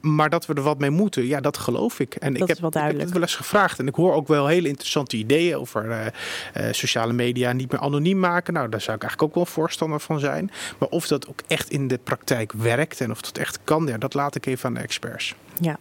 maar 0.00 0.30
dat 0.30 0.46
we 0.46 0.54
er 0.54 0.62
wat 0.62 0.78
mee 0.78 0.90
moeten, 0.90 1.26
ja, 1.26 1.40
dat 1.40 1.58
geloof 1.58 2.00
ik. 2.00 2.14
En 2.14 2.32
dat 2.32 2.42
ik, 2.42 2.56
heb, 2.56 2.66
ik 2.66 2.74
heb 2.74 2.98
het 2.98 3.12
wel 3.12 3.22
eens 3.22 3.34
gevraagd. 3.34 3.78
En 3.78 3.86
ik 3.86 3.94
hoor 3.94 4.14
ook 4.14 4.28
wel 4.28 4.46
hele 4.46 4.68
interessante 4.68 5.11
ideeën 5.12 5.56
over 5.56 5.84
uh, 5.84 5.98
uh, 6.00 6.72
sociale 6.72 7.12
media 7.12 7.52
niet 7.52 7.70
meer 7.70 7.80
anoniem 7.80 8.18
maken. 8.18 8.54
Nou, 8.54 8.68
daar 8.68 8.80
zou 8.80 8.96
ik 8.96 9.02
eigenlijk 9.02 9.30
ook 9.30 9.44
wel 9.44 9.54
voorstander 9.54 10.00
van 10.00 10.20
zijn. 10.20 10.50
Maar 10.78 10.88
of 10.88 11.06
dat 11.06 11.28
ook 11.28 11.40
echt 11.46 11.70
in 11.70 11.88
de 11.88 11.98
praktijk 11.98 12.52
werkt 12.52 13.00
en 13.00 13.10
of 13.10 13.20
dat 13.20 13.38
echt 13.38 13.58
kan, 13.64 13.86
ja, 13.86 13.98
dat 13.98 14.14
laat 14.14 14.34
ik 14.34 14.46
even 14.46 14.68
aan 14.68 14.74
de 14.74 14.80
experts. 14.80 15.34
Ja, 15.60 15.78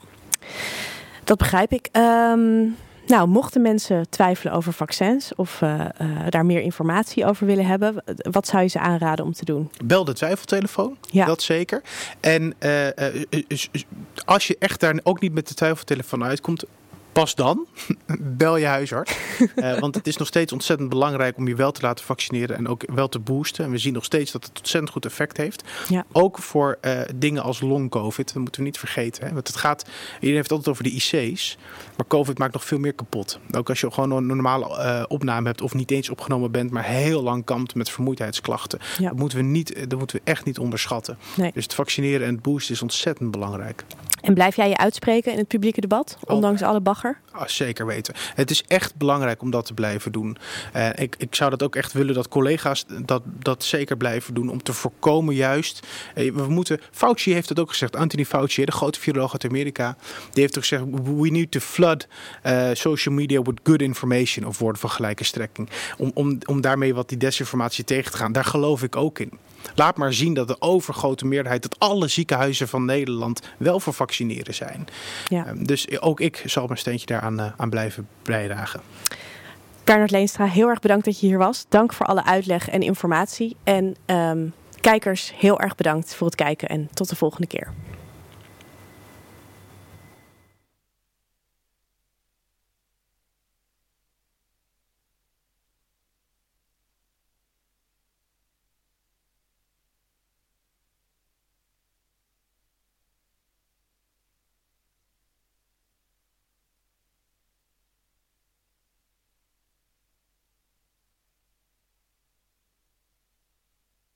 dat 1.23 1.37
begrijp 1.37 1.71
ik. 1.71 1.89
Um... 1.91 2.75
Nou, 3.07 3.27
mochten 3.27 3.61
mensen 3.61 4.09
twijfelen 4.09 4.53
over 4.53 4.73
vaccins 4.73 5.35
of 5.35 5.61
uh, 5.61 5.79
uh, 6.01 6.07
daar 6.29 6.45
meer 6.45 6.61
informatie 6.61 7.25
over 7.25 7.45
willen 7.45 7.65
hebben, 7.65 8.03
wat 8.15 8.47
zou 8.47 8.63
je 8.63 8.69
ze 8.69 8.79
aanraden 8.79 9.25
om 9.25 9.33
te 9.33 9.45
doen? 9.45 9.71
Bel 9.85 10.05
de 10.05 10.13
twijfeltelefoon, 10.13 10.97
ja. 11.09 11.25
dat 11.25 11.41
zeker. 11.41 11.81
En 12.19 12.53
uh, 12.59 12.87
als 14.25 14.47
je 14.47 14.55
echt 14.59 14.79
daar 14.79 14.99
ook 15.03 15.21
niet 15.21 15.33
met 15.33 15.47
de 15.47 15.53
twijfeltelefoon 15.53 16.23
uitkomt, 16.23 16.63
pas 17.11 17.35
dan 17.35 17.67
bel 18.37 18.57
je 18.57 18.65
huisarts. 18.65 19.17
uh, 19.55 19.79
want 19.79 19.95
het 19.95 20.07
is 20.07 20.17
nog 20.17 20.27
steeds 20.27 20.53
ontzettend 20.53 20.89
belangrijk 20.89 21.37
om 21.37 21.47
je 21.47 21.55
wel 21.55 21.71
te 21.71 21.81
laten 21.81 22.05
vaccineren 22.05 22.57
en 22.57 22.67
ook 22.67 22.83
wel 22.93 23.09
te 23.09 23.19
boosten. 23.19 23.65
En 23.65 23.71
we 23.71 23.77
zien 23.77 23.93
nog 23.93 24.03
steeds 24.03 24.31
dat 24.31 24.45
het 24.45 24.57
ontzettend 24.57 24.91
goed 24.91 25.05
effect 25.05 25.37
heeft. 25.37 25.63
Ja. 25.89 26.05
Ook 26.11 26.39
voor 26.39 26.77
uh, 26.81 27.01
dingen 27.15 27.43
als 27.43 27.61
long-covid. 27.61 28.33
Dat 28.33 28.43
moeten 28.43 28.61
we 28.61 28.67
niet 28.67 28.79
vergeten. 28.79 29.27
Hè? 29.27 29.33
Want 29.33 29.47
het 29.47 29.55
gaat, 29.55 29.85
iedereen 30.13 30.35
heeft 30.35 30.49
het 30.49 30.57
altijd 30.57 30.69
over 30.69 30.83
de 30.83 30.91
IC's. 30.91 31.57
Maar 31.97 32.07
COVID 32.07 32.37
maakt 32.37 32.53
nog 32.53 32.65
veel 32.65 32.79
meer 32.79 32.93
kapot. 32.93 33.39
Ook 33.51 33.69
als 33.69 33.79
je 33.79 33.91
gewoon 33.91 34.11
een 34.11 34.25
normale 34.25 34.65
uh, 34.65 35.03
opname 35.07 35.47
hebt 35.47 35.61
of 35.61 35.73
niet 35.73 35.91
eens 35.91 36.09
opgenomen 36.09 36.51
bent, 36.51 36.71
maar 36.71 36.83
heel 36.83 37.23
lang 37.23 37.45
kampt 37.45 37.75
met 37.75 37.89
vermoeidheidsklachten. 37.89 38.79
Ja. 38.97 39.09
Dat, 39.09 39.17
moeten 39.17 39.37
we 39.37 39.43
niet, 39.43 39.89
dat 39.89 39.99
moeten 39.99 40.17
we 40.17 40.31
echt 40.31 40.45
niet 40.45 40.59
onderschatten. 40.59 41.17
Nee. 41.35 41.51
Dus 41.53 41.63
het 41.63 41.73
vaccineren 41.73 42.27
en 42.27 42.33
het 42.33 42.41
boosten 42.41 42.73
is 42.73 42.81
ontzettend 42.81 43.31
belangrijk. 43.31 43.83
En 44.21 44.33
blijf 44.33 44.55
jij 44.55 44.69
je 44.69 44.77
uitspreken 44.77 45.31
in 45.31 45.37
het 45.37 45.47
publieke 45.47 45.81
debat, 45.81 46.17
ondanks 46.27 46.61
alle 46.61 46.79
bagger? 46.81 47.00
Ah, 47.31 47.47
zeker 47.47 47.85
weten. 47.85 48.13
Het 48.35 48.51
is 48.51 48.63
echt 48.67 48.95
belangrijk 48.95 49.41
om 49.41 49.51
dat 49.51 49.65
te 49.65 49.73
blijven 49.73 50.11
doen. 50.11 50.37
Uh, 50.75 50.89
ik, 50.95 51.15
ik 51.17 51.35
zou 51.35 51.49
dat 51.49 51.63
ook 51.63 51.75
echt 51.75 51.93
willen 51.93 52.13
dat 52.13 52.27
collega's 52.27 52.85
dat, 53.05 53.21
dat 53.25 53.63
zeker 53.63 53.97
blijven 53.97 54.33
doen. 54.33 54.49
Om 54.49 54.63
te 54.63 54.73
voorkomen 54.73 55.35
juist. 55.35 55.87
Uh, 56.15 56.33
we 56.33 56.47
moeten. 56.47 56.79
Fauci 56.91 57.33
heeft 57.33 57.49
het 57.49 57.59
ook 57.59 57.69
gezegd. 57.69 57.95
Anthony 57.95 58.25
Fauci, 58.25 58.65
de 58.65 58.71
grote 58.71 58.99
viroloog 58.99 59.31
uit 59.33 59.45
Amerika. 59.45 59.97
Die 60.31 60.41
heeft 60.41 60.57
ook 60.57 60.65
gezegd: 60.65 60.83
we 61.03 61.29
need 61.29 61.51
to 61.51 61.59
flood 61.59 62.07
uh, 62.45 62.69
social 62.73 63.15
media 63.15 63.41
with 63.41 63.59
good 63.63 63.81
information. 63.81 64.45
Of 64.45 64.59
woorden 64.59 64.81
van 64.81 64.89
gelijke 64.89 65.23
strekking. 65.23 65.69
Om, 65.97 66.11
om, 66.13 66.37
om 66.45 66.61
daarmee 66.61 66.93
wat 66.93 67.09
die 67.09 67.17
desinformatie 67.17 67.83
tegen 67.83 68.11
te 68.11 68.17
gaan. 68.17 68.31
Daar 68.31 68.45
geloof 68.45 68.83
ik 68.83 68.95
ook 68.95 69.19
in. 69.19 69.31
Laat 69.75 69.97
maar 69.97 70.13
zien 70.13 70.33
dat 70.33 70.47
de 70.47 70.61
overgrote 70.61 71.25
meerderheid, 71.25 71.61
dat 71.61 71.79
alle 71.79 72.07
ziekenhuizen 72.07 72.67
van 72.67 72.85
Nederland 72.85 73.41
wel 73.57 73.79
voor 73.79 73.93
vaccineren 73.93 74.53
zijn. 74.53 74.87
Ja. 75.27 75.47
Um, 75.47 75.67
dus 75.67 75.99
ook 76.01 76.19
ik 76.19 76.43
zal 76.45 76.65
mijn 76.65 76.79
steentje 76.79 77.05
daaraan 77.05 77.39
uh, 77.39 77.45
aan 77.57 77.69
blijven 77.69 78.07
bijdragen. 78.23 78.81
Bernard 79.83 80.11
Leenstra, 80.11 80.45
heel 80.45 80.67
erg 80.67 80.79
bedankt 80.79 81.05
dat 81.05 81.19
je 81.19 81.27
hier 81.27 81.37
was. 81.37 81.65
Dank 81.69 81.93
voor 81.93 82.05
alle 82.05 82.25
uitleg 82.25 82.69
en 82.69 82.81
informatie. 82.81 83.55
En 83.63 83.95
um, 84.05 84.53
kijkers, 84.81 85.33
heel 85.35 85.59
erg 85.59 85.75
bedankt 85.75 86.15
voor 86.15 86.27
het 86.27 86.35
kijken 86.35 86.67
en 86.67 86.89
tot 86.93 87.09
de 87.09 87.15
volgende 87.15 87.47
keer. 87.47 87.73